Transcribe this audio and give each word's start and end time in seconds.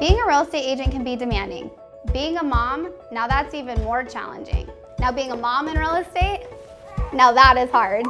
Being 0.00 0.20
a 0.20 0.26
real 0.28 0.42
estate 0.42 0.64
agent 0.64 0.92
can 0.92 1.02
be 1.02 1.16
demanding. 1.16 1.72
Being 2.12 2.36
a 2.36 2.42
mom, 2.44 2.92
now 3.10 3.26
that's 3.26 3.52
even 3.52 3.82
more 3.82 4.04
challenging. 4.04 4.70
Now, 5.00 5.10
being 5.10 5.32
a 5.32 5.36
mom 5.36 5.66
in 5.66 5.76
real 5.76 5.96
estate, 5.96 6.46
now 7.12 7.32
that 7.32 7.56
is 7.56 7.68
hard. 7.70 8.06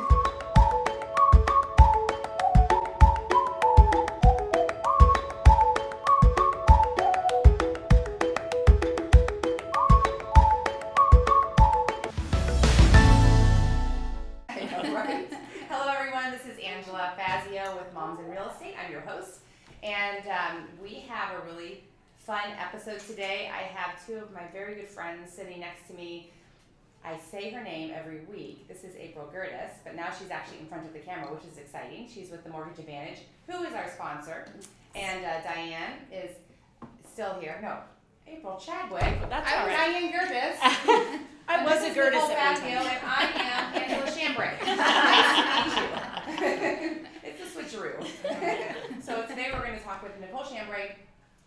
Fun 22.28 22.52
episode 22.60 23.00
today. 23.00 23.50
I 23.50 23.62
have 23.62 24.06
two 24.06 24.16
of 24.16 24.30
my 24.34 24.42
very 24.52 24.74
good 24.74 24.90
friends 24.90 25.32
sitting 25.32 25.60
next 25.60 25.88
to 25.88 25.94
me. 25.94 26.30
I 27.02 27.16
say 27.16 27.48
her 27.48 27.64
name 27.64 27.90
every 27.96 28.20
week. 28.30 28.68
This 28.68 28.84
is 28.84 28.94
April 28.96 29.26
Gerdes, 29.34 29.70
but 29.82 29.96
now 29.96 30.08
she's 30.10 30.30
actually 30.30 30.58
in 30.58 30.66
front 30.66 30.86
of 30.86 30.92
the 30.92 30.98
camera, 30.98 31.32
which 31.32 31.50
is 31.50 31.56
exciting. 31.56 32.06
She's 32.06 32.30
with 32.30 32.44
the 32.44 32.50
Mortgage 32.50 32.80
Advantage, 32.80 33.20
who 33.46 33.62
is 33.64 33.72
our 33.72 33.88
sponsor, 33.88 34.46
and 34.94 35.24
uh, 35.24 35.40
Diane 35.40 36.00
is 36.12 36.32
still 37.10 37.32
here. 37.40 37.60
No, 37.62 37.78
April 38.26 38.60
Chadwick. 38.62 39.00
That's 39.30 39.50
I'm 39.50 39.62
all 39.62 39.66
right. 39.66 39.90
Diane 39.90 40.12
Gerdes. 40.12 40.58
I 41.48 41.64
was 41.64 41.82
a 41.82 41.86
is 41.86 41.96
Gerdes 41.96 42.28
at 42.28 42.52
one 42.52 42.60
time. 42.60 42.68
And 42.68 42.88
I 43.06 43.22
am 43.40 43.74
Angela 43.82 44.10
Shambre. 44.10 44.52
nice 44.76 46.42
to 46.42 46.50
meet 46.50 46.92
you. 46.92 47.06
it's 47.24 47.40
a 47.40 47.58
switcheroo. 47.58 49.02
so 49.02 49.22
today 49.22 49.48
we're 49.50 49.64
going 49.64 49.78
to 49.78 49.82
talk 49.82 50.02
with 50.02 50.12
Nicole 50.20 50.42
Shambre. 50.42 50.90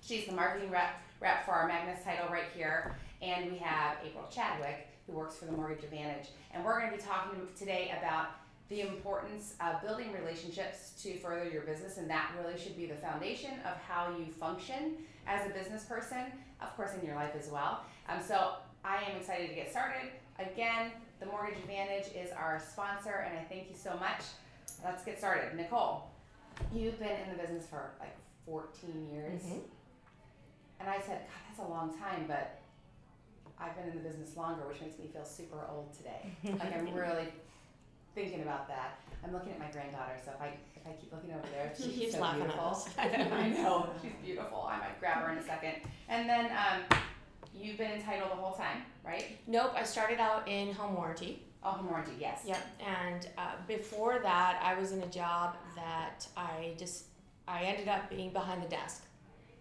She's 0.01 0.25
the 0.25 0.33
marketing 0.33 0.71
rep, 0.71 0.95
rep 1.19 1.45
for 1.45 1.51
our 1.51 1.67
Magnus 1.67 2.03
title 2.03 2.27
right 2.31 2.49
here. 2.55 2.95
And 3.21 3.51
we 3.51 3.57
have 3.59 3.97
April 4.03 4.27
Chadwick, 4.31 4.87
who 5.05 5.13
works 5.13 5.37
for 5.37 5.45
the 5.45 5.51
Mortgage 5.51 5.83
Advantage. 5.83 6.29
And 6.53 6.65
we're 6.65 6.79
going 6.79 6.91
to 6.91 6.97
be 6.97 7.03
talking 7.03 7.39
today 7.57 7.93
about 7.97 8.29
the 8.69 8.81
importance 8.81 9.55
of 9.61 9.81
building 9.81 10.11
relationships 10.13 10.93
to 11.03 11.17
further 11.17 11.47
your 11.49 11.61
business. 11.61 11.97
And 11.97 12.09
that 12.09 12.31
really 12.41 12.59
should 12.59 12.75
be 12.75 12.87
the 12.87 12.95
foundation 12.95 13.51
of 13.65 13.77
how 13.87 14.15
you 14.17 14.31
function 14.31 14.95
as 15.27 15.45
a 15.45 15.53
business 15.53 15.83
person, 15.83 16.25
of 16.61 16.75
course, 16.75 16.91
in 16.99 17.05
your 17.05 17.15
life 17.15 17.33
as 17.39 17.49
well. 17.49 17.81
Um, 18.09 18.19
so 18.25 18.53
I 18.83 18.97
am 19.03 19.17
excited 19.17 19.49
to 19.49 19.55
get 19.55 19.69
started. 19.69 20.09
Again, 20.39 20.91
the 21.19 21.27
Mortgage 21.27 21.59
Advantage 21.59 22.07
is 22.15 22.31
our 22.31 22.59
sponsor, 22.71 23.25
and 23.27 23.37
I 23.37 23.43
thank 23.43 23.69
you 23.69 23.75
so 23.75 23.91
much. 23.97 24.21
Let's 24.83 25.03
get 25.03 25.19
started. 25.19 25.55
Nicole, 25.55 26.09
you've 26.73 26.97
been 26.97 27.19
in 27.27 27.37
the 27.37 27.43
business 27.43 27.67
for 27.67 27.91
like 27.99 28.15
14 28.47 29.11
years. 29.13 29.41
Mhm. 29.43 29.61
And 30.81 30.89
I 30.89 30.99
said, 30.99 31.21
God, 31.29 31.41
that's 31.47 31.59
a 31.59 31.69
long 31.71 31.93
time, 31.97 32.25
but 32.27 32.59
I've 33.59 33.75
been 33.75 33.87
in 33.89 33.95
the 33.95 34.07
business 34.09 34.35
longer, 34.35 34.63
which 34.67 34.81
makes 34.81 34.97
me 34.97 35.05
feel 35.13 35.23
super 35.23 35.59
old 35.71 35.93
today. 35.95 36.31
like 36.43 36.75
I'm 36.75 36.91
really 36.95 37.27
thinking 38.15 38.41
about 38.41 38.67
that. 38.67 38.97
I'm 39.23 39.31
looking 39.31 39.51
at 39.51 39.59
my 39.59 39.69
granddaughter, 39.69 40.17
so 40.25 40.31
if 40.35 40.41
I 40.41 40.53
if 40.75 40.87
I 40.87 40.93
keep 40.99 41.13
looking 41.13 41.31
over 41.31 41.47
there, 41.51 41.71
she's 41.77 41.93
He's 41.93 42.13
so 42.13 42.21
laughing 42.21 42.41
at 42.41 42.47
beautiful. 42.47 42.71
us. 42.71 42.89
I 42.97 43.49
know 43.49 43.89
she's 44.01 44.13
beautiful. 44.25 44.67
I 44.67 44.79
might 44.79 44.99
grab 44.99 45.23
her 45.23 45.31
in 45.31 45.37
a 45.37 45.43
second. 45.43 45.75
And 46.09 46.27
then 46.27 46.45
um, 46.47 46.97
you've 47.53 47.77
been 47.77 47.91
entitled 47.91 48.31
the 48.31 48.35
whole 48.35 48.53
time, 48.55 48.81
right? 49.05 49.37
Nope, 49.45 49.73
I 49.75 49.83
started 49.83 50.19
out 50.19 50.47
in 50.47 50.73
home 50.73 50.95
warranty. 50.95 51.43
Oh, 51.63 51.69
home 51.69 51.87
warranty, 51.91 52.13
yes. 52.19 52.41
Yep. 52.47 52.57
And 52.79 53.29
uh, 53.37 53.51
before 53.67 54.17
that, 54.23 54.59
I 54.63 54.73
was 54.73 54.91
in 54.91 55.03
a 55.03 55.07
job 55.07 55.55
that 55.75 56.25
I 56.35 56.73
just, 56.79 57.03
I 57.47 57.61
ended 57.65 57.87
up 57.87 58.09
being 58.09 58.33
behind 58.33 58.63
the 58.63 58.67
desk. 58.67 59.03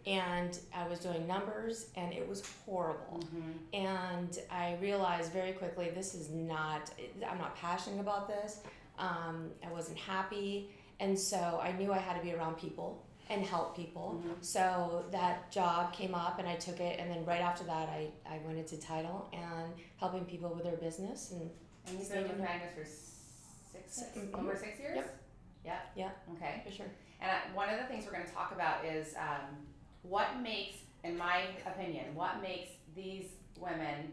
And 0.06 0.58
I 0.74 0.86
was 0.88 0.98
doing 1.00 1.26
numbers, 1.26 1.88
and 1.96 2.12
it 2.12 2.26
was 2.28 2.42
horrible. 2.64 3.20
Mhm. 3.22 3.74
And 3.74 4.38
I 4.50 4.76
realized 4.80 5.32
very 5.32 5.52
quickly 5.52 5.90
this 5.90 6.14
is 6.14 6.30
not, 6.30 6.90
I'm 7.28 7.38
not 7.38 7.54
passionate 7.56 8.00
about 8.00 8.26
this. 8.28 8.60
Um, 8.98 9.52
I 9.66 9.70
wasn't 9.70 9.98
happy. 9.98 10.70
And 11.00 11.18
so 11.18 11.60
I 11.62 11.72
knew 11.72 11.92
I 11.92 11.98
had 11.98 12.16
to 12.16 12.22
be 12.22 12.32
around 12.34 12.56
people 12.56 13.04
and 13.28 13.44
help 13.44 13.76
people. 13.76 14.20
Mhm. 14.24 14.44
So 14.44 15.04
that 15.10 15.50
job 15.50 15.92
came 15.92 16.14
up 16.14 16.38
and 16.38 16.48
I 16.48 16.56
took 16.56 16.80
it. 16.80 16.98
And 16.98 17.10
then 17.10 17.24
right 17.24 17.40
after 17.40 17.64
that, 17.64 17.88
I, 17.88 18.10
I 18.26 18.38
went 18.38 18.58
into 18.58 18.76
title 18.78 19.28
and 19.32 19.72
helping 19.98 20.24
people 20.24 20.50
with 20.54 20.64
their 20.64 20.76
business. 20.76 21.30
And 21.30 21.50
And 21.86 21.98
you've 21.98 22.10
been 22.10 22.24
with 22.28 22.38
Magnus 22.38 22.74
for 22.74 22.84
six, 22.84 24.02
Mhm. 24.14 24.34
over 24.38 24.56
six 24.56 24.78
years. 24.78 24.96
Yep. 24.96 25.16
Yeah. 25.64 25.80
Yeah. 25.94 26.10
Okay. 26.34 26.62
for 26.64 26.70
sure. 26.72 26.90
And 27.20 27.30
I, 27.30 27.54
one 27.54 27.68
of 27.68 27.78
the 27.78 27.86
things 27.86 28.04
we're 28.06 28.12
going 28.12 28.26
to 28.26 28.32
talk 28.32 28.52
about 28.52 28.84
is 28.84 29.14
um, 29.16 29.66
what 30.02 30.40
makes, 30.40 30.78
in 31.04 31.16
my 31.16 31.42
opinion, 31.66 32.14
what 32.14 32.40
makes 32.42 32.70
these 32.94 33.26
women 33.58 34.12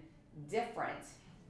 different 0.49 0.99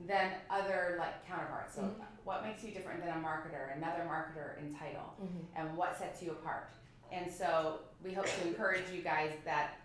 than 0.08 0.32
other 0.50 0.96
like 1.00 1.26
counterparts. 1.28 1.76
So, 1.76 1.82
Mhm. 1.82 1.96
what 2.24 2.44
makes 2.44 2.64
you 2.64 2.72
different 2.72 3.04
than 3.04 3.10
a 3.10 3.20
marketer, 3.20 3.76
another 3.76 4.04
marketer 4.04 4.58
in 4.60 4.74
title, 4.76 5.14
Mhm. 5.22 5.46
and 5.56 5.76
what 5.78 5.98
sets 5.98 6.22
you 6.22 6.32
apart? 6.32 6.70
And 7.12 7.32
so, 7.32 7.80
we 8.04 8.14
hope 8.14 8.26
to 8.28 8.48
encourage 8.48 8.90
you 8.92 9.02
guys 9.02 9.32
that 9.46 9.76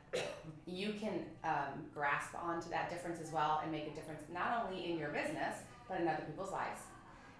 you 0.66 0.92
can 0.94 1.24
um, 1.44 1.88
grasp 1.94 2.34
onto 2.34 2.69
that 2.69 2.90
difference 2.90 3.19
as 3.20 3.30
well 3.32 3.60
and 3.62 3.72
make 3.72 3.86
a 3.86 3.90
difference 3.94 4.22
not 4.28 4.62
only 4.66 4.90
in 4.92 4.98
your 4.98 5.08
business 5.10 5.62
but 5.88 6.00
in 6.00 6.06
other 6.08 6.22
people's 6.24 6.52
lives. 6.52 6.80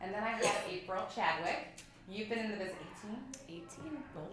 And 0.00 0.12
then 0.15 0.23
I 0.23 0.31
have 0.31 0.65
April 0.69 1.06
Chadwick. 1.15 1.69
You've 2.09 2.29
been 2.29 2.39
in 2.41 2.51
the 2.53 2.57
business 2.57 2.77
18? 3.49 3.67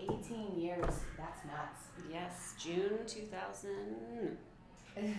18. 0.05 0.49
18 0.55 0.59
years. 0.59 0.93
That's 1.17 1.45
nuts. 1.45 1.87
Yes, 2.11 2.55
June 2.59 2.99
2000. 3.07 4.37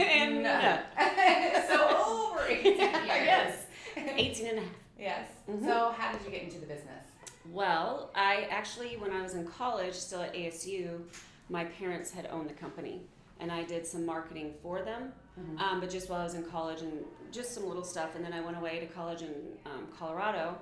and 0.00 0.42
no. 0.42 0.78
so 1.68 2.30
over 2.32 2.46
18 2.48 2.76
years. 2.78 2.80
Yes. 3.06 3.66
18 3.96 4.46
and 4.46 4.58
a 4.58 4.60
half. 4.62 4.70
Yes. 4.98 5.28
Mhm. 5.50 5.64
So 5.64 5.94
how 5.96 6.12
did 6.12 6.24
you 6.24 6.30
get 6.30 6.42
into 6.42 6.58
the 6.58 6.66
business? 6.66 7.04
Well, 7.50 8.10
I 8.14 8.46
actually, 8.50 8.96
when 8.96 9.12
I 9.12 9.22
was 9.22 9.34
in 9.34 9.46
college, 9.46 9.94
still 9.94 10.22
at 10.22 10.34
ASU, 10.34 11.00
my 11.48 11.64
parents 11.64 12.10
had 12.10 12.26
owned 12.30 12.48
the 12.50 12.54
company. 12.54 13.02
And 13.40 13.52
I 13.52 13.64
did 13.64 13.86
some 13.86 14.06
marketing 14.06 14.54
for 14.62 14.80
them, 14.82 15.12
Mhm. 15.38 15.60
um, 15.60 15.80
but 15.80 15.90
just 15.90 16.08
while 16.08 16.20
I 16.22 16.24
was 16.24 16.32
in 16.34 16.42
college 16.44 16.80
and 16.80 17.04
just 17.30 17.52
some 17.52 17.66
little 17.66 17.84
stuff. 17.84 18.14
And 18.16 18.24
then 18.24 18.32
I 18.32 18.40
went 18.40 18.56
away 18.56 18.80
to 18.80 18.86
college 18.86 19.20
in 19.20 19.34
um, 19.66 19.86
Colorado, 19.98 20.56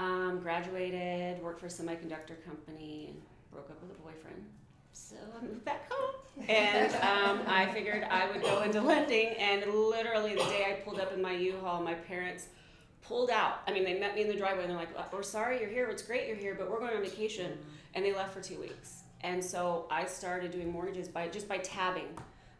um, 0.00 0.40
graduated, 0.40 1.42
worked 1.42 1.60
for 1.60 1.66
a 1.66 1.68
semiconductor 1.68 2.42
company, 2.44 3.14
broke 3.52 3.68
up 3.70 3.80
with 3.82 3.90
a 3.90 4.02
boyfriend. 4.02 4.44
So 4.92 5.16
I 5.38 5.44
moved 5.44 5.64
back 5.64 5.90
home. 5.90 6.14
And 6.48 6.92
um, 6.94 7.42
I 7.46 7.70
figured 7.72 8.04
I 8.04 8.30
would 8.30 8.42
go 8.42 8.62
into 8.62 8.80
lending. 8.80 9.28
And 9.34 9.72
literally, 9.72 10.30
the 10.30 10.44
day 10.44 10.64
I 10.68 10.80
pulled 10.84 11.00
up 11.00 11.12
in 11.12 11.20
my 11.20 11.32
U-Haul, 11.32 11.82
my 11.82 11.94
parents 11.94 12.48
pulled 13.02 13.30
out. 13.30 13.60
I 13.66 13.72
mean, 13.72 13.84
they 13.84 13.98
met 13.98 14.14
me 14.14 14.22
in 14.22 14.28
the 14.28 14.36
driveway 14.36 14.62
and 14.62 14.70
they're 14.70 14.78
like, 14.78 15.12
"We're 15.12 15.22
sorry 15.22 15.60
you're 15.60 15.68
here. 15.68 15.88
It's 15.88 16.02
great 16.02 16.28
you're 16.28 16.36
here, 16.36 16.54
but 16.58 16.70
we're 16.70 16.78
going 16.78 16.96
on 16.96 17.02
vacation." 17.02 17.58
And 17.94 18.04
they 18.04 18.14
left 18.14 18.32
for 18.32 18.40
two 18.40 18.58
weeks. 18.58 19.02
And 19.22 19.44
so 19.44 19.86
I 19.90 20.06
started 20.06 20.50
doing 20.50 20.72
mortgages 20.72 21.08
by 21.08 21.28
just 21.28 21.46
by 21.46 21.58
tabbing. 21.58 22.08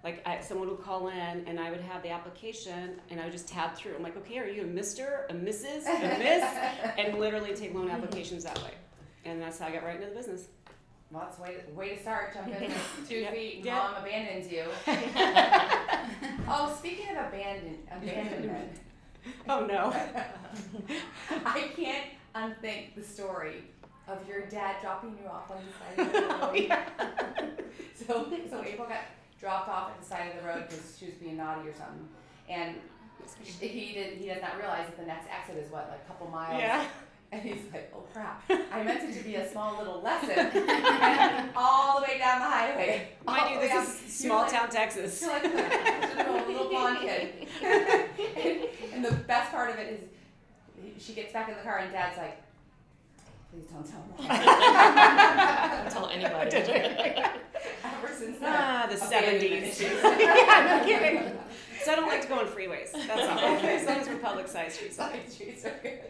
Like 0.03 0.27
I, 0.27 0.41
someone 0.41 0.69
would 0.69 0.83
call 0.83 1.09
in 1.09 1.45
and 1.47 1.61
I 1.61 1.71
would 1.71 1.81
have 1.83 2.03
the 2.03 2.11
application 2.11 3.01
and 3.11 3.21
I 3.21 3.25
would 3.25 3.33
just 3.33 3.49
tab 3.49 3.75
through. 3.75 3.95
I'm 3.97 4.03
like, 4.03 4.17
okay, 4.17 4.39
are 4.39 4.47
you 4.47 4.63
a 4.63 4.67
Mister, 4.67 5.27
a 5.29 5.35
Mrs., 5.35 5.87
a 5.87 6.19
Miss? 6.19 6.43
and 6.99 7.19
literally 7.19 7.55
take 7.55 7.75
loan 7.75 7.91
applications 7.91 8.45
that 8.45 8.59
way. 8.63 8.73
And 9.25 9.43
that's 9.43 9.59
how 9.59 9.67
I 9.67 9.73
got 9.73 9.85
right 9.85 9.97
into 9.97 10.09
the 10.09 10.15
business. 10.15 10.49
Well, 11.11 11.25
that's 11.25 11.39
way 11.39 11.57
to, 11.57 11.75
way 11.75 11.97
to 11.97 12.01
start. 12.01 12.33
Jump 12.33 12.49
in 12.49 12.69
with 12.69 13.05
two 13.09 13.17
Yep. 13.17 13.35
feet. 13.35 13.61
Yep. 13.65 13.75
Mom 13.75 13.95
abandons 14.03 14.51
you. 14.51 14.65
oh, 16.49 16.75
speaking 16.79 17.11
of 17.11 17.27
abandon 17.27 17.79
abandonment, 17.91 18.79
Oh 19.49 19.67
no. 19.67 19.93
I 21.45 21.71
can't 21.77 22.07
unthink 22.35 22.95
the 22.97 23.03
story 23.03 23.65
of 24.09 24.27
your 24.29 24.47
dad 24.47 24.77
dropping 24.81 25.17
you 25.23 25.29
off 25.29 25.51
on 25.51 25.59
the 25.67 26.03
side 26.03 26.07
of 26.07 26.13
the 26.13 26.19
oh, 26.19 26.31
road. 26.31 26.39
Oh, 26.43 26.55
yeah. 26.55 26.89
So, 27.95 28.33
so 28.49 28.65
April 28.65 28.89
got 28.89 29.01
dropped 29.41 29.69
off 29.69 29.91
at 29.91 30.01
the 30.01 30.07
side 30.07 30.31
of 30.35 30.41
the 30.43 30.47
road 30.47 30.65
because 30.69 30.97
she 30.99 31.07
was 31.07 31.15
being 31.15 31.37
naughty 31.39 31.69
or 31.69 31.73
something, 31.75 32.09
and 32.49 32.77
he 33.61 33.93
did. 33.93 34.19
He 34.19 34.27
does 34.29 34.43
not 34.43 34.57
realize 34.59 34.87
that 34.87 34.99
the 34.99 35.07
next 35.07 35.27
exit 35.31 35.57
is 35.65 35.71
what, 35.73 35.89
like 35.91 36.01
a 36.05 36.09
couple 36.09 36.29
miles. 36.29 36.61
Yeah. 36.61 36.85
And 37.33 37.43
he's 37.43 37.61
like, 37.73 37.93
"Oh 37.95 38.03
crap! 38.13 38.43
I 38.73 38.83
meant 38.83 39.09
it 39.09 39.17
to 39.17 39.23
be 39.23 39.37
a 39.37 39.49
small 39.49 39.79
little 39.79 40.03
lesson, 40.03 40.31
all 41.55 42.01
the 42.01 42.03
way 42.09 42.19
down 42.19 42.41
the 42.41 42.45
highway. 42.45 43.07
Mind 43.25 43.55
you, 43.55 43.61
this 43.61 43.71
down- 43.71 43.85
is 43.85 44.13
small 44.13 44.43
like- 44.43 44.51
town 44.53 44.69
Texas. 44.69 45.23
You're 45.23 45.31
like 45.35 45.45
little 46.49 46.69
blonde 46.71 46.99
kid. 46.99 47.47
and, 47.63 48.65
and 48.95 49.05
the 49.05 49.13
best 49.29 49.53
part 49.53 49.71
of 49.71 49.79
it 49.79 49.93
is, 49.93 51.01
she 51.07 51.13
gets 51.13 51.33
back 51.33 51.49
in 51.49 51.55
the 51.55 51.63
car 51.63 51.79
and 51.79 51.93
Dad's 51.93 52.19
like, 52.19 52.43
"Please 53.51 53.67
don't 53.67 53.85
tell 53.85 54.05
mom." 54.09 54.27
Don't 55.81 55.91
tell 55.91 56.09
anybody. 56.09 56.57
Ever 56.57 58.15
since. 58.17 58.39
Ah, 58.43 58.87
the 58.89 58.97
70s. 58.97 59.81
yeah, 59.81 60.79
no 60.79 60.87
kidding. 60.87 61.39
So 61.83 61.93
I 61.93 61.97
don't 61.97 62.09
like 62.09 62.23
to 62.23 62.29
go 62.29 62.39
on 62.41 62.47
freeways. 62.47 62.93
That's 62.93 63.11
all. 63.11 63.39
As 63.39 63.87
long 63.87 63.97
as 63.99 64.09
we're 64.09 64.19
public 64.19 64.49
sized 64.49 64.77
streets. 64.77 64.97
Side 64.97 65.31
streets 65.31 65.65
are 65.65 65.75
good. 65.83 66.01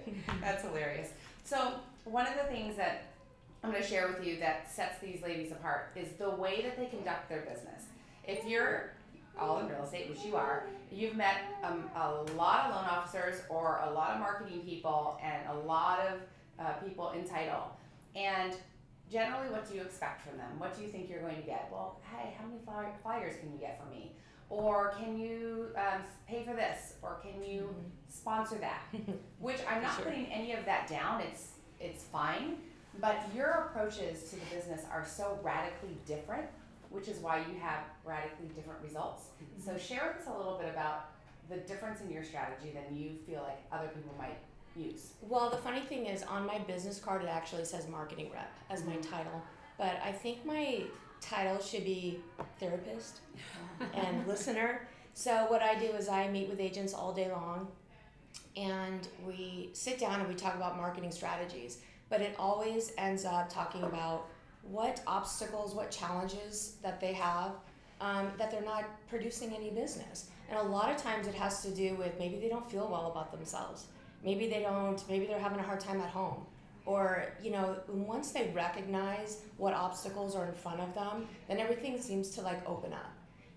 That's 0.40 0.62
hilarious. 0.64 1.10
So 1.44 1.74
one 2.04 2.26
of 2.26 2.34
the 2.34 2.44
things 2.44 2.76
that 2.76 3.04
I'm 3.62 3.70
going 3.70 3.82
to 3.82 3.88
share 3.88 4.08
with 4.08 4.26
you 4.26 4.38
that 4.40 4.72
sets 4.72 4.98
these 5.00 5.22
ladies 5.22 5.52
apart 5.52 5.92
is 5.94 6.08
the 6.18 6.30
way 6.30 6.62
that 6.62 6.76
they 6.76 6.86
conduct 6.86 7.28
their 7.28 7.42
business. 7.42 7.84
If 8.24 8.44
you're 8.46 8.92
all 9.38 9.60
in 9.60 9.68
real 9.68 9.84
estate, 9.84 10.08
which 10.10 10.24
you 10.24 10.34
are, 10.36 10.64
you've 10.90 11.14
met 11.16 11.36
um, 11.62 11.84
a 11.94 12.10
lot 12.36 12.66
of 12.66 12.74
loan 12.74 12.84
officers 12.84 13.42
or 13.48 13.80
a 13.84 13.90
lot 13.92 14.10
of 14.10 14.20
marketing 14.20 14.60
people 14.60 15.18
and 15.22 15.48
a 15.48 15.66
lot 15.66 16.00
of 16.00 16.20
uh, 16.60 16.72
people 16.84 17.10
in 17.10 17.24
title. 17.28 17.76
And 18.14 18.54
generally, 19.10 19.48
what 19.50 19.68
do 19.68 19.74
you 19.76 19.82
expect 19.82 20.22
from 20.28 20.36
them? 20.36 20.58
What 20.58 20.76
do 20.76 20.82
you 20.82 20.88
think 20.88 21.08
you're 21.08 21.20
going 21.22 21.36
to 21.36 21.42
get? 21.42 21.68
Well, 21.72 22.00
hey, 22.14 22.34
how 22.38 22.46
many 22.46 22.60
fly- 22.64 22.92
flyers 23.02 23.36
can 23.40 23.52
you 23.52 23.58
get 23.58 23.80
from 23.80 23.90
me? 23.90 24.12
Or 24.48 24.94
can 24.98 25.16
you 25.18 25.68
um, 25.76 26.02
pay 26.28 26.42
for 26.44 26.54
this? 26.54 26.94
Or 27.02 27.20
can 27.22 27.42
you 27.44 27.74
sponsor 28.08 28.56
that? 28.56 28.82
Which 29.38 29.58
I'm 29.68 29.82
not 29.82 29.94
Sure. 29.96 30.06
putting 30.06 30.26
any 30.26 30.52
of 30.52 30.64
that 30.64 30.88
down. 30.88 31.20
It's 31.20 31.52
it's 31.78 32.02
fine. 32.04 32.56
But 33.00 33.16
your 33.34 33.70
approaches 33.70 34.24
to 34.30 34.36
the 34.36 34.44
business 34.54 34.82
are 34.92 35.06
so 35.06 35.38
radically 35.42 35.96
different, 36.06 36.46
which 36.90 37.06
is 37.08 37.18
why 37.20 37.38
you 37.38 37.58
have 37.62 37.84
radically 38.04 38.48
different 38.54 38.80
results. 38.82 39.28
So 39.64 39.78
share 39.78 40.12
with 40.12 40.26
us 40.26 40.34
a 40.34 40.36
little 40.36 40.58
bit 40.58 40.68
about 40.68 41.10
the 41.48 41.56
difference 41.58 42.00
in 42.00 42.10
your 42.10 42.24
strategy 42.24 42.72
than 42.74 42.94
you 42.94 43.12
feel 43.26 43.42
like 43.42 43.60
other 43.72 43.88
people 43.88 44.12
might 44.18 44.36
use. 44.76 45.14
Well, 45.22 45.50
the 45.50 45.56
funny 45.56 45.80
thing 45.80 46.06
is, 46.06 46.22
on 46.22 46.46
my 46.46 46.58
business 46.58 46.98
card, 46.98 47.22
it 47.22 47.28
actually 47.28 47.64
says 47.64 47.88
marketing 47.88 48.30
rep 48.32 48.52
as 48.68 48.84
my 48.84 48.96
title. 48.96 49.42
But 49.78 50.00
I 50.04 50.12
think 50.12 50.44
my 50.44 50.82
title 51.20 51.60
should 51.60 51.84
be 51.84 52.20
therapist 52.58 53.20
and 53.94 54.26
listener. 54.28 54.88
So, 55.14 55.46
what 55.48 55.62
I 55.62 55.74
do 55.74 55.86
is 55.86 56.08
I 56.08 56.28
meet 56.28 56.48
with 56.48 56.60
agents 56.60 56.94
all 56.94 57.12
day 57.12 57.30
long 57.30 57.68
and 58.56 59.06
we 59.26 59.70
sit 59.72 59.98
down 59.98 60.20
and 60.20 60.28
we 60.28 60.34
talk 60.34 60.54
about 60.54 60.76
marketing 60.76 61.10
strategies. 61.10 61.78
But 62.08 62.20
it 62.20 62.34
always 62.38 62.92
ends 62.98 63.24
up 63.24 63.48
talking 63.52 63.82
about 63.84 64.26
what 64.62 65.00
obstacles, 65.06 65.74
what 65.74 65.90
challenges 65.90 66.74
that 66.82 67.00
they 67.00 67.12
have 67.12 67.52
um, 68.00 68.30
that 68.38 68.50
they're 68.50 68.62
not 68.62 68.84
producing 69.08 69.54
any 69.54 69.70
business. 69.70 70.30
And 70.48 70.58
a 70.58 70.62
lot 70.62 70.90
of 70.90 70.96
times 70.96 71.26
it 71.26 71.34
has 71.34 71.62
to 71.62 71.70
do 71.70 71.94
with 71.94 72.18
maybe 72.18 72.38
they 72.38 72.48
don't 72.48 72.68
feel 72.68 72.88
well 72.90 73.10
about 73.10 73.30
themselves 73.30 73.86
maybe 74.24 74.48
they 74.48 74.60
don't 74.60 75.02
maybe 75.08 75.26
they're 75.26 75.38
having 75.38 75.58
a 75.58 75.62
hard 75.62 75.80
time 75.80 76.00
at 76.00 76.08
home. 76.08 76.44
Or 76.86 77.26
you 77.42 77.50
know 77.50 77.76
once 77.88 78.32
they 78.32 78.50
recognize 78.54 79.42
what 79.56 79.74
obstacles 79.74 80.34
are 80.34 80.46
in 80.46 80.54
front 80.54 80.80
of 80.80 80.94
them 80.94 81.28
then 81.48 81.58
everything 81.58 82.00
seems 82.00 82.30
to 82.30 82.40
like 82.42 82.68
open 82.68 82.92
up. 82.92 83.12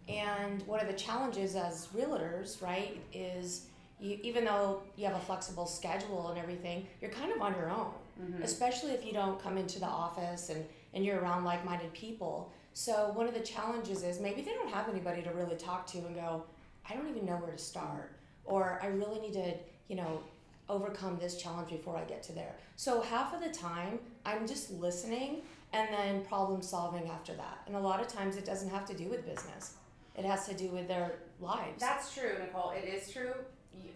And 0.07 0.61
one 0.67 0.81
of 0.81 0.87
the 0.87 0.93
challenges 0.93 1.55
as 1.55 1.87
realtors 1.95 2.61
right 2.61 2.99
is 3.13 3.67
you, 3.99 4.19
even 4.21 4.43
though 4.43 4.81
you 4.97 5.05
have 5.05 5.15
a 5.15 5.19
flexible 5.19 5.65
schedule 5.65 6.29
and 6.29 6.37
everything 6.37 6.85
you're 6.99 7.11
kind 7.11 7.31
of 7.31 7.41
on 7.41 7.55
your 7.55 7.69
own 7.69 7.93
mm-hmm. 8.21 8.43
especially 8.43 8.91
if 8.91 9.05
you 9.05 9.13
don't 9.13 9.41
come 9.41 9.57
into 9.57 9.79
the 9.79 9.85
office 9.85 10.49
and, 10.49 10.65
and 10.93 11.05
you're 11.05 11.19
around 11.19 11.43
like-minded 11.43 11.93
people. 11.93 12.51
So 12.73 13.11
one 13.13 13.27
of 13.27 13.33
the 13.33 13.39
challenges 13.39 14.03
is 14.03 14.19
maybe 14.19 14.41
they 14.41 14.51
don't 14.51 14.69
have 14.69 14.89
anybody 14.89 15.21
to 15.21 15.31
really 15.31 15.55
talk 15.55 15.85
to 15.87 15.99
and 15.99 16.15
go 16.15 16.43
i 16.89 16.93
don't 16.93 17.07
even 17.09 17.25
know 17.25 17.35
where 17.37 17.51
to 17.51 17.57
start 17.57 18.11
or 18.45 18.79
i 18.81 18.87
really 18.87 19.19
need 19.19 19.33
to 19.33 19.53
you 19.87 19.95
know 19.95 20.21
overcome 20.69 21.17
this 21.19 21.41
challenge 21.41 21.69
before 21.69 21.97
I 21.97 22.03
get 22.05 22.23
to 22.23 22.33
there. 22.33 22.55
So 22.75 23.01
half 23.01 23.33
of 23.33 23.41
the 23.41 23.49
time 23.49 23.99
I'm 24.25 24.47
just 24.47 24.71
listening 24.71 25.41
and 25.73 25.89
then 25.93 26.23
problem 26.25 26.61
solving 26.61 27.09
after 27.09 27.33
that. 27.33 27.59
And 27.67 27.75
a 27.75 27.79
lot 27.79 27.99
of 27.99 28.07
times 28.07 28.37
it 28.37 28.45
doesn't 28.45 28.69
have 28.69 28.85
to 28.85 28.93
do 28.93 29.09
with 29.09 29.25
business. 29.25 29.73
It 30.15 30.25
has 30.25 30.47
to 30.47 30.53
do 30.53 30.69
with 30.69 30.87
their 30.87 31.15
lives. 31.39 31.79
That's 31.79 32.13
true, 32.13 32.33
Nicole. 32.39 32.71
It 32.71 32.87
is 32.87 33.11
true. 33.11 33.33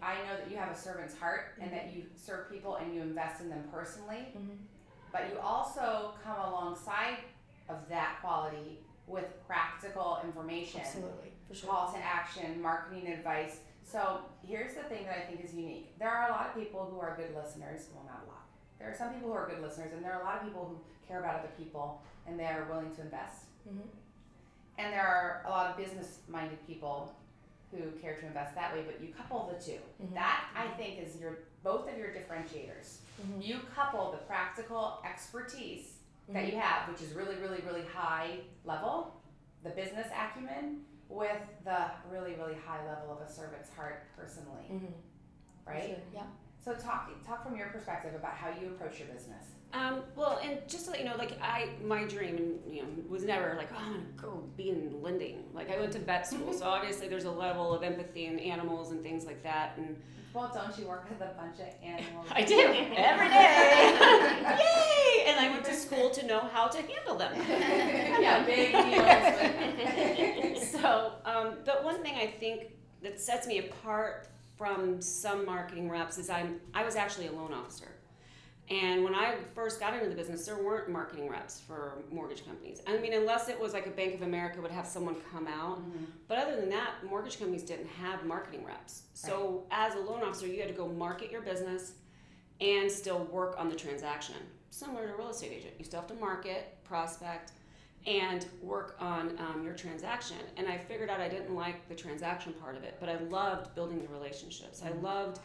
I 0.02 0.14
know 0.26 0.36
that 0.36 0.50
you 0.50 0.56
have 0.56 0.70
a 0.70 0.76
servant's 0.78 1.16
heart 1.16 1.54
and 1.60 1.72
that 1.72 1.92
you 1.94 2.04
serve 2.16 2.50
people 2.50 2.76
and 2.76 2.92
you 2.92 3.00
invest 3.00 3.40
in 3.40 3.48
them 3.48 3.62
personally. 3.72 4.32
Mhm. 4.36 4.58
But 5.12 5.30
you 5.32 5.38
also 5.38 6.14
come 6.22 6.38
alongside 6.40 7.18
of 7.68 7.88
that 7.88 8.18
quality 8.20 8.80
with 9.06 9.24
practical 9.46 10.18
information, 10.24 10.80
Absolutely, 10.80 11.32
for 11.48 11.54
sure. 11.54 11.70
call 11.70 11.92
to 11.92 11.98
action, 11.98 12.60
marketing 12.60 13.06
advice. 13.06 13.60
So 13.88 14.20
here's 14.46 14.74
the 14.74 14.82
thing 14.82 15.06
that 15.06 15.16
I 15.16 15.20
think 15.22 15.42
is 15.42 15.54
unique. 15.54 15.98
There 15.98 16.10
are 16.10 16.28
a 16.28 16.32
lot 16.32 16.48
of 16.48 16.54
people 16.62 16.84
who 16.92 17.00
are 17.00 17.16
good 17.16 17.34
listeners. 17.34 17.88
Well, 17.94 18.04
not 18.04 18.22
a 18.26 18.28
lot. 18.28 18.44
There 18.78 18.90
are 18.90 18.94
some 18.94 19.14
people 19.14 19.30
who 19.30 19.34
are 19.34 19.48
good 19.48 19.62
listeners, 19.62 19.92
and 19.94 20.04
there 20.04 20.12
are 20.12 20.20
a 20.20 20.24
lot 20.24 20.36
of 20.36 20.42
people 20.42 20.66
who 20.68 20.78
care 21.08 21.20
about 21.20 21.36
other 21.36 21.48
people 21.56 22.02
and 22.26 22.38
they're 22.38 22.66
willing 22.68 22.94
to 22.96 23.00
invest. 23.00 23.46
Mhm. 23.66 23.88
And 24.76 24.92
there 24.92 25.06
are 25.06 25.42
a 25.46 25.48
lot 25.48 25.70
of 25.70 25.78
business 25.78 26.18
minded 26.28 26.64
people 26.66 27.14
who 27.70 27.90
care 27.92 28.16
to 28.20 28.26
invest 28.26 28.54
that 28.56 28.74
way, 28.74 28.82
but 28.82 29.00
you 29.00 29.12
couple 29.14 29.46
the 29.50 29.58
2 29.58 29.80
Mhm. 30.02 30.12
That 30.14 30.50
I 30.54 30.68
think 30.76 30.98
is 31.00 31.18
your 31.18 31.38
both 31.62 31.88
of 31.90 31.96
your 31.96 32.08
differentiators. 32.08 32.98
Mhm. 33.22 33.42
You 33.42 33.60
couple 33.74 34.12
the 34.12 34.18
practical 34.18 35.00
expertise 35.04 35.96
that 36.28 36.44
Mhm. 36.44 36.52
you 36.52 36.58
have, 36.60 36.88
which 36.90 37.00
is 37.00 37.14
really, 37.14 37.36
really, 37.36 37.62
really 37.62 37.86
high 37.86 38.40
level, 38.64 39.14
the 39.62 39.70
business 39.70 40.08
acumen, 40.14 40.84
with 41.08 41.40
the 41.64 41.90
really, 42.10 42.34
really 42.34 42.56
high 42.66 42.84
level 42.86 43.12
of 43.12 43.20
a 43.26 43.30
servant's 43.30 43.70
heart 43.70 44.04
personally, 44.16 44.66
Mhm. 44.70 44.92
right? 45.66 45.84
Sure, 45.88 45.96
Yeah. 46.14 46.22
So 46.60 46.74
talk 46.74 47.10
talk 47.24 47.44
from 47.44 47.56
your 47.56 47.68
perspective 47.68 48.14
about 48.14 48.32
how 48.34 48.50
you 48.50 48.68
approach 48.68 48.98
your 48.98 49.08
business. 49.08 49.44
Um, 49.72 50.02
well, 50.16 50.38
and 50.42 50.66
just 50.66 50.86
to 50.86 50.90
let 50.92 51.00
you 51.00 51.06
know, 51.06 51.16
like 51.16 51.38
I, 51.42 51.70
my 51.84 52.04
dream, 52.04 52.36
and 52.36 52.74
you 52.74 52.82
know, 52.82 52.88
was 53.08 53.22
never 53.24 53.54
like, 53.56 53.68
oh, 53.72 53.76
I'm 53.78 53.92
gonna 53.92 54.04
go 54.16 54.42
be 54.56 54.70
in 54.70 55.00
lending. 55.02 55.44
Like 55.54 55.70
I 55.70 55.78
went 55.78 55.92
to 55.92 55.98
vet 55.98 56.26
school, 56.26 56.52
so 56.52 56.64
obviously 56.68 57.08
there's 57.08 57.24
a 57.24 57.30
level 57.30 57.72
of 57.72 57.82
empathy 57.82 58.26
in 58.26 58.38
animals 58.38 58.90
and 58.90 59.02
things 59.02 59.24
like 59.24 59.42
that. 59.44 59.76
And 59.78 60.00
Well, 60.34 60.50
don't 60.52 60.76
you 60.78 60.86
work 60.88 61.08
with 61.08 61.20
a 61.20 61.32
bunch 61.38 61.58
of 61.60 61.66
animals? 61.82 62.26
I 62.32 62.42
do 62.42 62.58
every 62.60 63.28
day. 63.28 63.98
Yay! 64.64 65.24
And 65.30 65.38
I 65.40 65.48
went 65.50 65.64
to 65.66 65.74
school 65.74 66.10
to 66.10 66.26
know 66.26 66.40
how 66.40 66.66
to 66.68 66.78
handle 66.82 67.16
them. 67.16 67.32
yeah, 68.20 68.44
big 68.44 68.72
deals. 68.72 70.68
so, 70.70 71.12
um, 71.24 71.54
but 71.64 71.84
one 71.84 72.02
thing 72.02 72.07
I 72.18 72.26
think 72.26 72.72
that 73.02 73.20
sets 73.20 73.46
me 73.46 73.58
apart 73.58 74.28
from 74.56 75.00
some 75.00 75.46
marketing 75.46 75.88
reps 75.88 76.18
is 76.18 76.28
I'm 76.28 76.60
I 76.74 76.84
was 76.84 76.96
actually 76.96 77.28
a 77.28 77.32
loan 77.32 77.52
officer. 77.52 77.88
And 78.70 79.02
when 79.02 79.14
I 79.14 79.36
first 79.54 79.80
got 79.80 79.94
into 79.94 80.10
the 80.10 80.14
business, 80.14 80.44
there 80.44 80.62
weren't 80.62 80.90
marketing 80.90 81.30
reps 81.30 81.58
for 81.58 82.02
mortgage 82.12 82.44
companies. 82.44 82.82
I 82.86 82.98
mean, 82.98 83.14
unless 83.14 83.48
it 83.48 83.58
was 83.58 83.72
like 83.72 83.86
a 83.86 83.90
Bank 83.90 84.14
of 84.14 84.20
America 84.20 84.60
would 84.60 84.70
have 84.70 84.86
someone 84.86 85.16
come 85.32 85.46
out. 85.46 85.78
Mm-hmm. 85.78 86.04
But 86.26 86.38
other 86.38 86.56
than 86.56 86.68
that, 86.68 86.96
mortgage 87.08 87.38
companies 87.38 87.62
didn't 87.62 87.88
have 87.88 88.26
marketing 88.26 88.66
reps. 88.66 89.04
So 89.14 89.64
as 89.70 89.94
a 89.94 89.98
loan 89.98 90.22
officer, 90.22 90.46
you 90.46 90.60
had 90.60 90.68
to 90.68 90.74
go 90.74 90.86
market 90.86 91.30
your 91.30 91.40
business 91.40 91.92
and 92.60 92.90
still 92.90 93.20
work 93.32 93.54
on 93.58 93.70
the 93.70 93.76
transaction. 93.76 94.34
Similar 94.68 95.06
to 95.06 95.14
a 95.14 95.16
real 95.16 95.30
estate 95.30 95.52
agent, 95.52 95.74
you 95.78 95.84
still 95.86 96.00
have 96.00 96.08
to 96.10 96.14
market, 96.16 96.76
prospect, 96.84 97.52
and 98.06 98.46
work 98.62 98.96
on 99.00 99.38
um, 99.38 99.62
your 99.64 99.74
transaction. 99.74 100.38
And 100.56 100.66
I 100.66 100.78
figured 100.78 101.10
out 101.10 101.20
I 101.20 101.28
didn't 101.28 101.54
like 101.54 101.88
the 101.88 101.94
transaction 101.94 102.52
part 102.54 102.76
of 102.76 102.82
it, 102.82 102.96
but 103.00 103.08
I 103.08 103.16
loved 103.24 103.74
building 103.74 104.00
the 104.00 104.08
relationships. 104.08 104.82
I 104.84 104.90
loved. 105.00 105.40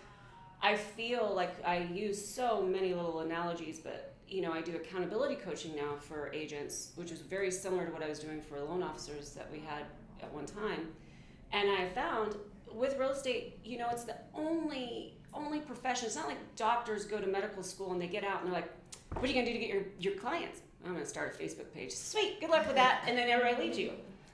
I 0.61 0.75
feel 0.75 1.33
like 1.35 1.55
I 1.65 1.79
use 1.79 2.25
so 2.25 2.61
many 2.61 2.93
little 2.93 3.19
analogies, 3.19 3.79
but 3.79 4.15
you 4.27 4.41
know, 4.41 4.53
I 4.53 4.61
do 4.61 4.75
accountability 4.75 5.35
coaching 5.35 5.75
now 5.75 5.95
for 5.99 6.31
agents, 6.33 6.91
which 6.95 7.11
is 7.11 7.19
very 7.19 7.51
similar 7.51 7.85
to 7.85 7.91
what 7.91 8.01
I 8.01 8.07
was 8.07 8.19
doing 8.19 8.41
for 8.41 8.59
loan 8.59 8.81
officers 8.81 9.31
that 9.31 9.51
we 9.51 9.59
had 9.59 9.83
at 10.21 10.33
one 10.33 10.45
time. 10.45 10.87
And 11.51 11.69
I 11.69 11.89
found 11.89 12.35
with 12.73 12.97
real 12.97 13.09
estate, 13.09 13.59
you 13.63 13.77
know, 13.77 13.89
it's 13.91 14.05
the 14.05 14.15
only 14.33 15.17
only 15.33 15.59
profession. 15.59 16.05
It's 16.05 16.15
not 16.15 16.27
like 16.27 16.37
doctors 16.55 17.05
go 17.05 17.19
to 17.19 17.27
medical 17.27 17.63
school 17.63 17.91
and 17.91 18.01
they 18.01 18.07
get 18.07 18.23
out 18.23 18.41
and 18.41 18.47
they're 18.47 18.61
like, 18.61 18.71
"What 19.13 19.23
are 19.23 19.27
you 19.27 19.33
gonna 19.33 19.47
do 19.47 19.53
to 19.53 19.59
get 19.59 19.69
your 19.69 19.83
your 19.99 20.13
clients?" 20.15 20.61
I'm 20.85 20.93
gonna 20.93 21.05
start 21.05 21.35
a 21.35 21.43
Facebook 21.43 21.73
page. 21.73 21.91
Sweet, 21.93 22.39
good 22.41 22.49
luck 22.49 22.65
with 22.65 22.75
that, 22.75 23.03
and 23.07 23.17
then 23.17 23.29
everybody 23.29 23.63
leads 23.63 23.77
you. 23.77 23.93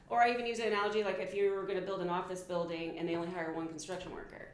Or 0.09 0.21
I 0.21 0.31
even 0.31 0.47
use 0.47 0.59
an 0.59 0.67
analogy 0.67 1.03
like 1.03 1.19
if 1.19 1.35
you 1.35 1.51
were 1.51 1.63
gonna 1.63 1.81
build 1.81 2.01
an 2.01 2.09
office 2.09 2.41
building 2.41 2.97
and 2.97 3.07
they 3.07 3.15
only 3.15 3.29
hire 3.29 3.53
one 3.53 3.67
construction 3.67 4.11
worker, 4.11 4.47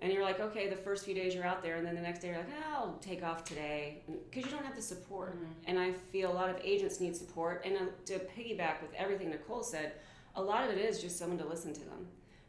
and 0.00 0.12
you're 0.12 0.22
like, 0.22 0.40
okay, 0.40 0.68
the 0.68 0.76
first 0.76 1.04
few 1.04 1.14
days 1.14 1.34
you're 1.34 1.46
out 1.46 1.62
there, 1.62 1.76
and 1.76 1.86
then 1.86 1.94
the 1.94 2.00
next 2.00 2.20
day 2.20 2.28
you're 2.28 2.38
like, 2.38 2.50
oh, 2.72 2.74
I'll 2.76 2.98
take 3.00 3.22
off 3.22 3.44
today, 3.44 4.02
because 4.30 4.50
you 4.50 4.56
don't 4.56 4.64
have 4.66 4.74
the 4.74 4.82
support. 4.82 5.36
And 5.66 5.78
I 5.78 5.92
feel 5.92 6.30
a 6.30 6.34
lot 6.34 6.50
of 6.50 6.56
agents 6.62 7.00
need 7.00 7.14
support. 7.14 7.62
And 7.64 7.76
uh, 7.76 7.80
to 8.06 8.18
piggyback 8.18 8.82
with 8.82 8.92
everything 8.96 9.30
Nicole 9.30 9.62
said, 9.62 9.92
a 10.34 10.42
lot 10.42 10.68
of 10.68 10.76
it 10.76 10.78
is 10.78 11.00
just 11.00 11.18
someone 11.18 11.38
to 11.38 11.46
listen 11.46 11.72
to 11.72 11.80
them. 11.80 12.08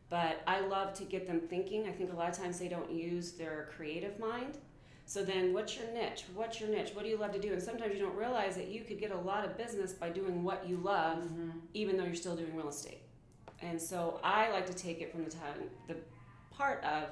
But 0.09 0.41
I 0.47 0.61
love 0.61 0.95
to 0.95 1.03
get 1.03 1.27
them 1.27 1.41
thinking. 1.41 1.87
I 1.87 1.91
think 1.91 2.11
a 2.11 2.15
lot 2.15 2.29
of 2.29 2.35
times 2.35 2.57
they 2.57 2.67
don't 2.67 2.91
use 2.91 3.33
their 3.33 3.69
creative 3.75 4.17
mind. 4.19 4.57
So 5.05 5.23
then, 5.23 5.53
what's 5.53 5.77
your 5.77 5.91
niche? 5.93 6.23
What's 6.33 6.59
your 6.59 6.69
niche? 6.69 6.91
What 6.93 7.03
do 7.03 7.09
you 7.09 7.17
love 7.17 7.33
to 7.33 7.39
do? 7.39 7.51
And 7.51 7.61
sometimes 7.61 7.93
you 7.93 7.99
don't 7.99 8.15
realize 8.15 8.55
that 8.55 8.69
you 8.69 8.81
could 8.81 8.99
get 8.99 9.11
a 9.11 9.17
lot 9.17 9.45
of 9.45 9.57
business 9.57 9.91
by 9.91 10.09
doing 10.09 10.43
what 10.43 10.67
you 10.67 10.77
love, 10.77 11.19
mm-hmm. 11.19 11.49
even 11.73 11.97
though 11.97 12.05
you're 12.05 12.15
still 12.15 12.35
doing 12.35 12.55
real 12.55 12.69
estate. 12.69 13.01
And 13.61 13.81
so 13.81 14.19
I 14.23 14.49
like 14.51 14.65
to 14.67 14.73
take 14.73 15.01
it 15.01 15.11
from 15.11 15.23
the 15.23 15.29
time, 15.29 15.69
the 15.87 15.95
part 16.51 16.83
of 16.83 17.09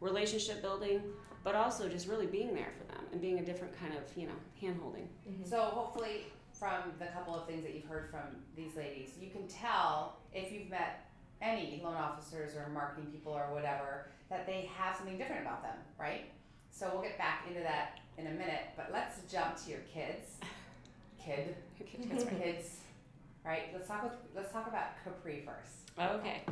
relationship 0.00 0.62
building, 0.62 1.02
but 1.42 1.54
also 1.54 1.88
just 1.88 2.08
really 2.08 2.26
being 2.26 2.54
there 2.54 2.72
for 2.78 2.84
them 2.92 3.04
and 3.12 3.20
being 3.20 3.38
a 3.38 3.44
different 3.44 3.78
kind 3.78 3.92
of, 3.94 4.02
you 4.16 4.26
know, 4.26 4.34
hand 4.60 4.78
holding. 4.80 5.08
Mm-hmm. 5.28 5.44
So 5.48 5.60
hopefully, 5.60 6.26
from 6.52 6.92
the 6.98 7.06
couple 7.06 7.34
of 7.34 7.46
things 7.46 7.64
that 7.64 7.74
you've 7.74 7.84
heard 7.84 8.10
from 8.10 8.42
these 8.56 8.76
ladies, 8.76 9.10
you 9.20 9.30
can 9.30 9.46
tell 9.48 10.16
if 10.32 10.52
you've 10.52 10.70
met 10.70 11.10
any 11.42 11.80
loan 11.84 11.96
officers 11.96 12.56
or 12.56 12.68
marketing 12.70 13.10
people 13.10 13.32
or 13.32 13.52
whatever 13.52 14.08
that 14.30 14.46
they 14.46 14.70
have 14.74 14.96
something 14.96 15.18
different 15.18 15.42
about 15.42 15.62
them, 15.62 15.76
right? 15.98 16.30
So 16.74 16.90
we'll 16.92 17.02
get 17.02 17.16
back 17.16 17.44
into 17.46 17.60
that 17.60 18.00
in 18.18 18.26
a 18.26 18.30
minute, 18.30 18.64
but 18.76 18.90
let's 18.92 19.20
jump 19.30 19.56
to 19.64 19.70
your 19.70 19.80
kids. 19.80 20.32
kid, 21.24 21.54
right. 22.10 22.42
kids, 22.42 22.78
right? 23.46 23.62
Let's 23.72 23.86
talk 23.86 24.02
with, 24.02 24.12
let's 24.34 24.52
talk 24.52 24.66
about 24.66 25.02
Capri 25.04 25.46
first. 25.46 25.92
Okay. 26.18 26.42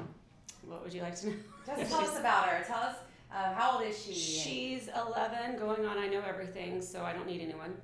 What 0.64 0.84
would 0.84 0.94
you 0.94 1.02
like 1.02 1.16
to 1.16 1.30
know? 1.30 1.34
Just 1.66 1.90
tell 1.90 2.02
us 2.02 2.16
about 2.20 2.46
her. 2.46 2.64
Tell 2.64 2.82
us 2.82 2.96
um, 3.34 3.52
how 3.54 3.72
old 3.72 3.82
is 3.82 4.00
she? 4.00 4.14
She's 4.14 4.88
11, 4.94 5.58
going 5.58 5.84
on 5.84 5.98
I 5.98 6.06
know 6.06 6.22
everything, 6.26 6.82
so 6.82 7.02
I 7.02 7.12
don't 7.12 7.26
need 7.26 7.40
anyone. 7.40 7.74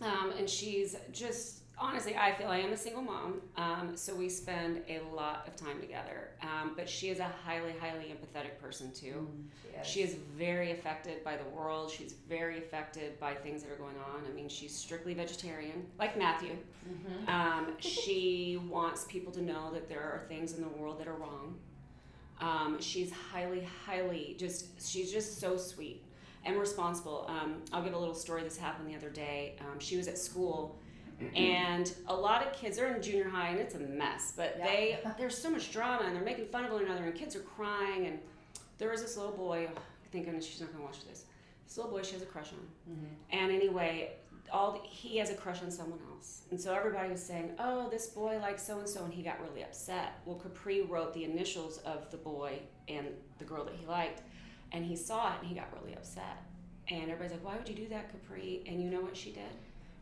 Um, 0.00 0.32
and 0.38 0.48
she's 0.48 0.96
just, 1.12 1.59
honestly, 1.80 2.14
I 2.16 2.32
feel 2.32 2.48
I 2.48 2.58
am 2.58 2.72
a 2.72 2.76
single 2.76 3.02
mom, 3.02 3.40
um, 3.56 3.96
so 3.96 4.14
we 4.14 4.28
spend 4.28 4.82
a 4.88 5.00
lot 5.14 5.48
of 5.48 5.56
time 5.56 5.80
together. 5.80 6.28
Um, 6.42 6.72
but 6.76 6.88
she 6.88 7.08
is 7.08 7.18
a 7.18 7.30
highly, 7.44 7.74
highly 7.80 8.14
empathetic 8.14 8.60
person, 8.60 8.92
too. 8.92 9.28
she 9.62 9.80
is. 9.80 9.86
She 9.86 10.02
is 10.02 10.16
very 10.36 10.72
affected 10.72 11.24
by 11.24 11.36
the 11.36 11.44
world. 11.44 11.90
She's 11.90 12.14
very 12.28 12.58
affected 12.58 13.18
by 13.18 13.34
things 13.34 13.62
that 13.62 13.72
are 13.72 13.76
going 13.76 13.96
on. 13.96 14.22
I 14.30 14.32
mean, 14.34 14.48
she's 14.48 14.74
strictly 14.74 15.14
vegetarian, 15.14 15.86
like 15.98 16.18
Matthew. 16.18 16.56
Mm-hmm. 16.88 17.28
Um, 17.28 17.74
she 17.80 18.60
wants 18.68 19.04
people 19.04 19.32
to 19.32 19.42
know 19.42 19.72
that 19.72 19.88
there 19.88 20.02
are 20.02 20.24
things 20.28 20.52
in 20.52 20.62
the 20.62 20.68
world 20.68 21.00
that 21.00 21.08
are 21.08 21.14
wrong. 21.14 21.56
Um, 22.40 22.78
she's 22.80 23.12
highly, 23.12 23.66
highly 23.86 24.36
just, 24.38 24.86
she's 24.86 25.12
just 25.12 25.40
so 25.40 25.56
sweet 25.56 26.02
and 26.44 26.58
responsible. 26.58 27.26
Um, 27.28 27.62
I'll 27.72 27.82
give 27.82 27.92
a 27.92 27.98
little 27.98 28.14
story. 28.14 28.42
This 28.42 28.56
happened 28.56 28.88
the 28.88 28.96
other 28.96 29.10
day. 29.10 29.56
Um, 29.60 29.78
she 29.78 29.96
was 29.96 30.08
at 30.08 30.18
school, 30.18 30.78
and 31.34 31.92
a 32.08 32.14
lot 32.14 32.46
of 32.46 32.52
kids 32.52 32.78
are 32.78 32.86
in 32.94 33.02
junior 33.02 33.28
high, 33.28 33.48
and 33.48 33.58
it's 33.60 33.74
a 33.74 33.78
mess. 33.78 34.32
But 34.36 34.56
Yeah. 34.58 34.64
they, 34.66 34.98
there's 35.18 35.36
so 35.36 35.50
much 35.50 35.72
drama, 35.72 36.04
and 36.04 36.14
they're 36.16 36.24
making 36.24 36.46
fun 36.46 36.64
of 36.64 36.72
one 36.72 36.84
another, 36.84 37.04
and 37.04 37.14
kids 37.14 37.34
are 37.36 37.40
crying. 37.40 38.06
And 38.06 38.18
there 38.78 38.90
was 38.90 39.02
this 39.02 39.16
little 39.16 39.32
boy. 39.32 39.68
Thank 40.12 40.24
goodness 40.26 40.46
she's 40.46 40.60
not 40.60 40.72
gonna 40.72 40.84
watch 40.84 41.04
this. 41.04 41.24
This 41.66 41.76
little 41.76 41.92
boy 41.92 42.02
she 42.02 42.14
has 42.14 42.22
a 42.22 42.26
crush 42.26 42.52
on. 42.52 42.94
Mhm. 42.94 43.08
And 43.30 43.52
anyway, 43.52 44.14
all 44.52 44.72
the, 44.72 44.80
he 44.80 45.18
has 45.18 45.30
a 45.30 45.34
crush 45.34 45.62
on 45.62 45.70
someone 45.70 46.00
else, 46.12 46.42
and 46.50 46.60
so 46.60 46.74
everybody 46.74 47.08
was 47.10 47.22
saying, 47.22 47.54
"Oh, 47.60 47.88
this 47.88 48.08
boy 48.08 48.38
likes 48.40 48.64
so 48.66 48.78
and 48.80 48.88
so," 48.88 49.04
and 49.04 49.14
he 49.14 49.22
got 49.22 49.40
really 49.40 49.62
upset. 49.62 50.14
Well, 50.24 50.36
Capri 50.36 50.80
wrote 50.82 51.14
the 51.14 51.24
initials 51.24 51.78
of 51.78 52.10
the 52.10 52.16
boy 52.16 52.58
and 52.88 53.06
the 53.38 53.44
girl 53.44 53.64
that 53.64 53.74
he 53.74 53.86
liked, 53.86 54.22
and 54.72 54.84
he 54.84 54.96
saw 54.96 55.28
it 55.34 55.38
and 55.40 55.46
he 55.48 55.54
got 55.54 55.68
really 55.80 55.94
upset. 55.94 56.38
And 56.88 57.02
everybody's 57.02 57.30
like, 57.32 57.44
"Why 57.44 57.56
would 57.56 57.68
you 57.68 57.76
do 57.76 57.86
that, 57.90 58.10
Capri?" 58.10 58.64
And 58.66 58.82
you 58.82 58.90
know 58.90 59.00
what 59.02 59.16
she 59.16 59.30
did? 59.30 59.52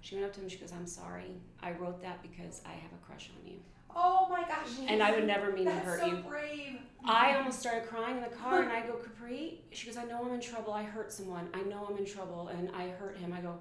She 0.00 0.14
went 0.14 0.26
up 0.26 0.33
to 0.35 0.40
him. 0.40 0.49
She 0.49 0.57
goes, 0.59 0.73
"I'm 0.73 0.87
sorry. 0.87 1.33
I 1.62 1.73
wrote 1.73 2.00
that 2.02 2.23
because 2.23 2.62
I 2.64 2.71
have 2.73 2.93
a 2.93 3.05
crush 3.07 3.31
on 3.38 3.50
you, 3.50 3.59
Oh 3.95 4.26
my 4.31 4.43
gosh. 4.43 4.69
and 4.87 5.02
I 5.02 5.11
would 5.12 5.26
never 5.26 5.50
mean 5.52 5.64
to 5.67 5.73
hurt 5.73 6.00
so 6.00 6.07
you." 6.07 6.17
brave. 6.19 6.78
I 7.05 7.37
almost 7.37 7.61
started 7.61 7.88
crying 7.88 8.17
in 8.19 8.23
the 8.23 8.28
car, 8.37 8.62
and 8.62 8.71
I 8.73 8.87
go, 8.87 8.95
Capri. 9.05 9.61
She 9.71 9.87
goes, 9.87 9.97
I 9.97 10.05
know 10.05 10.23
I'm 10.25 10.33
in 10.35 10.40
trouble. 10.40 10.73
I 10.73 10.83
hurt 10.83 11.12
someone. 11.12 11.49
I 11.55 11.62
know 11.62 11.87
I'm 11.88 11.97
in 11.97 12.05
trouble, 12.05 12.49
and 12.49 12.71
I 12.75 12.88
hurt 12.88 13.17
him. 13.17 13.33
I 13.33 13.40
go, 13.40 13.59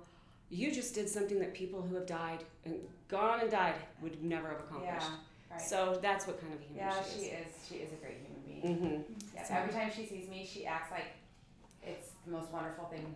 you 0.50 0.72
just 0.72 0.94
did 0.96 1.08
something 1.08 1.40
that 1.40 1.54
people 1.54 1.82
who 1.82 1.96
have 1.96 2.06
died 2.08 2.44
and 2.66 2.76
gone 3.10 3.42
and 3.42 3.52
died 3.52 3.76
would 4.02 4.24
never 4.24 4.48
have 4.50 4.60
accomplished. 4.60 5.08
Yeah. 5.08 5.16
Right. 5.52 5.62
So 5.62 6.00
that's 6.02 6.26
what 6.28 6.42
kind 6.42 6.54
of 6.54 6.60
human 6.62 6.78
yeah, 6.78 6.94
she 7.04 7.20
she 7.20 7.26
is. 7.28 7.48
is. 7.48 7.68
She 7.70 7.76
is 7.76 7.92
a 7.94 7.96
great 7.96 8.18
human 8.26 8.42
being. 8.46 8.76
Mm-hmm. 9.02 9.14
Yeah, 9.36 9.44
So- 9.44 9.54
every 9.56 9.74
time 9.74 9.92
she 9.96 10.06
sees 10.06 10.28
me, 10.28 10.46
she 10.52 10.66
acts 10.66 10.92
like 10.92 11.06
the 12.28 12.38
most 12.38 12.52
wonderful 12.52 12.86
thing 12.86 13.16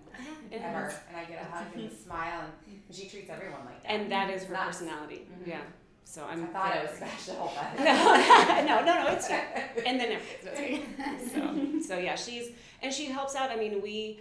It 0.49 0.61
ever, 0.63 0.87
is. 0.87 0.95
and 1.09 1.17
I 1.17 1.25
get 1.25 1.41
a 1.41 1.45
hug 1.45 1.65
and 1.75 1.91
a 1.91 1.95
smile, 2.03 2.41
and, 2.41 2.81
and 2.87 2.95
she 2.95 3.07
treats 3.07 3.29
everyone 3.29 3.65
like 3.65 3.83
that. 3.83 3.91
And 3.91 4.11
that 4.11 4.29
is 4.29 4.43
her 4.45 4.53
Nuts. 4.53 4.77
personality. 4.79 5.27
Mhm. 5.43 5.47
Yeah. 5.47 5.61
So 6.03 6.23
I'm. 6.25 6.43
I'm. 6.43 6.47
thought 6.49 6.75
it 6.75 6.81
was 6.89 6.97
special, 6.97 7.51
but 7.55 7.79
no, 7.83 7.85
no, 8.65 8.85
no, 8.85 9.03
no, 9.03 9.11
it's 9.11 9.27
good. 9.27 9.85
And 9.85 9.99
then 9.99 10.13
everything's 10.13 11.33
okay. 11.33 11.79
So, 11.81 11.87
so 11.95 11.97
yeah, 11.99 12.15
she's 12.15 12.51
and 12.81 12.91
she 12.93 13.05
helps 13.05 13.35
out. 13.35 13.51
I 13.51 13.55
mean, 13.57 13.81
we 13.81 14.19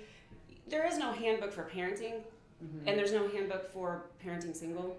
there 0.68 0.87
is 0.87 0.99
no 0.99 1.12
handbook 1.12 1.52
for 1.52 1.64
parenting, 1.64 2.20
Mhm. 2.62 2.87
and 2.87 2.99
there's 2.99 3.12
no 3.12 3.26
handbook 3.28 3.73
for 3.73 4.06
parenting 4.25 4.54
single. 4.56 4.99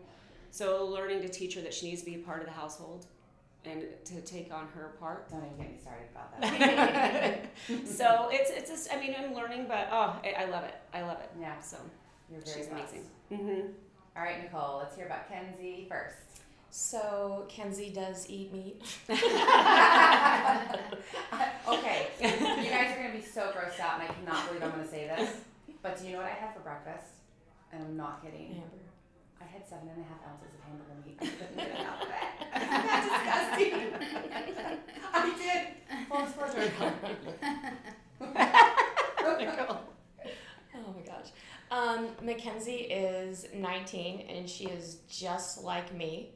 So 0.52 0.86
learning 0.86 1.22
to 1.22 1.30
teach 1.30 1.56
her 1.56 1.62
that 1.62 1.74
she 1.74 1.88
needs 1.90 2.02
to 2.02 2.06
be 2.06 2.16
a 2.16 2.20
part 2.20 2.40
of 2.40 2.46
the 2.46 2.52
household 2.54 3.06
and 3.66 3.84
to 4.06 4.22
take 4.22 4.52
on 4.54 4.68
her 4.76 4.96
part. 5.00 5.30
don't 5.30 5.44
even 5.46 5.58
get 5.58 5.72
me 5.72 5.78
started 5.80 6.08
about 6.12 6.42
that. 6.42 7.46
so 7.88 8.30
it's 8.32 8.50
it's 8.50 8.70
just 8.70 8.92
I 8.94 9.00
mean 9.00 9.16
I'm 9.18 9.34
learning, 9.34 9.66
but 9.68 9.88
oh 9.92 10.20
I, 10.24 10.34
I 10.44 10.46
love 10.46 10.64
it. 10.64 10.76
I 10.94 11.02
love 11.02 11.20
it. 11.20 11.30
yeah, 11.40 11.60
So 11.60 11.78
you're 12.32 12.42
very 12.42 12.58
she's 12.58 12.68
blessed. 12.68 12.94
amazing. 12.94 13.10
Mm-hmm. 13.32 13.68
All 14.18 14.24
right, 14.24 14.42
Nicole, 14.44 14.78
let's 14.80 14.96
hear 14.96 15.06
about 15.06 15.30
Kenzie 15.30 15.86
first. 15.90 16.16
So 16.74 17.46
Kenzie 17.50 17.90
does 17.92 18.30
eat 18.30 18.52
meat. 18.54 18.82
okay, 19.10 19.20
you 22.22 22.70
guys 22.70 22.94
are 22.98 23.02
gonna 23.02 23.14
be 23.14 23.22
so 23.22 23.52
grossed 23.52 23.80
out, 23.80 24.00
and 24.00 24.04
I 24.04 24.14
cannot 24.14 24.48
believe 24.48 24.64
I'm 24.64 24.72
gonna 24.72 24.88
say 24.88 25.06
this, 25.08 25.30
but 25.82 25.98
do 26.00 26.06
you 26.06 26.14
know 26.14 26.20
what 26.20 26.28
I 26.28 26.36
had 26.36 26.54
for 26.54 26.62
breakfast? 26.62 27.08
And 27.74 27.84
I'm 27.84 27.98
not 27.98 28.24
kidding. 28.24 28.48
Hamburger. 28.54 28.91
I 29.42 29.52
had 29.52 29.68
seven 29.68 29.90
and 29.90 30.02
a 30.02 30.08
half 30.08 30.22
ounces 30.30 30.54
of 30.54 30.62
hamburger 30.64 30.96
meat. 31.06 31.18
I 31.22 31.26
couldn't 31.26 31.58
get 31.58 31.80
enough 31.80 32.02
of 32.02 32.10
it. 32.10 32.32
Disgusting. 33.10 33.74
I 35.14 35.16
did. 35.38 35.62
Full 36.10 36.26
disclosure. 36.26 36.72
Oh 40.74 40.94
my 40.94 41.02
gosh. 41.06 41.32
Um, 41.70 42.10
Mackenzie 42.22 42.88
is 42.92 43.48
19 43.54 44.22
and 44.30 44.50
she 44.50 44.66
is 44.66 44.98
just 45.10 45.64
like 45.64 45.94
me. 45.94 46.32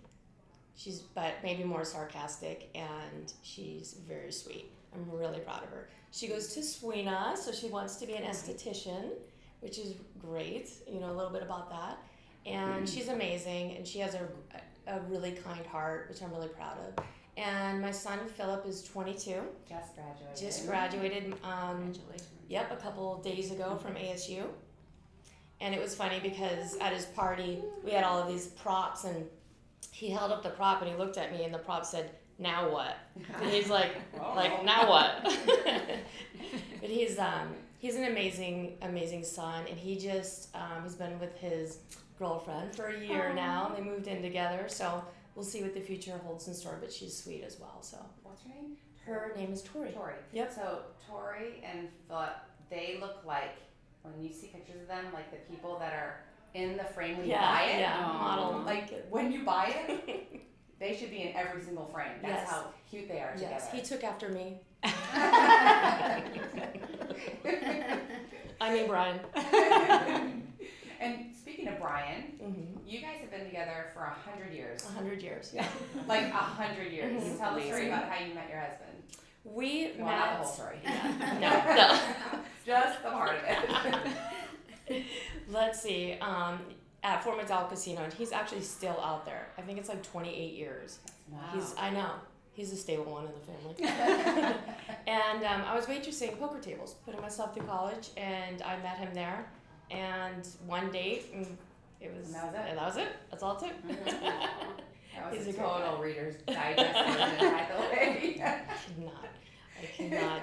She's 0.75 0.99
but 0.99 1.35
maybe 1.43 1.63
more 1.63 1.83
sarcastic 1.85 2.69
and 2.75 3.33
she's 3.43 3.95
very 4.07 4.31
sweet. 4.31 4.71
I'm 4.93 5.09
really 5.09 5.39
proud 5.39 5.63
of 5.63 5.69
her. 5.69 5.89
She 6.11 6.27
goes 6.27 6.53
to 6.53 6.61
Swina, 6.61 7.35
so 7.37 7.51
she 7.51 7.67
wants 7.67 7.97
to 7.97 8.05
be 8.05 8.13
an 8.13 8.23
esthetician, 8.23 9.11
which 9.61 9.77
is 9.77 9.95
great. 10.19 10.69
You 10.89 10.99
know 10.99 11.11
a 11.11 11.15
little 11.15 11.31
bit 11.31 11.43
about 11.43 11.69
that. 11.69 11.97
And 12.45 12.87
she's 12.87 13.07
amazing 13.07 13.75
and 13.75 13.87
she 13.87 13.99
has 13.99 14.15
a, 14.15 14.27
a 14.87 14.99
really 15.01 15.31
kind 15.31 15.65
heart, 15.65 16.07
which 16.09 16.21
I'm 16.21 16.31
really 16.31 16.49
proud 16.49 16.77
of. 16.79 17.03
And 17.37 17.81
my 17.81 17.91
son 17.91 18.19
Philip 18.27 18.65
is 18.65 18.83
22, 18.83 19.41
Just 19.67 19.95
graduated. 19.95 20.37
just 20.37 20.67
graduated 20.67 21.33
um, 21.43 21.77
Congratulations. 21.77 22.29
Yep, 22.47 22.71
a 22.71 22.75
couple 22.75 23.17
days 23.21 23.51
ago 23.51 23.75
from 23.75 23.95
ASU. 23.95 24.43
And 25.59 25.73
it 25.73 25.81
was 25.81 25.95
funny 25.95 26.19
because 26.21 26.77
at 26.77 26.93
his 26.93 27.05
party, 27.05 27.59
we 27.83 27.91
had 27.91 28.03
all 28.03 28.19
of 28.19 28.27
these 28.27 28.47
props, 28.47 29.05
and 29.05 29.25
he 29.91 30.09
held 30.09 30.31
up 30.31 30.43
the 30.43 30.49
prop 30.49 30.81
and 30.81 30.91
he 30.91 30.97
looked 30.97 31.17
at 31.17 31.31
me, 31.31 31.43
and 31.43 31.53
the 31.53 31.57
prop 31.57 31.85
said, 31.85 32.11
Now 32.37 32.69
what? 32.69 32.97
And 33.41 33.49
he's 33.49 33.69
like, 33.69 33.91
like 34.35 34.63
now 34.63 34.89
what? 34.89 35.23
but 36.81 36.89
he's 36.89 37.17
um 37.17 37.49
he's 37.79 37.95
an 37.95 38.05
amazing 38.05 38.77
amazing 38.81 39.23
son, 39.23 39.65
and 39.69 39.77
he 39.77 39.97
just 39.97 40.55
um, 40.55 40.83
he's 40.83 40.95
been 40.95 41.17
with 41.19 41.35
his 41.37 41.79
girlfriend 42.17 42.75
for 42.75 42.87
a 42.87 42.99
year 42.99 43.33
now. 43.33 43.67
and 43.67 43.75
They 43.77 43.89
moved 43.89 44.07
in 44.07 44.21
together, 44.21 44.65
so 44.67 45.03
we'll 45.35 45.45
see 45.45 45.61
what 45.61 45.73
the 45.73 45.81
future 45.81 46.17
holds 46.23 46.47
in 46.47 46.53
store. 46.53 46.77
But 46.81 46.91
she's 46.91 47.15
sweet 47.17 47.43
as 47.43 47.59
well. 47.59 47.81
So 47.81 47.97
What's 48.23 48.41
her 48.43 48.49
name? 48.49 48.77
her 49.05 49.33
name 49.35 49.51
is 49.53 49.61
Tori. 49.61 49.91
Tori. 49.91 50.15
Yep. 50.33 50.51
So 50.53 50.79
Tori 51.07 51.61
and 51.63 51.87
Philip, 52.07 52.33
they 52.69 52.97
look 52.99 53.17
like 53.25 53.55
when 54.03 54.19
you 54.23 54.31
see 54.31 54.47
pictures 54.47 54.81
of 54.81 54.87
them, 54.87 55.05
like 55.13 55.29
the 55.31 55.37
people 55.53 55.77
that 55.79 55.93
are 55.93 56.21
in 56.53 56.77
the 56.77 56.83
frame 56.83 57.17
when 57.17 57.27
you 57.27 57.33
buy 57.35 57.63
it. 57.63 57.79
yeah, 57.81 57.97
Aw. 57.99 58.17
model. 58.17 58.61
Like 58.65 59.05
when 59.09 59.31
you 59.31 59.43
buy 59.43 59.73
it, 59.87 60.41
they 60.79 60.95
should 60.95 61.09
be 61.11 61.21
in 61.23 61.35
every 61.35 61.61
single 61.61 61.85
frame. 61.87 62.13
That's 62.21 62.41
Yes. 62.43 62.49
how 62.49 62.65
cute 62.89 63.07
they 63.09 63.19
are 63.19 63.35
Yes, 63.39 63.69
he 63.71 63.81
took 63.81 64.03
after 64.03 64.29
me. 64.29 64.59
I 68.61 68.73
mean 68.73 68.87
Brian. 68.87 69.19
And 70.99 71.33
speaking 71.35 71.67
of 71.67 71.79
Brian, 71.79 72.23
Mm-hmm. 72.41 72.87
you 72.87 73.01
guys 73.01 73.17
have 73.21 73.31
been 73.31 73.45
together 73.45 73.87
for 73.93 74.01
a 74.03 74.09
hundred 74.09 74.53
years. 74.53 74.83
A 74.89 74.93
hundred 74.93 75.21
years. 75.21 75.51
Yeah. 75.53 75.67
Like 76.07 76.23
a 76.23 76.31
hundred 76.33 76.91
years. 76.91 77.21
Mhm. 77.23 77.37
Tell 77.39 77.55
the 77.55 77.61
story 77.63 77.87
about 77.87 78.09
how 78.09 78.23
you 78.25 78.33
met 78.33 78.49
your 78.49 78.59
husband. 78.59 78.91
We 79.43 79.91
Well, 79.97 80.07
met. 80.07 80.17
not 80.17 80.29
the 80.31 80.43
whole 80.43 80.53
story. 80.53 80.77
No, 81.39 81.75
no. 81.75 81.99
Just 82.65 83.03
the 83.03 83.09
part 83.09 83.35
of 83.37 83.43
it. 84.89 85.03
Let's 85.49 85.81
see. 85.81 86.13
Um, 86.21 86.59
at 87.03 87.23
Fort 87.23 87.37
McDowell 87.39 87.69
Casino, 87.69 88.03
and 88.03 88.11
he's 88.13 88.31
actually 88.31 88.61
still 88.61 88.99
out 89.03 89.25
there. 89.25 89.47
I 89.57 89.61
think 89.61 89.77
it's 89.77 89.89
like 89.89 90.01
28 90.03 90.53
years. 90.53 90.99
Wow. 91.31 91.39
He's. 91.53 91.75
I 91.77 91.89
know. 91.91 92.11
He's 92.53 92.71
a 92.71 92.75
stable 92.77 93.11
one 93.11 93.25
in 93.25 93.31
the 93.33 93.85
family. 93.85 94.55
and 95.07 95.43
um, 95.43 95.61
I 95.67 95.75
was 95.75 95.85
waitressing 95.87 96.39
poker 96.39 96.59
tables, 96.59 96.95
putting 97.05 97.19
myself 97.21 97.53
through 97.53 97.65
college, 97.67 98.09
and 98.17 98.61
I 98.61 98.77
met 98.77 98.97
him 98.97 99.09
there. 99.13 99.45
And 99.91 100.47
one 100.65 100.91
date, 100.91 101.31
and 101.33 101.57
it 102.01 102.13
was. 102.15 102.27
And 102.27 102.35
that 102.35 102.45
was 102.45 102.55
it? 102.55 102.65
and 102.69 102.77
that 102.77 102.85
was 102.85 102.97
it. 102.97 103.07
That's 103.29 103.43
all 103.43 103.57
it 103.57 103.59
took. 103.59 103.97
That 105.15 105.31
was 105.31 105.45
He's 105.45 105.55
a 105.55 105.57
total 105.57 105.97
Reader's 105.97 106.35
Digest 106.47 106.93
version, 106.93 107.51
by 107.51 107.67
the 107.71 107.81
way. 107.81 108.35
cannot. 108.35 109.25
I 109.81 109.85
cannot 109.85 110.41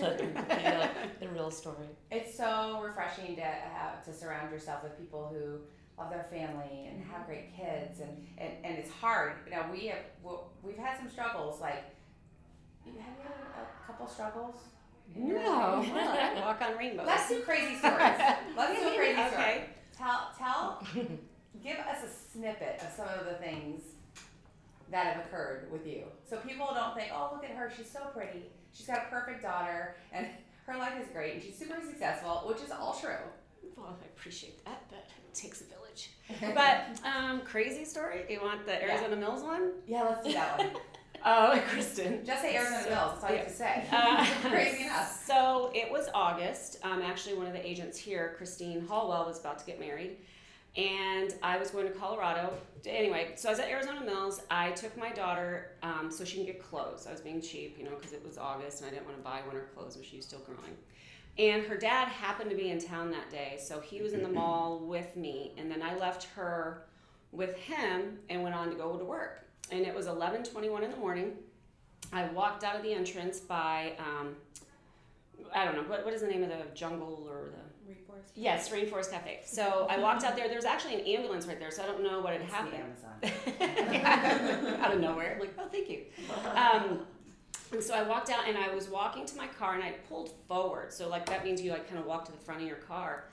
let 0.00 0.18
them 0.18 0.94
the 1.20 1.28
real 1.28 1.50
story. 1.50 1.88
It's 2.10 2.36
so 2.36 2.80
refreshing 2.82 3.36
to 3.36 3.42
have 3.42 4.04
to 4.04 4.12
surround 4.12 4.50
yourself 4.50 4.82
with 4.82 4.98
people 4.98 5.32
who 5.32 5.58
love 6.00 6.10
their 6.10 6.24
family 6.24 6.88
and 6.88 7.02
have 7.04 7.22
mm-hmm. 7.22 7.26
great 7.26 7.56
kids, 7.56 8.00
and, 8.00 8.26
and, 8.38 8.52
and 8.64 8.78
it's 8.78 8.90
hard. 8.90 9.34
You 9.46 9.52
know, 9.52 9.64
we 9.70 9.86
have 9.86 9.98
we've 10.62 10.78
had 10.78 10.98
some 10.98 11.08
struggles. 11.08 11.60
Like, 11.60 11.84
have 12.84 12.94
you 12.94 13.00
had 13.00 13.12
a 13.62 13.86
couple 13.86 14.06
struggles? 14.06 14.56
In 15.16 15.26
your 15.26 15.42
No, 15.42 15.50
life? 15.84 15.92
well, 15.92 16.08
I 16.36 16.40
walk 16.40 16.62
on 16.62 16.76
rainbows. 16.76 17.06
Let's 17.06 17.28
do 17.28 17.40
crazy 17.42 17.76
stories. 17.76 17.98
Let's 18.56 18.80
do 18.80 18.88
a 18.88 18.96
crazy 18.96 19.14
story. 19.14 19.32
Okay. 19.32 19.64
Tell 19.96 20.30
tell 20.38 20.86
give 21.62 21.76
us 21.78 21.98
a 22.04 22.08
snippet 22.32 22.80
of 22.82 22.92
some 22.96 23.06
of 23.20 23.26
the 23.26 23.34
things 23.34 23.82
that 24.90 25.06
have 25.14 25.26
occurred 25.26 25.70
with 25.70 25.86
you, 25.86 26.02
so 26.28 26.36
people 26.38 26.68
don't 26.74 26.94
think, 26.96 27.10
oh, 27.14 27.30
look 27.32 27.44
at 27.44 27.50
her, 27.56 27.70
she's 27.74 27.90
so 27.90 28.00
pretty, 28.14 28.42
she's 28.74 28.86
got 28.86 28.98
a 29.06 29.10
perfect 29.10 29.42
daughter, 29.42 29.94
and 30.12 30.26
her 30.66 30.76
life 30.76 30.92
is 31.00 31.08
great, 31.12 31.34
and 31.34 31.42
she's 31.42 31.56
super 31.56 31.80
successful, 31.80 32.42
which 32.46 32.60
is 32.60 32.70
all 32.70 32.92
true. 33.00 33.14
Well, 33.76 33.96
I 34.02 34.04
appreciate 34.06 34.62
that, 34.66 34.82
but 34.90 34.98
it 35.26 35.34
takes 35.34 35.60
a 35.60 35.64
village. 35.64 36.10
But 36.54 37.00
um, 37.06 37.40
crazy 37.42 37.84
story. 37.84 38.24
Do 38.26 38.34
you 38.34 38.42
want 38.42 38.66
the 38.66 38.82
Arizona 38.82 39.16
Mills 39.16 39.42
one? 39.42 39.72
Yeah, 39.86 40.02
let's 40.02 40.26
do 40.26 40.32
that 40.34 40.58
one. 40.58 40.70
Oh, 41.24 41.60
Kristen. 41.68 42.24
Just 42.24 42.42
say 42.42 42.56
Arizona 42.56 42.82
So- 42.84 42.90
Mills. 42.90 43.12
That's 43.20 43.24
all 43.24 43.30
you 43.30 43.36
have 43.38 43.46
to 43.48 43.52
say. 43.52 43.86
Uh, 43.92 44.26
Crazy 44.50 44.84
enough. 44.84 45.18
So 45.32 45.70
it 45.74 45.90
was 45.90 46.08
August. 46.14 46.78
Um, 46.82 47.00
actually, 47.00 47.36
one 47.36 47.46
of 47.46 47.54
the 47.54 47.66
agents 47.66 47.96
here, 47.96 48.34
Christine 48.36 48.86
Hallwell, 48.86 49.26
was 49.26 49.40
about 49.40 49.58
to 49.60 49.64
get 49.64 49.80
married, 49.80 50.18
and 50.76 51.32
I 51.42 51.56
was 51.56 51.70
going 51.70 51.86
to 51.86 51.92
Colorado. 51.94 52.52
Anyway, 52.84 53.32
so 53.36 53.48
I 53.48 53.52
was 53.52 53.58
at 53.58 53.68
Arizona 53.70 54.02
Mills. 54.04 54.42
I 54.50 54.72
took 54.72 54.94
my 54.98 55.10
daughter 55.10 55.70
um, 55.82 56.10
so 56.10 56.22
she 56.24 56.36
can 56.36 56.44
get 56.44 56.62
clothes. 56.62 57.06
I 57.06 57.12
was 57.12 57.20
being 57.22 57.40
cheap, 57.40 57.78
you 57.78 57.84
know, 57.84 57.94
because 57.96 58.12
it 58.12 58.22
was 58.26 58.36
August 58.36 58.80
and 58.82 58.90
I 58.90 58.92
didn't 58.92 59.06
want 59.06 59.16
to 59.16 59.22
buy 59.24 59.40
winter 59.46 59.68
clothes 59.74 59.96
when 59.96 60.04
she 60.04 60.16
was 60.16 60.26
still 60.26 60.40
growing. 60.40 60.76
And 61.38 61.62
her 61.62 61.76
dad 61.78 62.08
happened 62.08 62.50
to 62.50 62.56
be 62.56 62.68
in 62.70 62.78
town 62.78 63.10
that 63.12 63.30
day, 63.30 63.56
so 63.58 63.80
he 63.80 64.02
was 64.02 64.12
in 64.12 64.22
the 64.22 64.28
mall 64.28 64.80
with 64.80 65.16
me, 65.16 65.52
and 65.56 65.70
then 65.70 65.80
I 65.82 65.96
left 65.96 66.24
her 66.34 66.82
with 67.30 67.54
him 67.56 68.18
and 68.28 68.42
went 68.42 68.54
on 68.54 68.68
to 68.68 68.74
go 68.76 68.98
to 68.98 69.04
work. 69.04 69.46
And 69.70 69.86
it 69.86 69.94
was 69.94 70.06
11:21 70.06 70.82
in 70.82 70.90
the 70.90 70.96
morning. 70.96 71.32
I 72.12 72.24
walked 72.26 72.62
out 72.64 72.76
of 72.76 72.82
the 72.82 72.92
entrance 72.92 73.40
by 73.40 73.92
um, 73.98 74.36
I 75.54 75.64
don't 75.64 75.76
know 75.76 75.82
what, 75.82 76.04
what 76.04 76.12
is 76.14 76.20
the 76.20 76.28
name 76.28 76.42
of 76.42 76.50
the 76.50 76.62
jungle 76.74 77.26
or 77.28 77.50
the 77.86 77.92
rainforest. 77.92 78.30
yes 78.34 78.68
Rainforest 78.68 79.10
Cafe. 79.10 79.40
So 79.44 79.86
I 79.88 79.98
walked 79.98 80.24
out 80.24 80.36
there. 80.36 80.46
There 80.46 80.56
was 80.56 80.64
actually 80.66 80.94
an 80.94 81.00
ambulance 81.06 81.46
right 81.46 81.58
there, 81.58 81.70
so 81.70 81.82
I 81.82 81.86
don't 81.86 82.02
know 82.02 82.20
what 82.20 82.32
had 82.34 82.42
It's 82.42 82.50
the 82.50 82.56
happened. 82.56 82.74
Amazon. 82.74 84.78
Out 84.82 84.92
of 84.94 85.00
nowhere. 85.00 85.32
I'm 85.34 85.40
like, 85.40 85.54
oh, 85.58 85.66
thank 85.70 85.88
you. 85.88 86.02
Um, 86.54 87.00
and 87.72 87.82
so 87.82 87.94
I 87.94 88.02
walked 88.02 88.28
out 88.30 88.46
and 88.46 88.58
I 88.58 88.74
was 88.74 88.88
walking 88.88 89.24
to 89.24 89.36
my 89.36 89.46
car 89.46 89.74
and 89.74 89.82
I 89.82 89.92
pulled 90.08 90.32
forward. 90.46 90.92
So 90.92 91.08
like 91.08 91.24
that 91.26 91.44
means 91.44 91.62
you 91.62 91.70
like 91.70 91.88
kind 91.88 91.98
of 91.98 92.04
walk 92.06 92.26
to 92.26 92.32
the 92.32 92.38
front 92.38 92.60
of 92.60 92.66
your 92.66 92.76
car. 92.76 93.24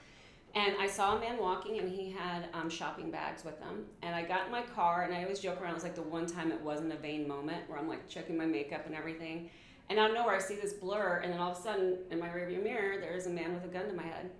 And 0.55 0.75
I 0.79 0.87
saw 0.87 1.15
a 1.15 1.19
man 1.19 1.37
walking 1.39 1.77
and 1.79 1.87
he 1.87 2.09
had 2.11 2.47
um, 2.53 2.69
shopping 2.69 3.11
bags 3.11 3.45
with 3.45 3.59
him. 3.59 3.85
And 4.01 4.15
I 4.15 4.23
got 4.23 4.47
in 4.47 4.51
my 4.51 4.63
car 4.63 5.03
and 5.03 5.13
I 5.13 5.21
always 5.23 5.39
joke 5.39 5.61
around. 5.61 5.71
It 5.71 5.75
was 5.75 5.83
like 5.83 5.95
the 5.95 6.01
one 6.01 6.25
time 6.25 6.51
it 6.51 6.59
wasn't 6.61 6.91
a 6.91 6.97
vain 6.97 7.27
moment 7.27 7.69
where 7.69 7.77
I'm 7.77 7.87
like 7.87 8.07
checking 8.09 8.35
my 8.35 8.45
makeup 8.45 8.85
and 8.87 8.95
everything. 8.95 9.49
And 9.89 9.99
out 9.99 10.09
of 10.09 10.15
nowhere 10.15 10.35
I 10.35 10.39
see 10.39 10.55
this 10.55 10.73
blur 10.73 11.21
and 11.23 11.31
then 11.31 11.39
all 11.39 11.51
of 11.51 11.57
a 11.57 11.61
sudden 11.61 11.97
in 12.09 12.19
my 12.19 12.27
rearview 12.29 12.63
mirror 12.63 12.99
there's 12.99 13.27
a 13.27 13.29
man 13.29 13.53
with 13.53 13.63
a 13.63 13.67
gun 13.67 13.87
to 13.87 13.93
my 13.93 14.03
head. 14.03 14.31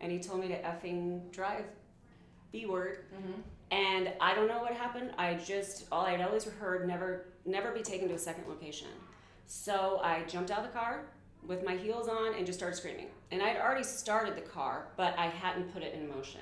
And 0.00 0.10
he 0.10 0.18
told 0.18 0.40
me 0.40 0.48
to 0.48 0.60
effing 0.62 1.30
drive. 1.32 1.64
B 2.50 2.66
word. 2.66 3.04
Mhm. 3.14 3.42
And 3.70 4.12
I 4.20 4.34
don't 4.34 4.48
know 4.48 4.60
what 4.60 4.72
happened. 4.72 5.12
I 5.16 5.34
just 5.34 5.86
all 5.92 6.04
I'd 6.06 6.20
always 6.20 6.44
heard 6.44 6.86
never 6.88 7.26
never 7.44 7.72
be 7.72 7.82
taken 7.82 8.08
to 8.08 8.14
a 8.14 8.18
second 8.18 8.48
location. 8.48 8.88
So 9.46 10.00
I 10.02 10.22
jumped 10.24 10.50
out 10.50 10.60
of 10.64 10.72
the 10.72 10.78
car 10.78 11.04
with 11.46 11.64
my 11.64 11.76
heels 11.76 12.08
on 12.08 12.34
and 12.34 12.46
just 12.46 12.58
started 12.58 12.76
screaming. 12.76 13.08
And 13.32 13.42
I'd 13.42 13.56
already 13.56 13.82
started 13.82 14.36
the 14.36 14.42
car, 14.42 14.88
but 14.96 15.18
I 15.18 15.26
hadn't 15.26 15.72
put 15.72 15.82
it 15.82 15.94
in 15.94 16.06
motion. 16.08 16.40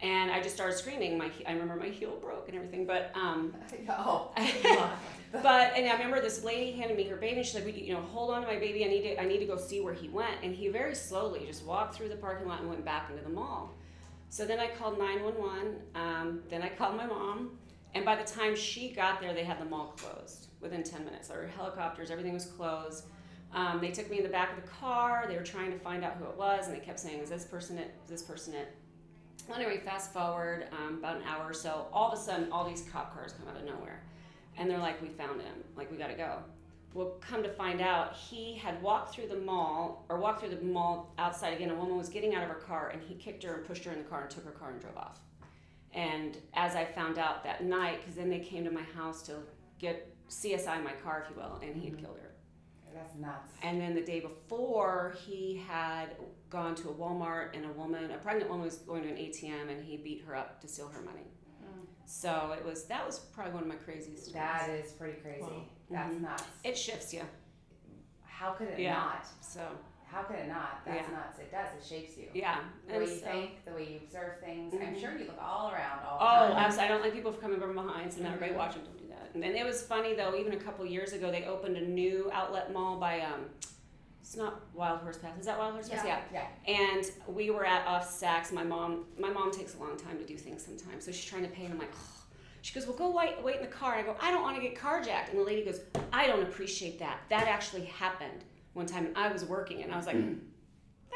And 0.00 0.30
I 0.30 0.40
just 0.40 0.54
started 0.54 0.76
screaming. 0.76 1.18
My 1.18 1.30
I 1.46 1.52
remember 1.52 1.76
my 1.76 1.88
heel 1.88 2.16
broke 2.20 2.48
and 2.48 2.56
everything. 2.56 2.86
But 2.86 3.10
um, 3.14 3.54
Oh. 3.88 4.30
but 5.32 5.72
and 5.76 5.88
I 5.88 5.92
remember 5.92 6.20
this 6.20 6.44
lady 6.44 6.72
handed 6.72 6.96
me 6.96 7.04
her 7.08 7.16
baby. 7.16 7.38
and 7.38 7.46
She's 7.46 7.54
like, 7.56 7.66
you 7.66 7.84
you 7.84 7.92
know, 7.92 8.00
hold 8.00 8.30
on 8.30 8.42
to 8.42 8.46
my 8.46 8.58
baby. 8.58 8.84
I 8.84 8.88
need 8.88 9.02
to 9.02 9.20
I 9.20 9.26
need 9.26 9.38
to 9.38 9.46
go 9.46 9.56
see 9.56 9.80
where 9.80 9.94
he 9.94 10.08
went." 10.08 10.36
And 10.42 10.54
he 10.54 10.68
very 10.68 10.94
slowly 10.94 11.44
just 11.46 11.64
walked 11.64 11.96
through 11.96 12.10
the 12.10 12.16
parking 12.16 12.46
lot 12.46 12.60
and 12.60 12.68
went 12.68 12.84
back 12.84 13.10
into 13.10 13.22
the 13.22 13.30
mall. 13.30 13.74
So 14.28 14.44
then 14.44 14.58
I 14.60 14.68
called 14.68 14.98
911. 14.98 15.76
Um, 15.94 16.42
then 16.48 16.62
I 16.62 16.68
called 16.68 16.96
my 16.96 17.06
mom. 17.06 17.58
And 17.94 18.04
by 18.04 18.16
the 18.16 18.24
time 18.24 18.56
she 18.56 18.90
got 18.90 19.20
there, 19.20 19.32
they 19.32 19.44
had 19.44 19.60
the 19.60 19.64
mall 19.64 19.94
closed 19.96 20.48
within 20.60 20.82
10 20.82 21.04
minutes. 21.04 21.28
There 21.28 21.38
were 21.38 21.46
helicopters, 21.46 22.10
everything 22.10 22.34
was 22.34 22.46
closed. 22.46 23.04
Um, 23.54 23.80
they 23.80 23.92
took 23.92 24.10
me 24.10 24.18
in 24.18 24.24
the 24.24 24.28
back 24.28 24.56
of 24.56 24.62
the 24.62 24.68
car. 24.68 25.26
They 25.28 25.36
were 25.36 25.44
trying 25.44 25.70
to 25.70 25.78
find 25.78 26.04
out 26.04 26.16
who 26.18 26.24
it 26.24 26.36
was, 26.36 26.66
and 26.66 26.74
they 26.74 26.80
kept 26.80 26.98
saying, 26.98 27.20
Is 27.20 27.30
this 27.30 27.44
person 27.44 27.78
it? 27.78 27.94
Is 28.04 28.10
this 28.10 28.22
person 28.22 28.54
it? 28.54 28.74
Well, 29.48 29.58
anyway, 29.58 29.80
fast 29.84 30.12
forward 30.12 30.66
um, 30.72 30.98
about 30.98 31.16
an 31.16 31.22
hour 31.22 31.44
or 31.44 31.54
so, 31.54 31.86
all 31.92 32.10
of 32.10 32.18
a 32.18 32.20
sudden, 32.20 32.50
all 32.50 32.68
these 32.68 32.82
cop 32.92 33.14
cars 33.14 33.32
come 33.32 33.48
out 33.48 33.60
of 33.60 33.64
nowhere. 33.64 34.02
And 34.56 34.68
they're 34.68 34.78
like, 34.78 35.00
We 35.00 35.08
found 35.08 35.40
him. 35.40 35.54
Like, 35.76 35.90
we 35.90 35.96
got 35.96 36.08
to 36.08 36.14
go. 36.14 36.38
Well, 36.94 37.16
come 37.20 37.42
to 37.42 37.48
find 37.48 37.80
out, 37.80 38.14
he 38.14 38.54
had 38.54 38.80
walked 38.80 39.14
through 39.14 39.26
the 39.28 39.36
mall, 39.36 40.04
or 40.08 40.18
walked 40.18 40.40
through 40.40 40.54
the 40.54 40.62
mall 40.62 41.12
outside 41.18 41.52
again. 41.54 41.70
A 41.70 41.74
woman 41.74 41.96
was 41.96 42.08
getting 42.08 42.34
out 42.34 42.42
of 42.42 42.48
her 42.48 42.54
car, 42.56 42.90
and 42.90 43.02
he 43.02 43.14
kicked 43.14 43.42
her 43.44 43.54
and 43.54 43.66
pushed 43.66 43.84
her 43.84 43.92
in 43.92 43.98
the 43.98 44.04
car 44.04 44.22
and 44.22 44.30
took 44.30 44.44
her 44.44 44.52
car 44.52 44.70
and 44.70 44.80
drove 44.80 44.96
off. 44.96 45.18
And 45.92 46.38
as 46.54 46.74
I 46.74 46.84
found 46.84 47.18
out 47.18 47.44
that 47.44 47.64
night, 47.64 48.00
because 48.00 48.16
then 48.16 48.30
they 48.30 48.40
came 48.40 48.64
to 48.64 48.70
my 48.70 48.82
house 48.82 49.22
to 49.22 49.34
get 49.78 50.12
CSI 50.28 50.82
my 50.82 50.92
car, 50.92 51.24
if 51.24 51.34
you 51.34 51.40
will, 51.40 51.60
and 51.62 51.76
he 51.76 51.88
had 51.88 51.98
killed 51.98 52.18
her. 52.20 52.33
That's 52.94 53.14
nuts. 53.16 53.52
And 53.62 53.80
then 53.80 53.94
the 53.94 54.00
day 54.02 54.20
before, 54.20 55.14
he 55.26 55.62
had 55.68 56.10
gone 56.48 56.74
to 56.76 56.88
a 56.88 56.94
Walmart, 56.94 57.48
and 57.54 57.64
a 57.64 57.72
woman, 57.72 58.10
a 58.12 58.18
pregnant 58.18 58.48
woman, 58.48 58.64
was 58.64 58.76
going 58.78 59.02
to 59.02 59.08
an 59.08 59.16
ATM, 59.16 59.68
and 59.70 59.82
he 59.84 59.96
beat 59.96 60.22
her 60.26 60.36
up 60.36 60.60
to 60.60 60.68
steal 60.68 60.88
her 60.88 61.00
money. 61.02 61.26
Mm. 61.62 61.86
So 62.06 62.54
it 62.56 62.64
was 62.64 62.84
that 62.86 63.04
was 63.04 63.18
probably 63.18 63.52
one 63.54 63.62
of 63.64 63.68
my 63.68 63.74
craziest 63.76 64.26
stories. 64.26 64.34
That 64.34 64.70
is 64.70 64.92
pretty 64.92 65.20
crazy. 65.20 65.42
Wow. 65.42 65.62
That's 65.90 66.14
Mhm. 66.14 66.20
nuts. 66.20 66.44
It 66.62 66.78
shifts 66.78 67.12
you. 67.12 67.22
How 68.22 68.52
could 68.52 68.68
it 68.68 68.78
Yeah. 68.78 68.94
not? 68.94 69.26
So 69.40 69.60
How 70.06 70.22
could 70.22 70.36
it 70.36 70.46
not? 70.46 70.84
That's 70.84 71.08
Yeah. 71.08 71.16
nuts. 71.16 71.38
It 71.40 71.50
does. 71.50 71.68
It 71.76 71.84
shapes 71.84 72.16
you. 72.16 72.28
yeah. 72.34 72.60
The 72.86 72.92
way 72.92 72.98
And 73.00 73.08
you 73.08 73.16
so- 73.18 73.26
think, 73.26 73.64
the 73.64 73.72
way 73.72 73.84
you 73.94 73.98
observe 73.98 74.38
things. 74.38 74.72
I'm 74.72 74.94
Mhm. 74.94 75.00
sure 75.00 75.18
you 75.18 75.24
look 75.24 75.42
all 75.42 75.72
around 75.72 76.04
all 76.04 76.18
the 76.20 76.54
Oh. 76.54 76.80
I 76.80 76.86
don't 76.86 77.00
like 77.02 77.14
people 77.14 77.32
coming 77.32 77.58
from 77.58 77.74
behind, 77.74 78.12
so 78.12 78.20
now 78.22 78.28
everybody 78.28 78.54
watching 78.54 78.84
don't 78.84 78.96
do 78.96 79.03
that. 79.03 79.03
And 79.34 79.44
it 79.44 79.64
was 79.64 79.82
funny 79.82 80.14
though. 80.14 80.34
Even 80.36 80.52
a 80.52 80.56
couple 80.56 80.84
years 80.86 81.12
ago, 81.12 81.30
they 81.30 81.44
opened 81.44 81.76
a 81.76 81.84
new 81.84 82.30
outlet 82.32 82.72
mall 82.72 82.98
by 82.98 83.20
um, 83.20 83.46
it's 84.20 84.36
not 84.36 84.60
Wild 84.74 85.00
Horse 85.00 85.18
Pass. 85.18 85.38
Is 85.38 85.46
that 85.46 85.58
Wild 85.58 85.74
Horse 85.74 85.88
Pass? 85.88 86.04
Yeah. 86.04 86.20
Yeah. 86.32 86.44
Yeah. 86.66 86.74
And 86.88 87.04
we 87.28 87.50
were 87.50 87.66
at 87.66 87.86
off 87.86 88.08
Saks. 88.08 88.52
My 88.52 88.64
mom, 88.64 89.04
my 89.18 89.30
mom 89.30 89.50
takes 89.50 89.74
a 89.74 89.78
long 89.78 89.96
time 89.96 90.18
to 90.18 90.24
do 90.24 90.36
things 90.36 90.64
sometimes, 90.64 91.04
so 91.04 91.12
she's 91.12 91.24
trying 91.24 91.42
to 91.42 91.48
pay, 91.50 91.64
and 91.64 91.74
I'm 91.74 91.78
like. 91.78 91.92
"Ugh." 91.92 92.10
She 92.62 92.72
goes, 92.72 92.86
well, 92.86 92.96
go 92.96 93.10
wait, 93.10 93.42
wait 93.42 93.56
in 93.56 93.60
the 93.60 93.68
car. 93.68 93.92
And 93.92 94.08
I 94.08 94.10
go, 94.10 94.16
I 94.22 94.30
don't 94.30 94.40
want 94.40 94.56
to 94.56 94.62
get 94.62 94.74
carjacked. 94.74 95.28
And 95.28 95.38
the 95.38 95.42
lady 95.42 95.66
goes, 95.66 95.80
I 96.14 96.26
don't 96.26 96.42
appreciate 96.42 96.98
that. 97.00 97.18
That 97.28 97.46
actually 97.46 97.84
happened 97.84 98.42
one 98.72 98.86
time, 98.86 99.04
and 99.04 99.18
I 99.18 99.30
was 99.30 99.44
working, 99.44 99.82
and 99.82 99.92
I 99.92 99.98
was 99.98 100.06
like, 100.06 100.16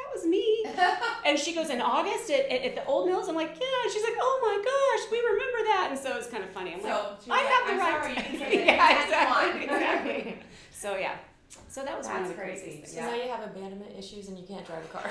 that 0.08 0.14
was 0.14 0.26
me. 0.26 0.64
And 1.28 1.38
she 1.38 1.54
goes, 1.54 1.68
in 1.68 1.80
August 1.82 2.30
at, 2.30 2.46
at, 2.50 2.62
at 2.62 2.74
the 2.74 2.84
old 2.86 3.06
mills? 3.06 3.28
I'm 3.28 3.34
like, 3.34 3.50
yeah. 3.60 3.92
She's 3.92 4.02
like, 4.02 4.16
oh 4.18 4.38
my 4.40 4.56
gosh, 4.64 5.10
we 5.12 5.18
remember 5.20 5.58
that. 5.68 5.88
And 5.90 5.98
so 5.98 6.16
it's 6.16 6.26
kind 6.28 6.42
of 6.42 6.50
funny. 6.50 6.72
I'm 6.74 6.82
like, 6.82 6.90
So 6.92 7.16
she 7.24 7.30
I 7.30 7.34
like, 7.36 7.46
have 7.46 7.66
the 7.66 7.72
I'm 7.72 7.78
right 7.78 8.02
sorry, 8.02 8.14
you 8.14 8.22
can 8.22 8.38
say 8.38 8.66
yeah, 8.66 9.04
exactly, 9.04 9.64
exactly. 9.64 10.36
So 10.70 10.96
yeah, 10.96 11.16
so 11.68 11.84
that 11.84 11.98
was 11.98 12.06
one 12.06 12.22
of 12.22 12.28
the 12.28 12.34
crazy. 12.34 12.80
craziest 12.80 12.94
So 12.94 13.00
things. 13.02 13.12
now 13.18 13.22
you 13.24 13.30
have 13.30 13.42
abandonment 13.44 13.92
issues 13.98 14.28
and 14.28 14.38
you 14.38 14.46
can't 14.46 14.64
drive 14.66 14.84
a 14.84 14.88
car. 14.88 15.04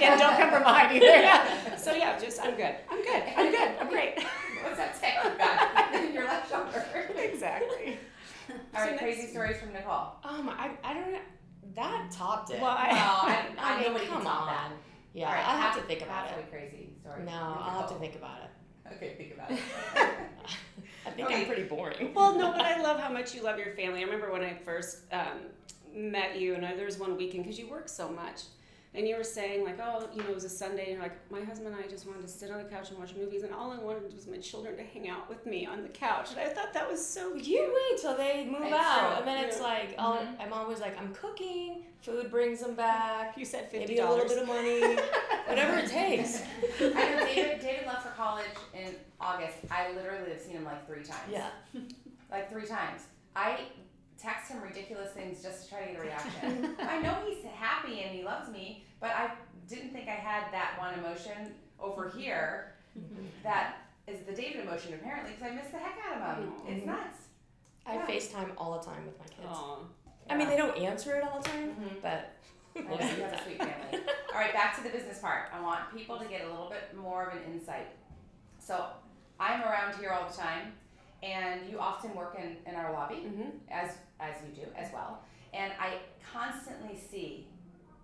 yeah, 0.00 0.16
don't 0.18 0.36
come 0.36 0.50
from 0.50 0.62
behind 0.62 0.96
either. 0.96 1.06
Yeah. 1.06 1.76
So 1.76 1.92
yeah, 1.94 2.18
just 2.18 2.40
I'm 2.42 2.56
good. 2.56 2.74
I'm 2.90 3.02
good. 3.02 3.22
I'm 3.36 3.50
good. 3.52 3.70
I'm 3.80 3.88
great. 3.88 4.18
What's 4.64 4.76
that 4.78 4.98
tick 5.00 5.14
you 5.22 5.38
got 5.38 5.94
in 5.94 6.12
your 6.12 6.24
left 6.24 6.50
shoulder? 6.50 6.84
exactly. 7.16 7.98
All 8.50 8.56
So 8.74 8.80
right, 8.80 8.90
next- 8.92 9.02
crazy 9.02 9.26
stories 9.28 9.58
from 9.60 9.72
Nicole. 9.72 10.16
Um, 10.24 10.48
I, 10.48 10.70
I 10.82 10.94
don't 10.94 11.12
know. 11.12 11.18
That 11.74 12.10
topped 12.10 12.50
it. 12.50 12.60
Well, 12.60 12.70
I- 12.70 12.88
Well, 12.88 12.96
I, 12.98 13.46
I 13.58 13.72
I 13.74 13.76
mean, 13.80 13.86
nobody 13.88 14.06
come 14.06 14.26
on. 14.26 14.46
that. 14.46 14.72
Yeah, 15.12 15.26
All 15.26 15.32
right, 15.34 15.48
I'll 15.48 15.56
have 15.58 15.72
have- 15.74 15.82
to 15.82 15.88
think 15.88 16.02
about 16.02 16.26
That's 16.28 16.38
it. 16.40 16.44
a 16.46 16.50
crazy 16.50 16.88
Sorry. 17.02 17.24
No, 17.24 17.32
I'll 17.32 17.80
have 17.80 17.88
to 17.90 17.94
think 17.96 18.14
about 18.16 18.38
it. 18.42 18.50
Okay, 18.96 19.14
think 19.16 19.34
about 19.34 19.50
it. 19.52 19.58
I 21.06 21.10
think 21.10 21.28
Okay. 21.28 21.42
I'm 21.42 21.46
pretty 21.46 21.62
boring. 21.62 22.12
Well, 22.12 22.36
no, 22.36 22.50
but 22.50 22.60
I 22.62 22.82
love 22.82 22.98
how 22.98 23.08
much 23.10 23.34
you 23.36 23.42
love 23.42 23.56
your 23.56 23.70
family. 23.76 24.00
I 24.00 24.02
remember 24.02 24.32
when 24.32 24.42
I 24.42 24.52
first 24.54 25.02
um, 25.12 25.38
met 25.94 26.38
you, 26.40 26.54
and 26.54 26.66
I, 26.66 26.74
there 26.74 26.86
was 26.86 26.98
one 26.98 27.16
weekend 27.16 27.44
because 27.44 27.56
you 27.56 27.68
work 27.68 27.88
so 27.88 28.08
much, 28.10 28.42
and 28.94 29.06
you 29.06 29.16
were 29.16 29.22
saying 29.24 29.64
like, 29.64 29.78
oh, 29.80 30.08
you 30.14 30.22
know, 30.22 30.30
it 30.30 30.34
was 30.34 30.44
a 30.44 30.48
Sunday, 30.48 30.84
and 30.86 30.92
you're 30.94 31.02
like, 31.02 31.30
my 31.30 31.40
husband 31.44 31.74
and 31.74 31.84
I 31.84 31.88
just 31.88 32.06
wanted 32.06 32.22
to 32.22 32.28
sit 32.28 32.50
on 32.50 32.58
the 32.58 32.64
couch 32.68 32.90
and 32.90 32.98
watch 32.98 33.14
movies, 33.14 33.42
and 33.44 33.54
all 33.54 33.70
I 33.70 33.78
wanted 33.78 34.12
was 34.12 34.26
my 34.26 34.38
children 34.38 34.76
to 34.76 34.82
hang 34.82 35.08
out 35.08 35.28
with 35.28 35.46
me 35.46 35.64
on 35.66 35.82
the 35.82 35.88
couch, 35.88 36.30
and 36.32 36.40
I 36.40 36.48
thought 36.48 36.72
that 36.74 36.90
was 36.90 37.04
so 37.04 37.32
cute. 37.34 37.46
You 37.46 37.72
wait 37.92 38.00
till 38.00 38.16
they 38.16 38.46
move 38.46 38.62
It's 38.64 38.72
out, 38.74 39.08
true. 39.10 39.18
and 39.18 39.26
then 39.28 39.44
it's 39.44 39.60
like, 39.60 39.94
I'll, 39.98 40.16
Mhm. 40.18 40.40
I'm 40.40 40.52
always 40.52 40.80
like, 40.80 40.98
I'm 41.00 41.14
cooking. 41.14 41.84
Food 42.02 42.30
brings 42.30 42.60
them 42.60 42.74
back. 42.74 43.36
You 43.36 43.44
said 43.44 43.64
fifty 43.70 43.80
Maybe 43.80 43.98
a 43.98 44.08
little 44.08 44.26
dollars. 44.26 44.32
bit 44.32 44.42
of 44.42 44.48
money, 44.48 44.80
whatever 45.46 45.78
it 45.78 45.86
takes. 45.90 46.40
I 46.80 46.84
know 46.88 47.26
David, 47.26 47.60
David 47.60 47.86
left 47.86 48.04
for 48.04 48.12
college 48.14 48.46
in 48.74 48.94
August. 49.20 49.56
I 49.70 49.92
literally 49.92 50.30
have 50.30 50.40
seen 50.40 50.52
him 50.56 50.64
like 50.64 50.86
three 50.86 51.04
times. 51.04 51.20
Yeah. 51.30 51.48
Like 52.30 52.50
three 52.50 52.64
times. 52.66 53.02
I 53.36 53.60
text 54.20 54.50
him 54.50 54.60
ridiculous 54.62 55.12
things 55.12 55.42
just 55.42 55.64
to 55.64 55.70
try 55.70 55.86
to 55.86 55.92
get 55.92 56.00
a 56.00 56.02
reaction. 56.02 56.76
I 56.88 57.00
know 57.00 57.16
he's 57.26 57.44
happy 57.54 58.00
and 58.02 58.14
he 58.14 58.22
loves 58.22 58.48
me, 58.50 58.84
but 59.00 59.10
I 59.10 59.30
didn't 59.68 59.90
think 59.92 60.08
I 60.08 60.12
had 60.12 60.52
that 60.52 60.76
one 60.78 60.94
emotion 60.98 61.54
over 61.80 62.08
here 62.10 62.74
that 63.42 63.76
is 64.06 64.20
the 64.26 64.32
David 64.32 64.66
emotion 64.66 64.94
apparently 64.94 65.32
because 65.32 65.50
I 65.50 65.54
miss 65.54 65.68
the 65.68 65.78
heck 65.78 65.96
out 66.06 66.16
of 66.38 66.44
him. 66.44 66.52
Aw. 66.52 66.68
It's 66.70 66.86
nuts. 66.86 67.16
I 67.86 67.94
Yeah. 67.94 68.06
FaceTime 68.06 68.50
all 68.58 68.78
the 68.78 68.84
time 68.84 69.06
with 69.06 69.18
my 69.18 69.24
kids. 69.26 69.46
Aw. 69.48 69.78
I 70.28 70.36
mean, 70.36 70.48
they 70.48 70.56
don't 70.56 70.76
answer 70.76 71.16
it 71.16 71.24
all 71.24 71.40
the 71.40 71.48
time, 71.48 71.74
Mhm. 71.74 72.02
but 72.02 72.30
I 72.76 72.80
know 72.82 72.92
you 72.92 73.22
have 73.22 73.32
a 73.32 73.42
sweet 73.42 73.58
family. 73.58 74.04
All 74.32 74.38
right, 74.38 74.52
back 74.52 74.76
to 74.76 74.82
the 74.84 74.90
business 74.90 75.18
part. 75.18 75.48
I 75.52 75.60
want 75.60 75.92
people 75.92 76.18
to 76.20 76.24
get 76.26 76.42
a 76.44 76.48
little 76.48 76.68
bit 76.70 76.96
more 76.96 77.24
of 77.30 77.36
an 77.36 77.42
insight. 77.52 77.88
So, 78.60 78.86
I'm 79.40 79.62
around 79.62 79.96
here 79.96 80.10
all 80.10 80.28
the 80.30 80.36
time, 80.36 80.72
and 81.22 81.68
you 81.70 81.78
often 81.78 82.14
work 82.14 82.36
in, 82.38 82.56
in 82.70 82.74
our 82.74 82.92
lobby, 82.92 83.26
Mhm. 83.26 83.52
as 83.70 83.96
as 84.18 84.34
you 84.46 84.64
do 84.64 84.70
as 84.76 84.92
well. 84.92 85.22
And 85.52 85.72
I 85.80 85.98
constantly 86.32 86.96
see 86.96 87.48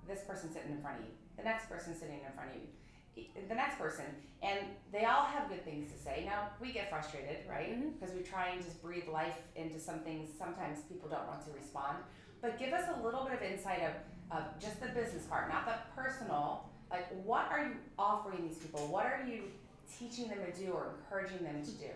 this 0.08 0.22
person 0.24 0.52
sitting 0.52 0.72
in 0.72 0.80
front 0.82 0.98
of 1.00 1.04
you, 1.04 1.12
the 1.36 1.42
next 1.44 1.68
person 1.68 1.94
sitting 1.94 2.20
in 2.24 2.32
front 2.32 2.50
of 2.50 2.56
you, 2.56 3.24
the 3.48 3.54
next 3.54 3.78
person, 3.78 4.04
and 4.42 4.60
they 4.92 5.04
all 5.04 5.24
have 5.24 5.48
good 5.48 5.64
things 5.64 5.90
to 5.92 5.98
say. 5.98 6.24
Now 6.26 6.50
we 6.60 6.72
get 6.72 6.90
frustrated, 6.90 7.48
right? 7.48 7.78
Mhm. 7.78 7.98
Because 7.98 8.14
we 8.14 8.22
try 8.22 8.48
and 8.48 8.62
just 8.62 8.80
breathe 8.82 9.08
life 9.08 9.38
into 9.54 9.78
some 9.80 10.00
things. 10.00 10.30
Sometimes 10.38 10.82
people 10.82 11.08
don't 11.08 11.26
want 11.26 11.44
to 11.46 11.52
respond, 11.52 11.98
but 12.40 12.58
give 12.58 12.72
us 12.72 12.88
a 12.96 13.00
little 13.02 13.24
bit 13.24 13.34
of 13.34 13.42
insight 13.42 13.82
of, 13.82 13.94
of 14.38 14.58
just 14.58 14.80
the 14.80 14.88
business 14.88 15.24
part, 15.26 15.48
not 15.48 15.64
the 15.66 15.74
personal. 16.00 16.68
Like, 16.90 17.06
what 17.24 17.46
are 17.50 17.64
you 17.64 17.76
offering 17.98 18.46
these 18.46 18.58
people? 18.58 18.86
What 18.88 19.06
are 19.06 19.22
you 19.26 19.50
teaching 19.98 20.28
them 20.28 20.38
to 20.44 20.52
do 20.52 20.72
or 20.72 20.94
encouraging 20.98 21.44
them 21.44 21.62
to 21.62 21.70
do? 21.72 21.90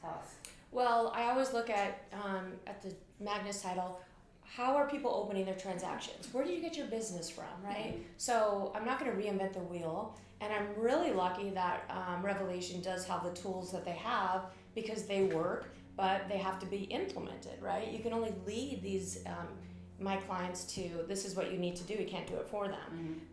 Tell 0.00 0.10
us. 0.10 0.34
Well, 0.76 1.10
I 1.16 1.30
always 1.30 1.54
look 1.54 1.70
at 1.70 2.02
um, 2.12 2.52
at 2.66 2.82
the 2.82 2.94
Magnus 3.18 3.62
title. 3.62 3.98
How 4.44 4.76
are 4.76 4.86
people 4.86 5.10
opening 5.10 5.46
their 5.46 5.54
transactions? 5.54 6.28
Where 6.32 6.44
do 6.44 6.52
you 6.52 6.60
get 6.60 6.76
your 6.76 6.86
business 6.86 7.30
from, 7.30 7.46
right? 7.64 7.94
So 8.18 8.72
I'm 8.74 8.84
not 8.84 9.00
going 9.00 9.10
to 9.10 9.16
reinvent 9.16 9.54
the 9.54 9.60
wheel, 9.60 10.18
and 10.42 10.52
I'm 10.52 10.68
really 10.76 11.14
lucky 11.14 11.48
that 11.48 11.84
um, 11.88 12.22
Revelation 12.22 12.82
does 12.82 13.06
have 13.06 13.24
the 13.24 13.30
tools 13.30 13.72
that 13.72 13.86
they 13.86 13.92
have 13.92 14.42
because 14.74 15.04
they 15.04 15.24
work, 15.24 15.70
but 15.96 16.28
they 16.28 16.36
have 16.36 16.58
to 16.58 16.66
be 16.66 16.82
implemented, 17.00 17.54
right? 17.62 17.90
You 17.90 18.00
can 18.00 18.12
only 18.12 18.34
lead 18.46 18.82
these 18.82 19.20
um, 19.24 19.48
my 19.98 20.16
clients 20.18 20.64
to 20.74 20.90
this 21.08 21.24
is 21.24 21.34
what 21.34 21.50
you 21.50 21.58
need 21.58 21.74
to 21.76 21.84
do. 21.84 21.94
You 21.94 22.06
can't 22.06 22.26
do 22.26 22.34
it 22.34 22.46
for 22.50 22.68
them. 22.68 22.76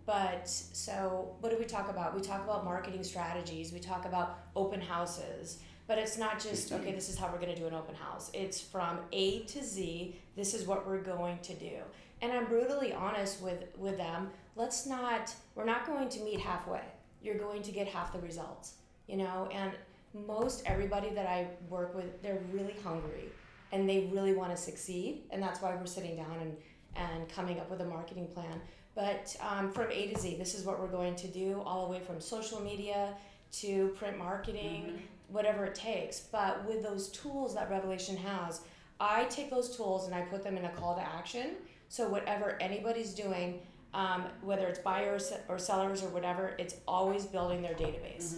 But 0.05 0.47
so, 0.47 1.35
what 1.41 1.51
do 1.51 1.57
we 1.57 1.65
talk 1.65 1.89
about? 1.89 2.15
We 2.15 2.21
talk 2.21 2.41
about 2.45 2.63
marketing 2.63 3.03
strategies, 3.03 3.73
we 3.73 3.79
talk 3.79 4.05
about 4.05 4.39
open 4.55 4.79
houses, 4.79 5.59
but 5.87 5.97
it's 5.97 6.17
not 6.17 6.39
just, 6.39 6.71
okay, 6.71 6.93
this 6.93 7.09
is 7.09 7.17
how 7.17 7.29
we're 7.31 7.39
going 7.39 7.53
to 7.53 7.59
do 7.59 7.67
an 7.67 7.73
open 7.73 7.95
house. 7.95 8.31
It's 8.33 8.61
from 8.61 8.99
A 9.11 9.39
to 9.43 9.63
Z, 9.63 10.15
this 10.35 10.53
is 10.53 10.65
what 10.65 10.87
we're 10.87 11.01
going 11.01 11.39
to 11.39 11.53
do. 11.53 11.77
And 12.21 12.31
I'm 12.31 12.45
brutally 12.45 12.93
honest 12.93 13.41
with, 13.41 13.65
with 13.77 13.97
them. 13.97 14.29
Let's 14.55 14.85
not, 14.85 15.33
we're 15.55 15.65
not 15.65 15.85
going 15.85 16.07
to 16.09 16.19
meet 16.21 16.39
halfway. 16.39 16.81
You're 17.21 17.37
going 17.37 17.61
to 17.63 17.71
get 17.71 17.87
half 17.87 18.13
the 18.13 18.19
results, 18.19 18.75
you 19.07 19.17
know? 19.17 19.49
And 19.51 19.73
most 20.27 20.63
everybody 20.65 21.09
that 21.09 21.27
I 21.27 21.47
work 21.69 21.93
with, 21.95 22.21
they're 22.21 22.41
really 22.51 22.75
hungry 22.83 23.29
and 23.73 23.89
they 23.89 24.09
really 24.13 24.33
want 24.33 24.51
to 24.51 24.57
succeed. 24.57 25.23
And 25.31 25.41
that's 25.43 25.61
why 25.61 25.75
we're 25.75 25.85
sitting 25.85 26.15
down 26.15 26.37
and, 26.39 26.55
and 26.95 27.27
coming 27.27 27.59
up 27.59 27.69
with 27.69 27.81
a 27.81 27.85
marketing 27.85 28.27
plan. 28.27 28.61
But 28.95 29.35
um, 29.41 29.71
from 29.71 29.91
A 29.91 30.13
to 30.13 30.19
Z, 30.19 30.37
this 30.37 30.53
is 30.53 30.65
what 30.65 30.79
we're 30.79 30.87
going 30.87 31.15
to 31.15 31.27
do, 31.27 31.61
all 31.65 31.85
the 31.85 31.91
way 31.91 31.99
from 31.99 32.21
social 32.21 32.61
media 32.61 33.15
to 33.53 33.89
print 33.97 34.17
marketing, 34.17 35.01
whatever 35.29 35.65
it 35.65 35.75
takes. 35.75 36.19
But 36.19 36.65
with 36.65 36.83
those 36.83 37.09
tools 37.09 37.55
that 37.55 37.69
Revelation 37.69 38.17
has, 38.17 38.61
I 38.99 39.25
take 39.25 39.49
those 39.49 39.75
tools 39.75 40.05
and 40.05 40.15
I 40.15 40.21
put 40.21 40.43
them 40.43 40.57
in 40.57 40.65
a 40.65 40.69
call 40.69 40.95
to 40.95 41.01
action. 41.01 41.55
So 41.89 42.07
whatever 42.07 42.57
anybody's 42.61 43.13
doing, 43.13 43.59
um, 43.93 44.25
whether 44.41 44.67
it's 44.67 44.79
buyers 44.79 45.31
or 45.47 45.59
sellers 45.59 46.01
or 46.03 46.09
whatever, 46.09 46.55
it's 46.57 46.75
always 46.87 47.25
building 47.25 47.61
their 47.61 47.75
database. 47.75 48.35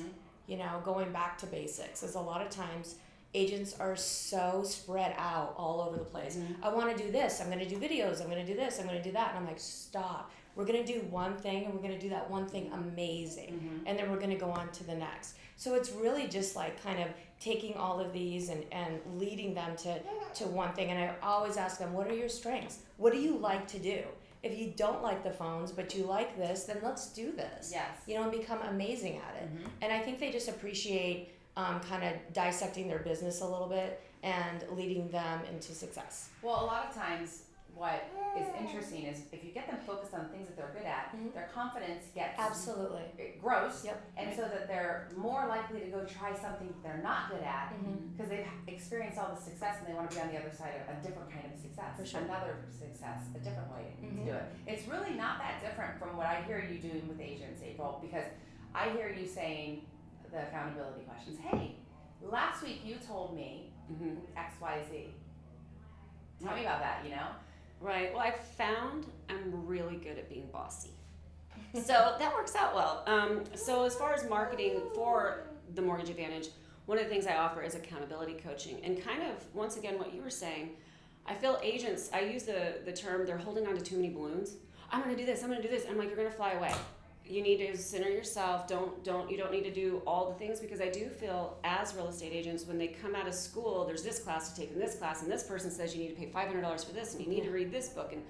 You 0.48 0.58
know, 0.58 0.82
going 0.84 1.12
back 1.12 1.38
to 1.40 1.46
basics. 1.48 2.04
As 2.04 2.16
a 2.16 2.20
lot 2.20 2.42
of 2.42 2.50
times, 2.50 2.96
agents 3.34 3.76
are 3.80 3.96
so 3.96 4.64
spread 4.64 5.14
out 5.18 5.54
all 5.58 5.82
over 5.82 5.98
the 5.98 6.06
place. 6.06 6.38
I 6.64 6.70
want 6.70 6.96
to 6.96 7.04
do 7.04 7.12
this. 7.12 7.42
I'm 7.42 7.48
going 7.48 7.60
to 7.60 7.68
do 7.68 7.78
videos. 7.78 8.22
I'm 8.22 8.30
going 8.30 8.46
to 8.46 8.52
do 8.52 8.58
this. 8.58 8.80
I'm 8.80 8.86
going 8.88 8.98
to 8.98 9.04
do 9.04 9.12
that. 9.12 9.30
And 9.30 9.40
I'm 9.40 9.46
like, 9.46 9.60
stop. 9.60 10.32
We're 10.56 10.66
going 10.66 10.84
to 10.84 10.94
do 10.94 11.00
one 11.10 11.36
thing 11.36 11.66
and 11.66 11.74
we're 11.74 11.82
going 11.82 11.94
to 11.94 12.00
do 12.00 12.10
that 12.10 12.30
one 12.30 12.48
thing 12.48 12.72
amazing. 12.74 13.60
And 13.86 14.00
then 14.00 14.10
we're 14.10 14.18
going 14.18 14.32
to 14.32 14.38
go 14.38 14.50
on 14.52 14.72
to 14.72 14.84
the 14.86 14.96
next. 14.96 15.36
So 15.58 15.76
it's 15.76 15.92
really 15.92 16.28
just 16.28 16.56
like 16.56 16.82
kind 16.82 17.00
of 17.02 17.08
taking 17.40 17.76
all 17.76 18.00
of 18.00 18.14
these 18.14 18.50
and, 18.50 18.64
and 18.72 19.00
leading 19.16 19.54
them 19.54 19.76
to, 19.78 20.00
to 20.36 20.46
one 20.46 20.74
thing. 20.74 20.92
And 20.92 21.00
I 21.00 21.16
always 21.22 21.58
ask 21.58 21.78
them, 21.80 21.94
what 21.94 22.08
are 22.08 22.16
your 22.16 22.30
strengths? 22.30 22.80
What 22.98 23.14
do 23.14 23.20
you 23.20 23.38
like 23.38 23.68
to 23.70 23.80
do? 23.80 24.02
If 24.44 24.58
you 24.58 24.74
don't 24.76 25.02
like 25.02 25.24
the 25.24 25.32
phones, 25.32 25.72
but 25.72 25.96
you 25.96 26.06
like 26.06 26.38
this, 26.38 26.66
then 26.66 26.78
let's 26.84 27.12
do 27.12 27.32
this. 27.32 27.72
Yes. 27.74 27.90
You 28.06 28.16
know, 28.16 28.24
and 28.24 28.32
become 28.32 28.60
amazing 28.62 29.18
at 29.18 29.42
it. 29.42 29.50
And 29.82 29.92
I 29.92 30.00
think 30.00 30.20
they 30.20 30.32
just 30.32 30.48
appreciate 30.48 31.32
um, 31.58 31.80
kind 31.80 32.04
of 32.04 32.14
dissecting 32.34 32.88
their 32.88 33.00
business 33.00 33.42
a 33.42 33.46
little 33.48 33.68
bit 33.68 34.02
and 34.24 34.64
leading 34.72 35.10
them 35.10 35.40
into 35.52 35.74
success. 35.74 36.30
Well, 36.42 36.64
a 36.64 36.66
lot 36.66 36.86
of 36.90 36.96
times, 36.96 37.44
what 37.76 38.08
is 38.40 38.48
interesting 38.58 39.04
is 39.04 39.24
if 39.34 39.44
you 39.44 39.52
get 39.52 39.68
them 39.68 39.80
focused 39.86 40.14
on 40.14 40.30
things 40.30 40.48
that 40.48 40.56
they're 40.56 40.72
good 40.74 40.86
at, 40.88 41.12
Mhm. 41.14 41.34
their 41.34 41.48
confidence 41.54 42.06
gets 42.16 42.40
Absolutely. 42.40 43.04
it 43.18 43.42
grows, 43.42 43.84
Yep. 43.84 44.02
and 44.16 44.34
so 44.34 44.44
that 44.48 44.68
they're 44.68 45.10
more 45.16 45.46
likely 45.48 45.82
to 45.82 45.88
go 45.88 46.06
try 46.06 46.34
something 46.34 46.74
they're 46.82 47.04
not 47.04 47.30
good 47.30 47.44
at 47.44 47.74
Mhm. 47.74 48.12
because 48.14 48.30
they've 48.30 48.48
experienced 48.68 49.20
all 49.20 49.36
the 49.36 49.42
success 49.42 49.80
and 49.80 49.88
they 49.88 49.94
want 49.94 50.10
to 50.10 50.16
be 50.16 50.22
on 50.22 50.30
the 50.30 50.38
other 50.40 50.52
side 50.52 50.74
of 50.82 50.98
a 50.98 51.02
different 51.02 51.30
kind 51.30 51.46
of 51.54 51.60
success, 51.60 51.98
For 51.98 52.06
sure. 52.06 52.22
another 52.22 52.56
success, 52.72 53.28
a 53.36 53.40
different 53.40 53.70
way 53.72 53.94
Mhm. 54.02 54.18
to 54.20 54.24
do 54.26 54.32
it. 54.38 54.44
It's 54.68 54.88
really 54.88 55.14
not 55.14 55.38
that 55.40 55.60
different 55.62 56.00
from 56.00 56.16
what 56.16 56.28
I 56.28 56.42
hear 56.44 56.60
you 56.60 56.80
doing 56.80 57.08
with 57.10 57.20
agents, 57.20 57.62
April, 57.62 58.00
because 58.02 58.26
I 58.74 58.90
hear 58.92 59.10
you 59.10 59.26
saying 59.28 59.86
the 60.32 60.48
accountability 60.48 61.04
questions. 61.04 61.40
Hey, 61.40 61.76
last 62.22 62.64
week 62.64 62.86
you 62.86 62.96
told 63.00 63.34
me 63.36 63.74
Mhm. 63.92 64.22
X, 64.38 64.54
Y, 64.62 64.84
Z. 64.90 65.14
Tell 66.42 66.54
me 66.56 66.62
about 66.66 66.80
that. 66.80 67.04
You 67.06 67.12
know. 67.16 67.28
Right. 67.82 68.14
Well, 68.14 68.22
I 68.22 68.32
found 68.32 69.06
I'm 69.30 69.68
really 69.68 69.98
good 69.98 70.18
at 70.18 70.30
being 70.30 70.48
bossy. 70.52 70.92
So 71.74 72.16
that 72.20 72.34
works 72.34 72.56
out 72.56 72.74
well. 72.74 73.04
Um, 73.08 73.44
so, 73.56 73.84
as 73.86 73.96
far 73.96 74.14
as 74.14 74.28
marketing 74.30 74.82
for 74.94 75.48
the 75.74 75.82
Mortgage 75.82 76.10
Advantage, 76.10 76.50
one 76.86 76.98
of 76.98 77.04
the 77.04 77.10
things 77.10 77.28
I 77.28 77.36
offer 77.36 77.62
is 77.62 77.76
accountability 77.76 78.34
coaching. 78.34 78.80
And 78.84 79.04
kind 79.04 79.24
of, 79.24 79.44
once 79.54 79.78
again, 79.78 79.98
what 79.98 80.14
you 80.14 80.22
were 80.22 80.30
saying, 80.30 80.72
I 81.26 81.34
feel 81.34 81.60
agents, 81.64 82.10
I 82.14 82.22
use 82.22 82.44
the, 82.44 82.76
the 82.86 82.94
term, 82.94 83.26
they're 83.26 83.38
holding 83.38 83.66
on 83.68 83.76
to 83.76 83.82
too 83.82 83.96
many 83.96 84.10
balloons. 84.10 84.56
I'm 84.92 85.02
going 85.02 85.16
to 85.16 85.20
do 85.20 85.26
this, 85.26 85.42
I'm 85.42 85.50
going 85.50 85.62
to 85.62 85.68
do 85.68 85.74
this. 85.74 85.86
I'm 85.90 85.98
like, 85.98 86.08
you're 86.08 86.18
going 86.18 86.30
to 86.30 86.36
fly 86.36 86.52
away. 86.52 86.72
You 87.28 87.42
need 87.42 87.58
to 87.58 87.76
center 87.76 88.10
yourself. 88.10 88.68
Don't 88.68 89.04
don't 89.04 89.30
you 89.32 89.38
don't 89.38 89.52
need 89.52 89.64
to 89.64 89.74
do 89.74 90.02
all 90.06 90.30
the 90.30 90.36
things 90.36 90.60
because 90.60 90.80
I 90.80 90.90
do 90.90 91.10
feel 91.10 91.58
as 91.64 91.96
real 91.96 92.08
estate 92.08 92.34
agents 92.34 92.66
when 92.66 92.78
they 92.78 92.88
come 92.88 93.16
out 93.16 93.28
of 93.28 93.34
school, 93.34 93.86
there's 93.86 94.04
this 94.04 94.20
class 94.20 94.52
to 94.52 94.62
take 94.62 94.72
and 94.72 94.82
this 94.82 94.96
class, 94.96 95.24
and 95.24 95.32
this 95.32 95.44
person 95.44 95.72
says 95.72 95.96
you 95.96 96.04
need 96.04 96.10
to 96.10 96.16
pay 96.16 96.28
five 96.28 96.48
hundred 96.48 96.62
dollars 96.62 96.84
for 96.84 96.94
this 96.94 97.16
and 97.16 97.24
you 97.24 97.30
need 97.30 97.44
to 97.44 97.50
read 97.50 97.72
this 97.72 97.90
book 97.90 98.14
and 98.14 98.22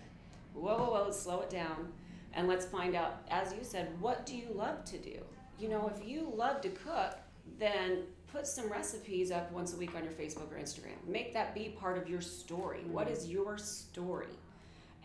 whoa 0.54 0.78
whoa 0.78 0.92
whoa 0.92 1.12
slow 1.12 1.42
it 1.42 1.50
down 1.50 1.92
and 2.34 2.48
let's 2.48 2.66
find 2.66 2.96
out 2.96 3.24
as 3.30 3.54
you 3.54 3.64
said 3.64 3.90
what 4.00 4.26
do 4.26 4.36
you 4.36 4.48
love 4.54 4.86
to 4.86 4.98
do? 4.98 5.20
You 5.60 5.68
know 5.70 5.92
if 5.94 6.08
you 6.08 6.32
love 6.34 6.62
to 6.62 6.70
cook 6.70 7.18
then 7.60 8.04
put 8.32 8.48
some 8.48 8.70
recipes 8.70 9.30
up 9.30 9.52
once 9.52 9.74
a 9.74 9.78
week 9.78 9.96
on 9.96 10.04
your 10.04 10.14
facebook 10.14 10.52
or 10.52 10.58
instagram. 10.58 11.06
Make 11.08 11.34
that 11.34 11.54
be 11.54 11.76
part 11.80 11.98
of 11.98 12.10
your 12.10 12.22
story. 12.22 12.84
What 12.90 13.10
is 13.10 13.28
your 13.28 13.58
story? 13.58 14.34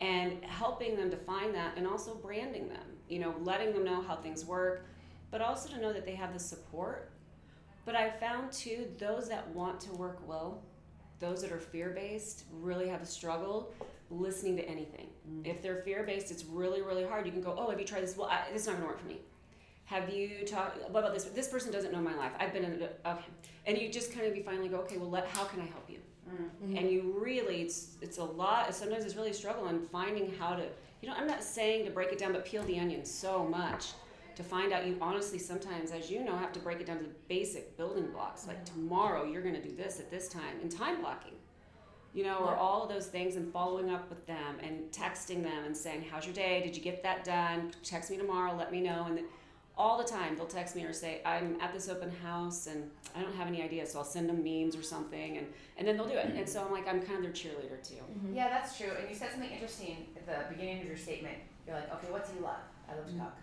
And 0.00 0.42
helping 0.44 0.96
them 0.96 1.10
to 1.10 1.16
find 1.16 1.54
that 1.54 1.76
and 1.76 1.86
also 1.86 2.14
branding 2.14 2.68
them 2.68 2.80
you 3.10 3.18
know 3.18 3.34
letting 3.42 3.72
them 3.72 3.84
know 3.84 4.00
how 4.02 4.16
things 4.16 4.44
work 4.44 4.86
but 5.30 5.40
also 5.40 5.68
to 5.68 5.80
know 5.80 5.92
that 5.92 6.04
they 6.04 6.14
have 6.14 6.32
the 6.32 6.38
support. 6.38 7.10
But 7.84 7.96
i 7.96 8.10
found 8.10 8.52
too 8.52 8.86
those 8.98 9.28
that 9.28 9.48
want 9.48 9.80
to 9.80 9.92
work 9.92 10.26
well 10.26 10.62
those 11.18 11.42
that 11.42 11.52
are 11.52 11.60
fear-based 11.60 12.44
really 12.52 12.88
have 12.88 13.02
a 13.02 13.06
struggle 13.06 13.74
listening 14.10 14.56
to 14.56 14.68
anything. 14.68 15.08
Mm-hmm. 15.28 15.46
If 15.46 15.62
they're 15.62 15.82
fear-based 15.82 16.30
it's 16.30 16.44
really 16.44 16.82
really 16.82 17.04
hard. 17.04 17.26
You 17.26 17.32
can 17.32 17.40
go 17.40 17.54
oh 17.58 17.70
have 17.70 17.80
you 17.80 17.86
tried 17.86 18.02
this? 18.02 18.16
Well 18.16 18.28
I, 18.28 18.44
this 18.52 18.62
is 18.62 18.68
not 18.68 18.76
going 18.76 18.82
to 18.82 18.88
work 18.88 19.00
for 19.00 19.06
me. 19.08 19.20
Have 19.84 20.08
you 20.12 20.46
talked 20.46 20.78
what 20.90 21.00
about 21.00 21.14
this? 21.14 21.24
This 21.24 21.48
person 21.48 21.72
doesn't 21.72 21.92
know 21.92 22.00
my 22.00 22.14
life. 22.14 22.32
I've 22.38 22.52
been 22.52 22.64
in 22.64 22.82
a, 22.82 23.10
okay 23.10 23.24
and 23.66 23.76
you 23.78 23.90
just 23.90 24.12
kind 24.12 24.26
of 24.26 24.36
you 24.36 24.42
finally 24.42 24.68
go 24.68 24.78
okay 24.78 24.98
well 24.98 25.10
let, 25.10 25.26
how 25.28 25.44
can 25.44 25.60
i 25.60 25.66
help 25.66 25.88
you? 25.88 25.98
Mm-hmm. 26.32 26.76
And 26.76 26.90
you 26.90 27.14
really 27.18 27.62
it's 27.62 27.96
it's 28.00 28.18
a 28.18 28.24
lot 28.24 28.74
sometimes 28.74 29.04
it's 29.04 29.16
really 29.16 29.30
a 29.30 29.34
struggle 29.34 29.64
on 29.64 29.80
finding 29.80 30.32
how 30.38 30.54
to 30.54 30.66
you 31.00 31.08
know 31.08 31.14
i'm 31.16 31.26
not 31.26 31.42
saying 31.42 31.84
to 31.84 31.90
break 31.90 32.12
it 32.12 32.18
down 32.18 32.32
but 32.32 32.44
peel 32.44 32.62
the 32.64 32.78
onion 32.78 33.04
so 33.04 33.44
much 33.44 33.92
to 34.40 34.48
find 34.48 34.72
out 34.72 34.86
you 34.86 34.96
honestly 35.00 35.38
sometimes 35.38 35.90
as 35.90 36.10
you 36.10 36.24
know 36.24 36.34
have 36.36 36.52
to 36.52 36.60
break 36.60 36.80
it 36.80 36.86
down 36.86 36.98
to 36.98 37.04
the 37.04 37.10
basic 37.28 37.76
building 37.76 38.06
blocks. 38.10 38.46
Like 38.46 38.64
tomorrow 38.64 39.24
you're 39.24 39.42
going 39.42 39.54
to 39.54 39.62
do 39.62 39.74
this 39.74 40.00
at 40.00 40.10
this 40.10 40.28
time 40.28 40.60
and 40.62 40.70
time 40.70 41.00
blocking 41.00 41.34
you 42.12 42.24
know 42.24 42.38
or 42.38 42.56
all 42.56 42.82
of 42.82 42.88
those 42.88 43.06
things 43.06 43.36
and 43.36 43.52
following 43.52 43.90
up 43.90 44.08
with 44.08 44.26
them 44.26 44.56
and 44.62 44.90
texting 44.90 45.42
them 45.42 45.64
and 45.64 45.76
saying 45.76 46.04
how's 46.10 46.24
your 46.24 46.34
day? 46.34 46.62
Did 46.62 46.76
you 46.76 46.82
get 46.82 47.02
that 47.02 47.24
done? 47.24 47.72
Text 47.84 48.10
me 48.10 48.16
tomorrow 48.16 48.56
let 48.56 48.72
me 48.72 48.80
know 48.80 49.04
and 49.08 49.20
all 49.80 49.96
the 49.96 50.04
time 50.04 50.36
they'll 50.36 50.46
text 50.46 50.76
me 50.76 50.84
or 50.84 50.92
say 50.92 51.22
i'm 51.24 51.56
at 51.60 51.72
this 51.72 51.88
open 51.88 52.10
house 52.22 52.66
and 52.66 52.90
i 53.16 53.22
don't 53.22 53.34
have 53.34 53.48
any 53.48 53.62
ideas 53.62 53.90
so 53.92 53.98
i'll 53.98 54.04
send 54.04 54.28
them 54.28 54.44
memes 54.44 54.76
or 54.76 54.82
something 54.82 55.38
and, 55.38 55.46
and 55.78 55.88
then 55.88 55.96
they'll 55.96 56.08
do 56.08 56.14
it 56.14 56.26
and 56.26 56.46
so 56.46 56.62
i'm 56.62 56.70
like 56.70 56.86
i'm 56.86 57.00
kind 57.00 57.16
of 57.16 57.22
their 57.22 57.32
cheerleader 57.32 57.80
too 57.82 57.94
mm-hmm. 57.94 58.34
Yeah, 58.34 58.48
that's 58.48 58.76
true. 58.78 58.90
And 58.98 59.08
you 59.08 59.14
said 59.14 59.30
something 59.32 59.50
interesting 59.50 60.06
at 60.16 60.26
the 60.26 60.54
beginning 60.54 60.80
of 60.80 60.86
your 60.86 60.96
statement. 60.96 61.36
You're 61.66 61.76
like, 61.76 61.92
okay, 61.94 62.10
what 62.10 62.26
do 62.26 62.34
you 62.36 62.42
love? 62.42 62.62
I 62.88 62.96
love 62.96 63.06
to 63.06 63.12
mm-hmm. 63.12 63.20
cook. 63.20 63.34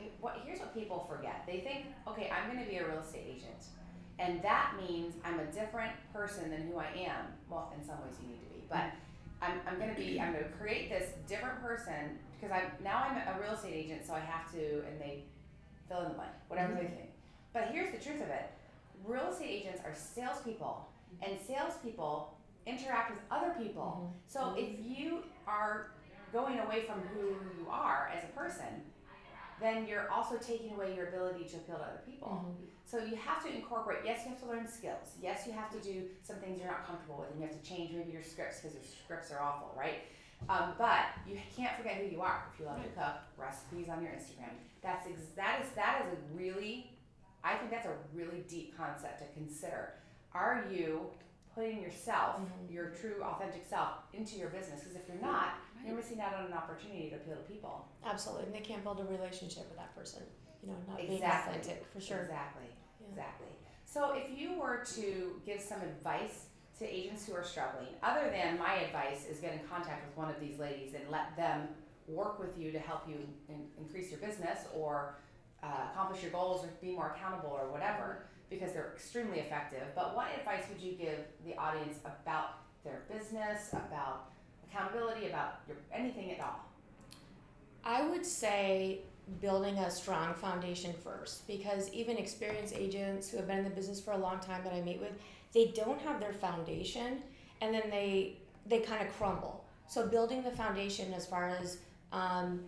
It, 0.00 0.12
what, 0.20 0.40
here's 0.44 0.60
what 0.60 0.74
people 0.74 1.06
forget. 1.08 1.44
They 1.46 1.58
think, 1.60 1.86
okay, 2.06 2.30
I'm 2.30 2.52
going 2.52 2.64
to 2.64 2.70
be 2.70 2.76
a 2.76 2.86
real 2.86 3.00
estate 3.00 3.26
agent, 3.26 3.66
and 4.18 4.42
that 4.42 4.74
means 4.80 5.14
I'm 5.24 5.40
a 5.40 5.46
different 5.46 5.92
person 6.12 6.50
than 6.50 6.68
who 6.68 6.78
I 6.78 6.86
am. 7.06 7.26
Well, 7.48 7.72
in 7.76 7.84
some 7.84 7.96
ways 8.02 8.14
you 8.22 8.28
need 8.28 8.42
to 8.46 8.54
be, 8.54 8.64
but 8.68 8.92
I'm, 9.40 9.60
I'm 9.66 9.78
going 9.78 9.94
to 9.94 10.00
be. 10.00 10.20
I'm 10.20 10.32
going 10.32 10.44
to 10.44 10.50
create 10.50 10.90
this 10.90 11.10
different 11.26 11.62
person 11.62 12.18
because 12.44 12.62
I'm 12.62 12.84
now 12.84 13.06
I'm 13.08 13.16
a 13.16 13.40
real 13.40 13.52
estate 13.52 13.74
agent, 13.74 14.06
so 14.06 14.12
I 14.12 14.20
have 14.20 14.50
to, 14.52 14.84
and 14.86 15.00
they 15.00 15.24
fill 15.88 16.00
in 16.02 16.08
the 16.08 16.14
blank, 16.14 16.32
whatever 16.48 16.74
mm-hmm. 16.74 16.82
they 16.82 16.88
think. 16.88 17.10
But 17.52 17.68
here's 17.72 17.92
the 17.92 18.04
truth 18.04 18.20
of 18.20 18.28
it. 18.28 18.50
real 19.04 19.28
estate 19.30 19.48
agents 19.48 19.80
are 19.84 19.94
salespeople, 19.94 20.88
and 21.22 21.38
salespeople 21.46 22.36
interact 22.66 23.10
with 23.10 23.20
other 23.30 23.54
people. 23.58 24.00
Mm-hmm. 24.00 24.16
So 24.26 24.54
if 24.56 24.70
you 24.84 25.24
are 25.46 25.92
going 26.32 26.58
away 26.58 26.84
from 26.86 27.00
who 27.14 27.28
you 27.28 27.66
are 27.70 28.10
as 28.14 28.24
a 28.24 28.38
person, 28.38 28.82
then 29.60 29.86
you're 29.86 30.10
also 30.10 30.36
taking 30.36 30.74
away 30.74 30.94
your 30.94 31.08
ability 31.08 31.44
to 31.44 31.56
appeal 31.56 31.76
to 31.76 31.82
other 31.82 32.02
people. 32.06 32.28
Mm-hmm. 32.28 32.64
So 32.86 32.98
you 32.98 33.16
have 33.16 33.42
to 33.44 33.54
incorporate. 33.54 34.00
Yes, 34.04 34.20
you 34.24 34.30
have 34.30 34.40
to 34.40 34.46
learn 34.46 34.68
skills. 34.68 35.16
Yes, 35.22 35.46
you 35.46 35.52
have 35.52 35.70
to 35.70 35.78
do 35.78 36.04
some 36.22 36.36
things 36.36 36.58
you're 36.58 36.70
not 36.70 36.86
comfortable 36.86 37.18
with, 37.20 37.30
and 37.30 37.40
you 37.40 37.46
have 37.46 37.56
to 37.56 37.68
change 37.68 37.92
maybe 37.92 38.12
your 38.12 38.22
scripts 38.22 38.60
because 38.60 38.74
your 38.74 38.84
scripts 38.84 39.30
are 39.32 39.40
awful, 39.40 39.72
right? 39.76 40.04
Um, 40.48 40.74
but 40.78 41.06
you 41.26 41.38
can't 41.56 41.76
forget 41.76 41.96
who 41.96 42.06
you 42.06 42.20
are. 42.20 42.44
If 42.52 42.60
you 42.60 42.66
love 42.66 42.82
to 42.82 42.88
cook, 42.90 43.16
recipes 43.36 43.88
on 43.88 44.02
your 44.02 44.12
Instagram. 44.12 44.52
That's 44.82 45.06
ex- 45.06 45.32
that 45.36 45.60
is 45.62 45.68
that 45.76 46.02
is 46.06 46.12
a 46.12 46.36
really, 46.36 46.90
I 47.42 47.54
think 47.54 47.70
that's 47.70 47.86
a 47.86 47.94
really 48.14 48.44
deep 48.48 48.76
concept 48.76 49.20
to 49.20 49.26
consider. 49.34 49.94
Are 50.32 50.64
you 50.70 51.06
putting 51.54 51.80
yourself, 51.80 52.40
your 52.68 52.88
true 52.88 53.22
authentic 53.22 53.64
self, 53.68 53.98
into 54.12 54.36
your 54.36 54.48
business? 54.48 54.80
Because 54.80 54.96
if 54.96 55.02
you're 55.08 55.22
not, 55.22 55.54
you're 55.86 55.94
missing 55.96 56.20
out 56.20 56.34
on 56.34 56.46
an 56.46 56.52
opportunity 56.52 57.08
to 57.10 57.16
appeal 57.16 57.36
to 57.36 57.42
people. 57.42 57.86
Absolutely, 58.04 58.46
and 58.46 58.54
they 58.54 58.60
can't 58.60 58.82
build 58.82 59.00
a 59.00 59.04
relationship 59.04 59.68
with 59.68 59.78
that 59.78 59.94
person. 59.96 60.22
You 60.62 60.70
know, 60.70 60.76
not 60.88 60.96
being 60.98 61.12
Exactly. 61.12 61.58
authentic 61.58 61.84
for 61.92 62.00
sure. 62.00 62.18
Exactly. 62.20 62.66
Yeah. 63.00 63.08
Exactly. 63.10 63.48
So 63.84 64.12
if 64.14 64.36
you 64.36 64.58
were 64.58 64.82
to 64.96 65.40
give 65.46 65.60
some 65.60 65.80
advice 65.82 66.46
to 66.78 66.84
agents 66.84 67.26
who 67.26 67.34
are 67.34 67.44
struggling, 67.44 67.88
other 68.02 68.30
than 68.30 68.58
my 68.58 68.74
advice 68.74 69.26
is 69.30 69.38
get 69.38 69.52
in 69.52 69.60
contact 69.68 70.06
with 70.06 70.16
one 70.16 70.28
of 70.28 70.40
these 70.40 70.58
ladies 70.58 70.94
and 70.94 71.04
let 71.10 71.36
them 71.36 71.68
work 72.08 72.38
with 72.38 72.58
you 72.58 72.72
to 72.72 72.78
help 72.78 73.08
you 73.08 73.16
in, 73.48 73.66
increase 73.78 74.10
your 74.10 74.20
business 74.20 74.60
or 74.74 75.14
uh, 75.62 75.66
accomplish 75.92 76.22
your 76.22 76.32
goals 76.32 76.64
or 76.64 76.68
be 76.82 76.90
more 76.90 77.14
accountable 77.16 77.50
or 77.50 77.70
whatever, 77.70 78.26
because 78.50 78.72
they're 78.72 78.92
extremely 78.94 79.38
effective. 79.38 79.82
But 79.94 80.14
what 80.14 80.26
advice 80.38 80.64
would 80.68 80.80
you 80.80 80.92
give 80.92 81.18
the 81.46 81.56
audience 81.56 81.98
about 82.04 82.58
their 82.84 83.02
business, 83.10 83.72
about 83.72 84.32
accountability, 84.68 85.28
about 85.28 85.60
your 85.66 85.76
anything 85.92 86.32
at 86.32 86.40
all? 86.40 86.60
I 87.84 88.06
would 88.06 88.26
say 88.26 89.00
building 89.40 89.78
a 89.78 89.90
strong 89.90 90.34
foundation 90.34 90.92
first 91.02 91.46
because 91.46 91.90
even 91.92 92.18
experienced 92.18 92.74
agents 92.76 93.30
who 93.30 93.38
have 93.38 93.46
been 93.46 93.58
in 93.58 93.64
the 93.64 93.70
business 93.70 94.00
for 94.00 94.12
a 94.12 94.18
long 94.18 94.38
time 94.38 94.62
that 94.64 94.72
I 94.74 94.82
meet 94.82 95.00
with, 95.00 95.12
they 95.54 95.66
don't 95.74 96.00
have 96.02 96.20
their 96.20 96.32
foundation 96.32 97.22
and 97.60 97.72
then 97.74 97.88
they 97.90 98.36
they 98.66 98.80
kind 98.80 99.06
of 99.06 99.16
crumble. 99.16 99.64
So 99.86 100.06
building 100.06 100.42
the 100.42 100.50
foundation 100.50 101.12
as 101.12 101.26
far 101.26 101.48
as 101.48 101.78
um, 102.12 102.60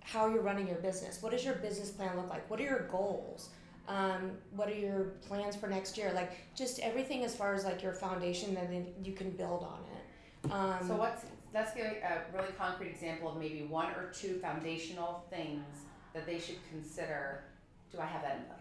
how 0.00 0.28
you're 0.28 0.42
running 0.42 0.66
your 0.68 0.78
business. 0.78 1.22
What 1.22 1.32
does 1.32 1.44
your 1.44 1.56
business 1.56 1.90
plan 1.90 2.16
look 2.16 2.30
like? 2.30 2.48
What 2.48 2.60
are 2.60 2.64
your 2.64 2.86
goals? 2.88 3.50
Um, 3.88 4.32
what 4.54 4.68
are 4.68 4.74
your 4.74 5.04
plans 5.26 5.56
for 5.56 5.66
next 5.66 5.98
year? 5.98 6.12
Like 6.14 6.32
just 6.54 6.78
everything 6.80 7.24
as 7.24 7.34
far 7.34 7.54
as 7.54 7.64
like 7.64 7.82
your 7.82 7.92
foundation, 7.92 8.54
then 8.54 8.86
you 9.02 9.12
can 9.12 9.30
build 9.30 9.62
on 9.64 9.80
it. 9.96 10.52
Um, 10.52 10.86
So 10.86 10.96
what's 10.96 11.24
let's 11.52 11.74
give 11.74 11.86
a 11.86 12.22
really 12.34 12.52
concrete 12.56 12.88
example 12.90 13.30
of 13.30 13.38
maybe 13.38 13.62
one 13.62 13.90
or 13.92 14.12
two 14.12 14.38
foundational 14.40 15.24
things 15.30 15.64
that 16.12 16.26
they 16.26 16.38
should 16.38 16.58
consider. 16.70 17.44
Do 17.90 17.98
I 18.00 18.06
have 18.06 18.22
that 18.22 18.36
in 18.36 18.42
place? 18.44 18.57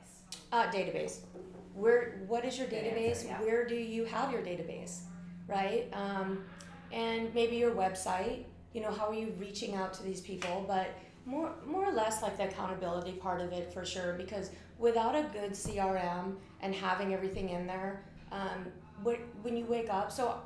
Uh, 0.51 0.69
database. 0.71 1.19
Where? 1.75 2.21
What 2.27 2.45
is 2.45 2.57
your 2.57 2.67
Good 2.67 2.83
database? 2.83 3.09
answer, 3.09 3.27
yeah. 3.27 3.41
Where 3.41 3.67
do 3.67 3.75
you 3.75 4.05
have 4.05 4.31
your 4.31 4.41
database? 4.41 4.99
Right. 5.47 5.89
Um, 5.93 6.43
and 6.91 7.33
maybe 7.35 7.57
your 7.57 7.71
website. 7.71 8.43
You 8.73 8.81
know, 8.81 8.91
how 8.91 9.07
are 9.09 9.13
you 9.13 9.33
reaching 9.39 9.75
out 9.75 9.93
to 9.95 10.03
these 10.03 10.21
people? 10.21 10.63
But 10.67 10.89
more, 11.25 11.51
more 11.65 11.85
or 11.85 11.91
less, 11.91 12.21
like 12.21 12.37
the 12.37 12.45
accountability 12.47 13.13
part 13.13 13.41
of 13.41 13.51
it 13.51 13.73
for 13.73 13.85
sure. 13.85 14.13
Because 14.13 14.51
without 14.77 15.15
a 15.15 15.23
good 15.33 15.51
CRM 15.51 16.35
and 16.61 16.73
having 16.73 17.13
everything 17.13 17.49
in 17.49 17.67
there, 17.67 18.03
um, 18.31 18.67
wh- 19.03 19.43
when 19.43 19.57
you 19.57 19.65
wake 19.65 19.89
up, 19.89 20.11
so 20.11 20.39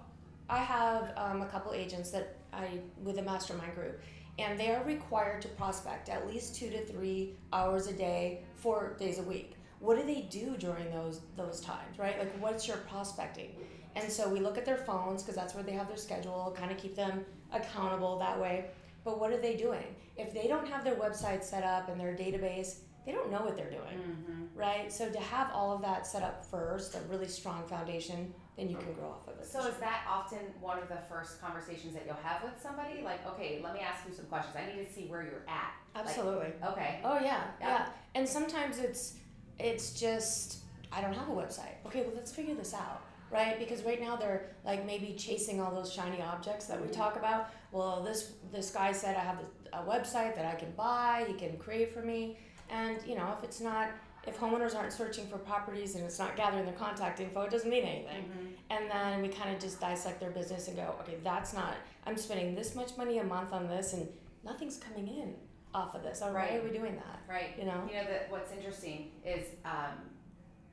I 0.49 0.59
have 0.59 1.13
um, 1.17 1.41
a 1.41 1.45
couple 1.47 1.73
agents 1.73 2.11
that 2.11 2.37
I 2.53 2.79
with 3.03 3.17
a 3.19 3.21
mastermind 3.21 3.75
group, 3.75 3.99
and 4.39 4.59
they 4.59 4.71
are 4.73 4.83
required 4.83 5.41
to 5.43 5.47
prospect 5.49 6.09
at 6.09 6.27
least 6.27 6.55
two 6.55 6.69
to 6.69 6.85
three 6.85 7.35
hours 7.53 7.87
a 7.87 7.93
day, 7.93 8.41
four 8.55 8.95
days 8.99 9.19
a 9.19 9.23
week. 9.23 9.53
What 9.81 9.97
do 9.99 10.05
they 10.05 10.21
do 10.21 10.55
during 10.57 10.89
those 10.91 11.21
those 11.35 11.59
times, 11.61 11.97
right? 11.99 12.17
Like, 12.19 12.33
what's 12.41 12.67
your 12.67 12.77
prospecting? 12.77 13.49
And 13.95 14.09
so 14.09 14.29
we 14.29 14.39
look 14.39 14.57
at 14.57 14.65
their 14.65 14.77
phones 14.77 15.21
because 15.21 15.35
that's 15.35 15.53
where 15.53 15.63
they 15.63 15.73
have 15.73 15.87
their 15.89 15.97
schedule, 15.97 16.55
kind 16.57 16.71
of 16.71 16.77
keep 16.77 16.95
them 16.95 17.25
accountable 17.51 18.17
that 18.19 18.39
way. 18.39 18.67
But 19.03 19.19
what 19.19 19.31
are 19.31 19.37
they 19.41 19.55
doing? 19.57 19.83
If 20.15 20.33
they 20.33 20.47
don't 20.47 20.67
have 20.67 20.83
their 20.85 20.95
website 20.95 21.43
set 21.43 21.63
up 21.63 21.89
and 21.89 21.99
their 21.99 22.13
database, 22.15 22.75
they 23.05 23.11
don't 23.11 23.31
know 23.31 23.41
what 23.41 23.57
they're 23.57 23.69
doing 23.71 23.97
Mm-hmm. 23.99 24.57
right? 24.59 24.93
So 24.93 25.09
to 25.09 25.19
have 25.19 25.49
all 25.53 25.73
of 25.73 25.81
that 25.81 26.05
set 26.05 26.21
up 26.23 26.45
first, 26.45 26.93
a 26.95 26.99
really 27.09 27.27
strong 27.27 27.63
foundation, 27.67 28.31
then 28.55 28.69
you 28.69 28.77
can 28.77 28.93
grow 28.93 29.09
off 29.09 29.27
of 29.27 29.39
it. 29.39 29.45
So 29.47 29.65
is 29.65 29.75
that 29.77 30.05
often 30.07 30.39
one 30.59 30.77
of 30.77 30.87
the 30.87 30.99
first 31.09 31.41
conversations 31.41 31.93
that 31.95 32.03
you'll 32.05 32.15
have 32.23 32.43
with 32.43 32.53
somebody? 32.61 33.01
Like, 33.03 33.25
okay, 33.31 33.59
let 33.63 33.73
me 33.73 33.79
ask 33.79 34.07
you 34.07 34.13
some 34.13 34.25
questions. 34.25 34.55
I 34.55 34.73
need 34.75 34.85
to 34.85 34.93
see 34.93 35.07
where 35.07 35.23
you're 35.23 35.43
at. 35.47 35.73
Like, 35.95 36.05
Absolutely. 36.05 36.53
okay. 36.63 36.99
oh 37.03 37.15
yeah, 37.19 37.41
Yeah. 37.59 37.67
yeah, 37.67 37.85
And 38.15 38.29
sometimes 38.29 38.77
it's 38.77 39.15
it's 39.59 39.99
just 39.99 40.57
I 40.91 41.01
don't 41.01 41.13
have 41.13 41.29
a 41.29 41.31
website. 41.31 41.75
Okay, 41.85 42.01
well 42.01 42.13
let's 42.15 42.31
figure 42.31 42.55
this 42.55 42.73
out, 42.73 43.01
right? 43.31 43.57
Because 43.57 43.83
right 43.83 44.01
now 44.01 44.15
they're 44.15 44.47
like 44.65 44.85
maybe 44.85 45.15
chasing 45.17 45.61
all 45.61 45.73
those 45.73 45.91
shiny 45.91 46.21
objects 46.21 46.65
that 46.65 46.81
we 46.81 46.87
talk 46.89 47.15
about. 47.15 47.49
Well, 47.71 48.03
this 48.03 48.33
this 48.51 48.71
guy 48.71 48.91
said 48.91 49.15
I 49.15 49.21
have 49.21 49.39
a 49.73 49.83
website 49.83 50.35
that 50.35 50.45
I 50.45 50.55
can 50.55 50.71
buy. 50.71 51.25
He 51.27 51.33
can 51.33 51.57
create 51.57 51.93
for 51.93 52.01
me, 52.01 52.37
and 52.69 52.97
you 53.07 53.15
know 53.15 53.33
if 53.37 53.43
it's 53.43 53.61
not 53.61 53.89
if 54.27 54.39
homeowners 54.39 54.75
aren't 54.75 54.93
searching 54.93 55.25
for 55.27 55.37
properties 55.39 55.95
and 55.95 56.03
it's 56.03 56.19
not 56.19 56.35
gathering 56.35 56.63
their 56.65 56.75
contact 56.75 57.19
info, 57.19 57.41
it 57.41 57.49
doesn't 57.49 57.69
mean 57.69 57.83
anything. 57.83 58.23
Mhm. 58.23 58.53
And 58.69 58.91
then 58.91 59.21
we 59.23 59.29
kind 59.29 59.51
of 59.51 59.59
just 59.59 59.79
dissect 59.79 60.19
their 60.19 60.29
business 60.29 60.67
and 60.67 60.77
go, 60.77 60.95
okay, 61.01 61.17
that's 61.23 61.53
not, 61.53 61.73
I'm 62.05 62.15
spending 62.17 62.53
this 62.53 62.75
much 62.75 62.95
money 62.97 63.17
a 63.17 63.23
month 63.23 63.51
on 63.51 63.67
this 63.67 63.93
and 63.93 64.07
nothing's 64.43 64.77
coming 64.77 65.07
in 65.07 65.35
off 65.73 65.95
of 65.95 66.03
this. 66.03 66.21
Or 66.21 66.33
why 66.33 66.55
are 66.57 66.61
we 66.63 66.77
doing 66.77 66.95
that? 66.95 67.19
Right. 67.29 67.55
You 67.57 67.65
know? 67.65 67.87
You 67.87 67.95
know 67.95 68.03
that 68.05 68.27
what's 68.29 68.51
interesting 68.51 69.11
is 69.25 69.45
um, 69.65 69.95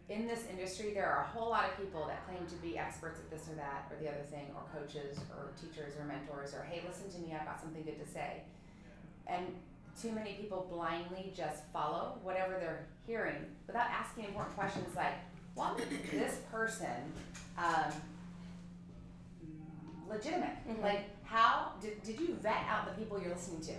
in 0.08 0.26
this 0.26 0.44
industry 0.50 0.92
there 0.94 1.06
are 1.06 1.22
a 1.22 1.26
whole 1.26 1.50
lot 1.50 1.64
of 1.70 1.76
people 1.76 2.06
that 2.08 2.26
claim 2.26 2.44
to 2.48 2.54
be 2.56 2.78
experts 2.78 3.18
at 3.20 3.30
this 3.30 3.48
or 3.48 3.54
that 3.56 3.86
or 3.90 3.96
the 4.02 4.08
other 4.08 4.24
thing 4.30 4.46
or 4.54 4.62
coaches 4.78 5.18
or 5.36 5.50
teachers 5.60 5.94
or 5.98 6.04
mentors 6.06 6.54
or 6.54 6.66
hey 6.70 6.82
listen 6.86 7.10
to 7.10 7.18
me 7.26 7.36
I've 7.38 7.46
got 7.46 7.60
something 7.60 7.82
good 7.84 8.02
to 8.04 8.10
say 8.10 8.42
and 9.26 9.44
too 10.00 10.12
many 10.12 10.32
people 10.34 10.66
blindly 10.72 11.30
just 11.36 11.62
follow 11.74 12.18
whatever 12.22 12.56
they're 12.58 12.86
hearing 13.06 13.36
without 13.66 13.86
asking 13.90 14.24
important 14.24 14.56
questions 14.56 14.96
like 14.96 15.12
what 15.54 15.76
makes 15.78 16.10
this 16.10 16.36
person 16.50 17.12
um, 17.58 17.92
legitimate 20.08 20.56
Mhm. 20.68 20.82
like 20.82 21.00
how 21.24 21.72
did, 21.82 22.02
did 22.02 22.18
you 22.18 22.34
vet 22.40 22.64
out 22.66 22.86
the 22.86 22.92
people 23.00 23.20
you're 23.20 23.34
listening 23.34 23.60
to 23.60 23.72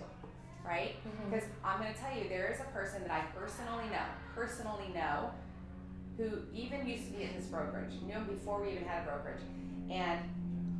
right 0.64 0.96
Mhm. 1.04 1.30
because 1.30 1.48
I'm 1.64 1.80
going 1.80 1.92
to 1.94 1.98
tell 2.00 2.16
you, 2.16 2.28
there 2.28 2.48
is 2.48 2.60
a 2.60 2.64
person 2.64 3.02
that 3.02 3.10
I 3.10 3.20
personally 3.38 3.84
know, 3.90 4.06
personally 4.34 4.88
know, 4.94 5.30
who 6.16 6.42
even 6.52 6.86
used 6.86 7.06
to 7.06 7.12
be 7.12 7.22
in 7.24 7.34
this 7.34 7.46
brokerage, 7.46 7.92
knew 8.02 8.12
him 8.12 8.24
before 8.26 8.60
we 8.62 8.72
even 8.72 8.84
had 8.84 9.02
a 9.02 9.10
brokerage, 9.10 9.42
and 9.90 10.20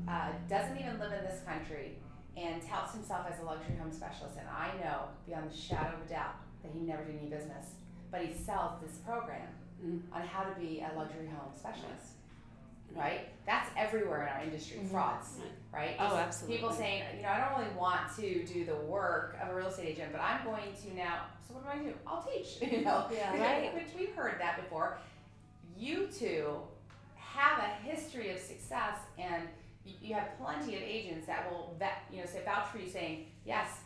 uh, 0.09 0.33
doesn't 0.49 0.77
even 0.79 0.99
live 0.99 1.12
in 1.12 1.25
this 1.25 1.40
country, 1.45 1.97
and 2.37 2.61
touts 2.66 2.95
himself 2.95 3.27
as 3.31 3.38
a 3.40 3.45
luxury 3.45 3.77
home 3.77 3.93
specialist. 3.93 4.37
And 4.38 4.49
I 4.49 4.73
know 4.83 5.09
beyond 5.27 5.51
the 5.51 5.57
shadow 5.57 5.97
of 5.97 6.03
a 6.07 6.09
doubt 6.09 6.35
that 6.62 6.73
he 6.73 6.81
never 6.81 7.05
did 7.05 7.16
any 7.16 7.29
business, 7.31 7.75
but 8.11 8.21
he 8.23 8.33
sells 8.35 8.81
this 8.83 8.99
program 8.99 9.49
Mm. 9.83 10.03
on 10.12 10.21
how 10.23 10.43
to 10.45 10.55
be 10.61 10.81
a 10.83 10.93
luxury 10.95 11.27
home 11.29 11.53
specialist. 11.55 12.16
Right? 12.96 13.29
That's 13.46 13.68
everywhere 13.76 14.22
in 14.22 14.29
our 14.29 14.40
industry. 14.42 14.79
Mhm. 14.79 14.90
Frauds, 14.90 15.38
Right. 15.72 15.88
right? 15.88 15.96
Oh, 15.98 16.16
absolutely. 16.16 16.57
People 16.57 16.72
saying, 16.72 17.03
you 17.16 17.22
know, 17.22 17.29
I 17.31 17.38
don't 17.38 17.59
really 17.61 17.74
want 17.76 18.14
to 18.16 18.44
do 18.44 18.64
the 18.64 18.76
work 18.76 19.37
of 19.40 19.48
a 19.48 19.55
real 19.55 19.68
estate 19.68 19.88
agent, 19.88 20.12
but 20.12 20.20
I'm 20.20 20.44
going 20.44 20.74
to 20.83 20.94
now. 20.94 21.26
So 21.46 21.55
what 21.55 21.64
do 21.64 21.70
I 21.70 21.83
do? 21.83 21.94
I'll 22.07 22.22
teach. 22.22 22.61
You 22.72 22.83
know, 22.85 23.07
Yeah, 23.12 23.33
right. 23.40 23.74
Which 23.74 23.88
we've 23.96 24.14
heard 24.14 24.40
that 24.40 24.57
before. 24.62 24.98
You 25.76 26.07
two 26.09 26.61
have 27.16 27.59
a 27.61 27.68
history 27.88 28.31
of 28.31 28.38
success, 28.38 28.96
and 29.18 29.48
you, 29.85 29.94
you 30.00 30.14
have 30.14 30.37
plenty 30.38 30.76
of 30.76 30.83
agents 30.83 31.26
that 31.26 31.50
will 31.50 31.74
vet, 31.79 32.03
you 32.11 32.18
know, 32.20 32.26
say 32.26 32.42
vouch 32.44 32.68
for 32.68 32.79
you, 32.79 32.88
saying 32.88 33.26
yes, 33.44 33.81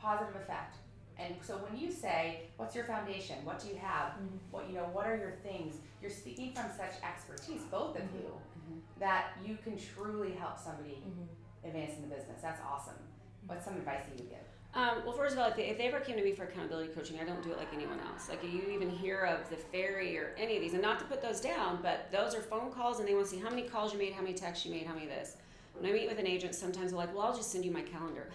positive 0.00 0.34
effect. 0.36 0.76
And 1.18 1.34
so 1.42 1.54
when 1.56 1.78
you 1.80 1.90
say, 1.90 2.42
"What's 2.56 2.74
your 2.74 2.84
foundation? 2.84 3.36
What 3.44 3.58
do 3.58 3.68
you 3.68 3.76
have? 3.76 4.12
Mhm. 4.12 4.38
What 4.50 4.68
you 4.68 4.74
know? 4.74 4.84
What 4.92 5.06
are 5.06 5.16
your 5.16 5.32
things?" 5.42 5.76
You're 6.02 6.10
speaking 6.10 6.52
from 6.52 6.70
such 6.76 7.02
expertise, 7.02 7.62
both 7.70 7.96
of 7.96 8.02
Mhm. 8.02 8.14
you, 8.14 8.40
Mhm. 8.70 8.80
that 8.98 9.32
you 9.44 9.56
can 9.56 9.78
truly 9.78 10.32
help 10.32 10.58
somebody 10.58 11.02
Mhm. 11.06 11.26
advance 11.68 11.94
in 11.96 12.08
the 12.08 12.14
business. 12.14 12.40
That's 12.42 12.60
awesome. 12.60 12.98
What's 13.46 13.64
some 13.64 13.76
advice 13.76 14.02
that 14.04 14.18
you 14.18 14.24
would 14.24 14.30
give? 14.30 14.44
Um, 14.74 15.04
well, 15.06 15.14
first 15.14 15.32
of 15.34 15.38
all, 15.38 15.48
if 15.48 15.56
they, 15.56 15.68
if 15.70 15.78
they 15.78 15.86
ever 15.88 16.00
came 16.00 16.16
to 16.16 16.22
me 16.22 16.32
for 16.32 16.44
accountability 16.44 16.92
coaching, 16.92 17.18
I 17.18 17.24
don't 17.24 17.42
do 17.42 17.50
it 17.50 17.56
like 17.56 17.72
anyone 17.72 17.98
else. 18.00 18.28
Like 18.28 18.42
you 18.44 18.60
even 18.70 18.90
hear 18.90 19.20
of 19.24 19.48
the 19.48 19.56
ferry 19.56 20.18
or 20.18 20.34
any 20.36 20.56
of 20.56 20.60
these, 20.62 20.74
and 20.74 20.82
not 20.82 20.98
to 20.98 21.06
put 21.06 21.22
those 21.22 21.40
down, 21.40 21.80
but 21.80 22.12
those 22.12 22.34
are 22.34 22.42
phone 22.42 22.70
calls, 22.70 22.98
and 22.98 23.08
they 23.08 23.14
want 23.14 23.24
to 23.26 23.30
see 23.32 23.38
how 23.40 23.48
many 23.48 23.62
calls 23.62 23.94
you 23.94 23.98
made, 23.98 24.12
how 24.12 24.20
many 24.20 24.34
texts 24.34 24.66
you 24.66 24.72
made, 24.72 24.86
how 24.86 24.92
many 24.92 25.06
this. 25.06 25.38
When 25.72 25.90
I 25.90 25.94
meet 25.94 26.08
with 26.08 26.18
an 26.18 26.26
agent, 26.26 26.54
sometimes 26.54 26.90
they're 26.90 26.98
like, 26.98 27.14
"Well, 27.14 27.24
I'll 27.26 27.36
just 27.36 27.50
send 27.50 27.64
you 27.64 27.70
my 27.70 27.82
calendar." 27.82 28.28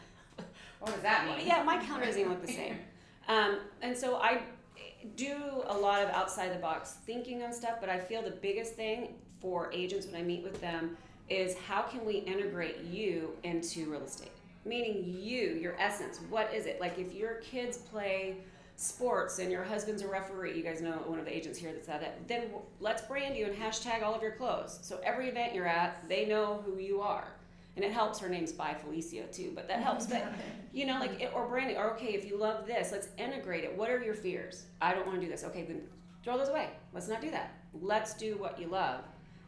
What 0.81 0.93
does 0.93 1.01
that 1.03 1.25
mean? 1.25 1.47
Yeah, 1.47 1.63
my 1.63 1.77
calendar 1.77 2.07
doesn't 2.07 2.19
even 2.19 2.33
look 2.33 2.45
the 2.45 2.53
same. 2.53 2.77
Um, 3.27 3.59
and 3.83 3.95
so 3.95 4.15
I, 4.15 4.41
do 5.15 5.63
a 5.67 5.77
lot 5.77 6.01
of 6.01 6.09
outside 6.09 6.53
the 6.53 6.59
box 6.59 6.95
thinking 7.05 7.43
on 7.43 7.53
stuff, 7.53 7.77
but 7.79 7.89
I 7.89 7.99
feel 7.99 8.21
the 8.21 8.31
biggest 8.31 8.73
thing 8.73 9.15
for 9.39 9.71
agents 9.73 10.05
when 10.05 10.15
I 10.15 10.23
meet 10.23 10.43
with 10.43 10.59
them 10.61 10.97
is 11.29 11.57
how 11.57 11.81
can 11.81 12.05
we 12.05 12.15
integrate 12.17 12.79
you 12.83 13.31
into 13.43 13.89
real 13.89 14.03
estate? 14.03 14.31
Meaning 14.65 15.15
you, 15.17 15.57
your 15.61 15.75
essence. 15.79 16.19
What 16.29 16.53
is 16.53 16.65
it? 16.65 16.79
Like 16.79 16.99
if 16.99 17.13
your 17.13 17.35
kids 17.35 17.77
play 17.77 18.37
sports 18.75 19.39
and 19.39 19.51
your 19.51 19.63
husband's 19.63 20.03
a 20.03 20.07
referee, 20.07 20.55
you 20.55 20.63
guys 20.63 20.81
know 20.81 20.91
one 21.05 21.19
of 21.19 21.25
the 21.25 21.35
agents 21.35 21.57
here 21.57 21.71
that's 21.71 21.89
at 21.89 22.03
it, 22.03 22.27
then 22.27 22.49
let's 22.79 23.01
brand 23.03 23.35
you 23.35 23.45
and 23.45 23.55
hashtag 23.55 24.03
all 24.03 24.13
of 24.13 24.21
your 24.21 24.33
clothes. 24.33 24.79
So 24.83 24.99
every 25.03 25.29
event 25.29 25.55
you're 25.55 25.67
at, 25.67 26.07
they 26.07 26.25
know 26.25 26.61
who 26.65 26.77
you 26.77 27.01
are. 27.01 27.27
And 27.81 27.89
it 27.89 27.95
helps 27.95 28.19
her 28.19 28.29
name's 28.29 28.51
by 28.51 28.75
Felicia 28.75 29.23
too, 29.31 29.53
but 29.55 29.67
that 29.67 29.81
helps. 29.81 30.05
But 30.05 30.23
you 30.71 30.85
know, 30.85 30.99
like 30.99 31.19
it, 31.19 31.31
or 31.33 31.47
branding, 31.47 31.77
or 31.77 31.89
okay, 31.95 32.13
if 32.13 32.25
you 32.25 32.37
love 32.37 32.67
this, 32.67 32.91
let's 32.91 33.07
integrate 33.17 33.63
it. 33.63 33.75
What 33.75 33.89
are 33.89 33.99
your 34.03 34.13
fears? 34.13 34.65
I 34.79 34.93
don't 34.93 35.07
want 35.07 35.19
to 35.19 35.25
do 35.25 35.31
this. 35.31 35.43
Okay, 35.45 35.63
then 35.63 35.81
throw 36.23 36.37
those 36.37 36.49
away. 36.49 36.69
Let's 36.93 37.07
not 37.07 37.21
do 37.21 37.31
that. 37.31 37.55
Let's 37.73 38.13
do 38.13 38.37
what 38.37 38.59
you 38.59 38.67
love 38.67 39.03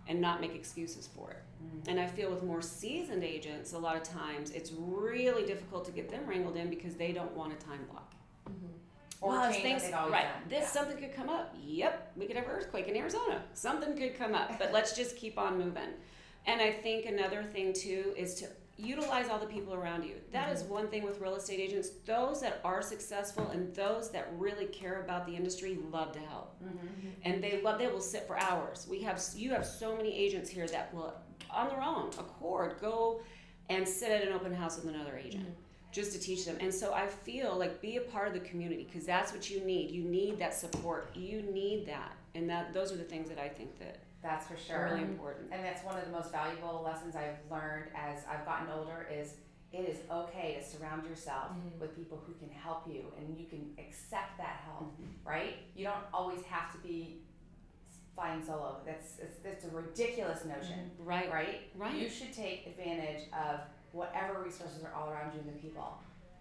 and 0.07 0.19
not 0.19 0.41
make 0.41 0.55
excuses 0.55 1.07
for 1.15 1.29
it. 1.29 1.43
Mm. 1.63 1.91
And 1.91 1.99
I 1.99 2.07
feel 2.07 2.31
with 2.31 2.41
more 2.41 2.59
seasoned 2.59 3.23
agents, 3.23 3.73
a 3.73 3.77
lot 3.77 3.97
of 3.97 4.01
times 4.01 4.49
it's 4.49 4.71
really 4.79 5.45
difficult 5.45 5.85
to 5.85 5.91
get 5.91 6.09
them 6.09 6.25
wrangled 6.25 6.57
in 6.57 6.71
because 6.71 6.95
they 6.95 7.11
don't 7.11 7.33
want 7.35 7.53
a 7.53 7.55
time 7.57 7.85
block. 7.91 8.15
Mm-hmm. 8.49 8.65
Or 9.21 9.29
Well, 9.29 9.51
things- 9.51 9.63
what 9.63 9.81
they've 9.83 9.93
always 9.93 10.11
right. 10.11 10.23
done. 10.23 10.49
This 10.49 10.61
Yeah. 10.61 10.67
something 10.69 10.97
could 10.97 11.13
come 11.13 11.29
up. 11.29 11.55
Yep, 11.63 12.13
we 12.17 12.25
could 12.25 12.35
have 12.35 12.45
an 12.45 12.51
earthquake 12.51 12.87
in 12.87 12.97
Arizona. 12.97 13.43
Something 13.53 13.95
could 13.95 14.15
come 14.17 14.33
up, 14.33 14.57
but 14.57 14.73
let's 14.73 14.95
just 14.95 15.17
keep 15.17 15.37
on 15.37 15.59
moving. 15.59 15.93
And 16.45 16.61
I 16.61 16.71
think 16.71 17.05
another 17.05 17.43
thing 17.43 17.73
too 17.73 18.13
is 18.17 18.35
to 18.35 18.47
utilize 18.77 19.29
all 19.29 19.39
the 19.39 19.45
people 19.45 19.73
around 19.73 20.03
you. 20.03 20.15
That 20.31 20.51
is 20.51 20.63
mm-hmm. 20.63 20.73
one 20.73 20.87
thing 20.87 21.03
with 21.03 21.19
real 21.21 21.35
estate 21.35 21.59
agents. 21.59 21.89
Those 22.05 22.41
that 22.41 22.59
are 22.63 22.81
successful 22.81 23.49
and 23.49 23.73
those 23.75 24.09
that 24.11 24.31
really 24.37 24.65
care 24.65 25.01
about 25.01 25.25
the 25.25 25.35
industry 25.35 25.77
love 25.91 26.11
to 26.13 26.19
help, 26.19 26.55
mm-hmm. 26.63 27.09
and 27.23 27.43
they 27.43 27.61
love. 27.61 27.79
They 27.79 27.87
will 27.87 28.01
sit 28.01 28.27
for 28.27 28.37
hours. 28.37 28.87
We 28.89 29.01
have 29.01 29.21
you 29.35 29.51
have 29.51 29.65
so 29.65 29.95
many 29.95 30.13
agents 30.15 30.49
here 30.49 30.67
that 30.67 30.93
will, 30.93 31.13
on 31.51 31.69
their 31.69 31.81
own 31.81 32.09
accord, 32.19 32.77
go 32.81 33.21
and 33.69 33.87
sit 33.87 34.11
at 34.11 34.27
an 34.27 34.33
open 34.33 34.53
house 34.53 34.75
with 34.75 34.93
another 34.93 35.17
agent 35.17 35.45
mm-hmm. 35.45 35.91
just 35.91 36.11
to 36.13 36.19
teach 36.19 36.45
them. 36.45 36.57
And 36.59 36.73
so 36.73 36.93
I 36.93 37.07
feel 37.07 37.57
like 37.57 37.81
be 37.81 37.97
a 37.97 38.01
part 38.01 38.27
of 38.27 38.33
the 38.33 38.41
community 38.41 38.87
because 38.91 39.05
that's 39.05 39.31
what 39.31 39.49
you 39.49 39.61
need. 39.61 39.91
You 39.91 40.03
need 40.03 40.39
that 40.39 40.53
support. 40.53 41.15
You 41.15 41.41
need 41.41 41.85
that. 41.87 42.13
And 42.35 42.49
that 42.49 42.73
those 42.73 42.91
are 42.91 42.97
the 42.97 43.03
things 43.03 43.29
that 43.29 43.39
I 43.39 43.47
think 43.47 43.77
that 43.79 43.99
That's 44.23 44.47
for 44.47 44.55
sure. 44.57 44.85
really 44.85 45.01
mm-hmm. 45.01 45.11
important. 45.11 45.49
And 45.51 45.63
that's 45.63 45.83
one 45.83 45.97
of 45.97 46.05
the 46.05 46.11
most 46.11 46.31
valuable 46.31 46.81
lessons 46.83 47.15
I've 47.15 47.37
learned 47.51 47.89
as 47.93 48.23
I've 48.29 48.45
gotten 48.45 48.69
older 48.69 49.07
is 49.11 49.35
it 49.73 49.89
is 49.89 49.97
okay 50.09 50.57
to 50.59 50.65
surround 50.65 51.05
yourself 51.07 51.49
mm-hmm. 51.49 51.79
with 51.79 51.95
people 51.95 52.23
who 52.25 52.33
can 52.33 52.49
help 52.49 52.87
you 52.87 53.11
and 53.17 53.37
you 53.37 53.45
can 53.45 53.71
accept 53.77 54.37
that 54.37 54.61
help, 54.65 54.93
mm-hmm. 54.93 55.27
right? 55.27 55.55
You 55.75 55.85
don't 55.85 56.05
always 56.13 56.43
have 56.45 56.71
to 56.71 56.77
be 56.77 57.17
flying 58.15 58.43
solo. 58.45 58.77
That's 58.85 59.17
it's, 59.19 59.37
it's 59.43 59.65
a 59.65 59.69
ridiculous 59.75 60.45
notion, 60.45 60.91
Right. 60.99 61.31
right? 61.31 61.61
Right. 61.75 61.95
You 61.95 62.09
should 62.09 62.33
take 62.33 62.67
advantage 62.67 63.23
of 63.33 63.61
whatever 63.91 64.41
resources 64.41 64.83
are 64.83 64.93
all 64.93 65.09
around 65.09 65.33
you 65.33 65.39
and 65.41 65.49
the 65.49 65.59
people, 65.59 65.97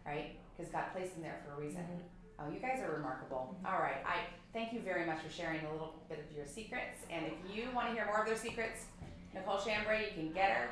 right? 0.06 0.36
Because 0.56 0.70
God 0.70 0.84
placed 0.92 1.14
them 1.14 1.22
there 1.22 1.40
for 1.44 1.60
a 1.60 1.64
reason. 1.64 1.84
Oh, 2.44 2.50
you 2.52 2.58
guys 2.58 2.80
are 2.80 2.92
remarkable. 2.96 3.56
All 3.64 3.78
right, 3.78 4.02
I 4.04 4.16
thank 4.52 4.72
you 4.72 4.80
very 4.80 5.06
much 5.06 5.20
for 5.20 5.30
sharing 5.30 5.60
a 5.64 5.72
little 5.72 5.94
bit 6.08 6.18
of 6.18 6.36
your 6.36 6.46
secrets. 6.46 7.04
And 7.10 7.26
if 7.26 7.56
you 7.56 7.68
want 7.74 7.88
to 7.88 7.94
hear 7.94 8.06
more 8.06 8.20
of 8.20 8.26
their 8.26 8.36
secrets, 8.36 8.86
Nicole 9.34 9.58
Shambre, 9.58 10.00
you 10.00 10.12
can 10.14 10.32
get 10.32 10.50
her. 10.50 10.68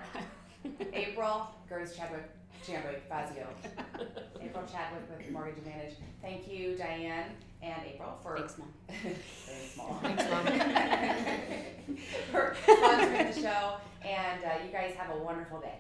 April, 0.93 1.47
Grace 1.69 1.95
Chadwick, 1.97 2.29
Shambre, 2.67 3.01
Fazio. 3.09 3.47
April 4.43 4.65
Chadwick 4.71 5.03
with 5.17 5.31
Mortgage 5.31 5.59
Advantage. 5.59 5.95
Thank 6.21 6.49
you, 6.51 6.77
Diane 6.77 7.31
and 7.63 7.81
April, 7.87 8.19
for 8.23 8.37
Thanks, 8.39 8.57
Mom. 8.59 8.69
very 9.03 9.15
small. 9.75 9.99
Thanks, 10.03 10.25
Mom. 10.31 10.45
for 12.33 12.57
sponsoring 12.67 13.35
the 13.35 13.41
show. 13.41 13.77
And 14.05 14.45
uh, 14.45 14.49
you 14.65 14.73
guys 14.73 14.95
have 14.97 15.15
a 15.15 15.19
wonderful 15.19 15.61
day. 15.61 15.79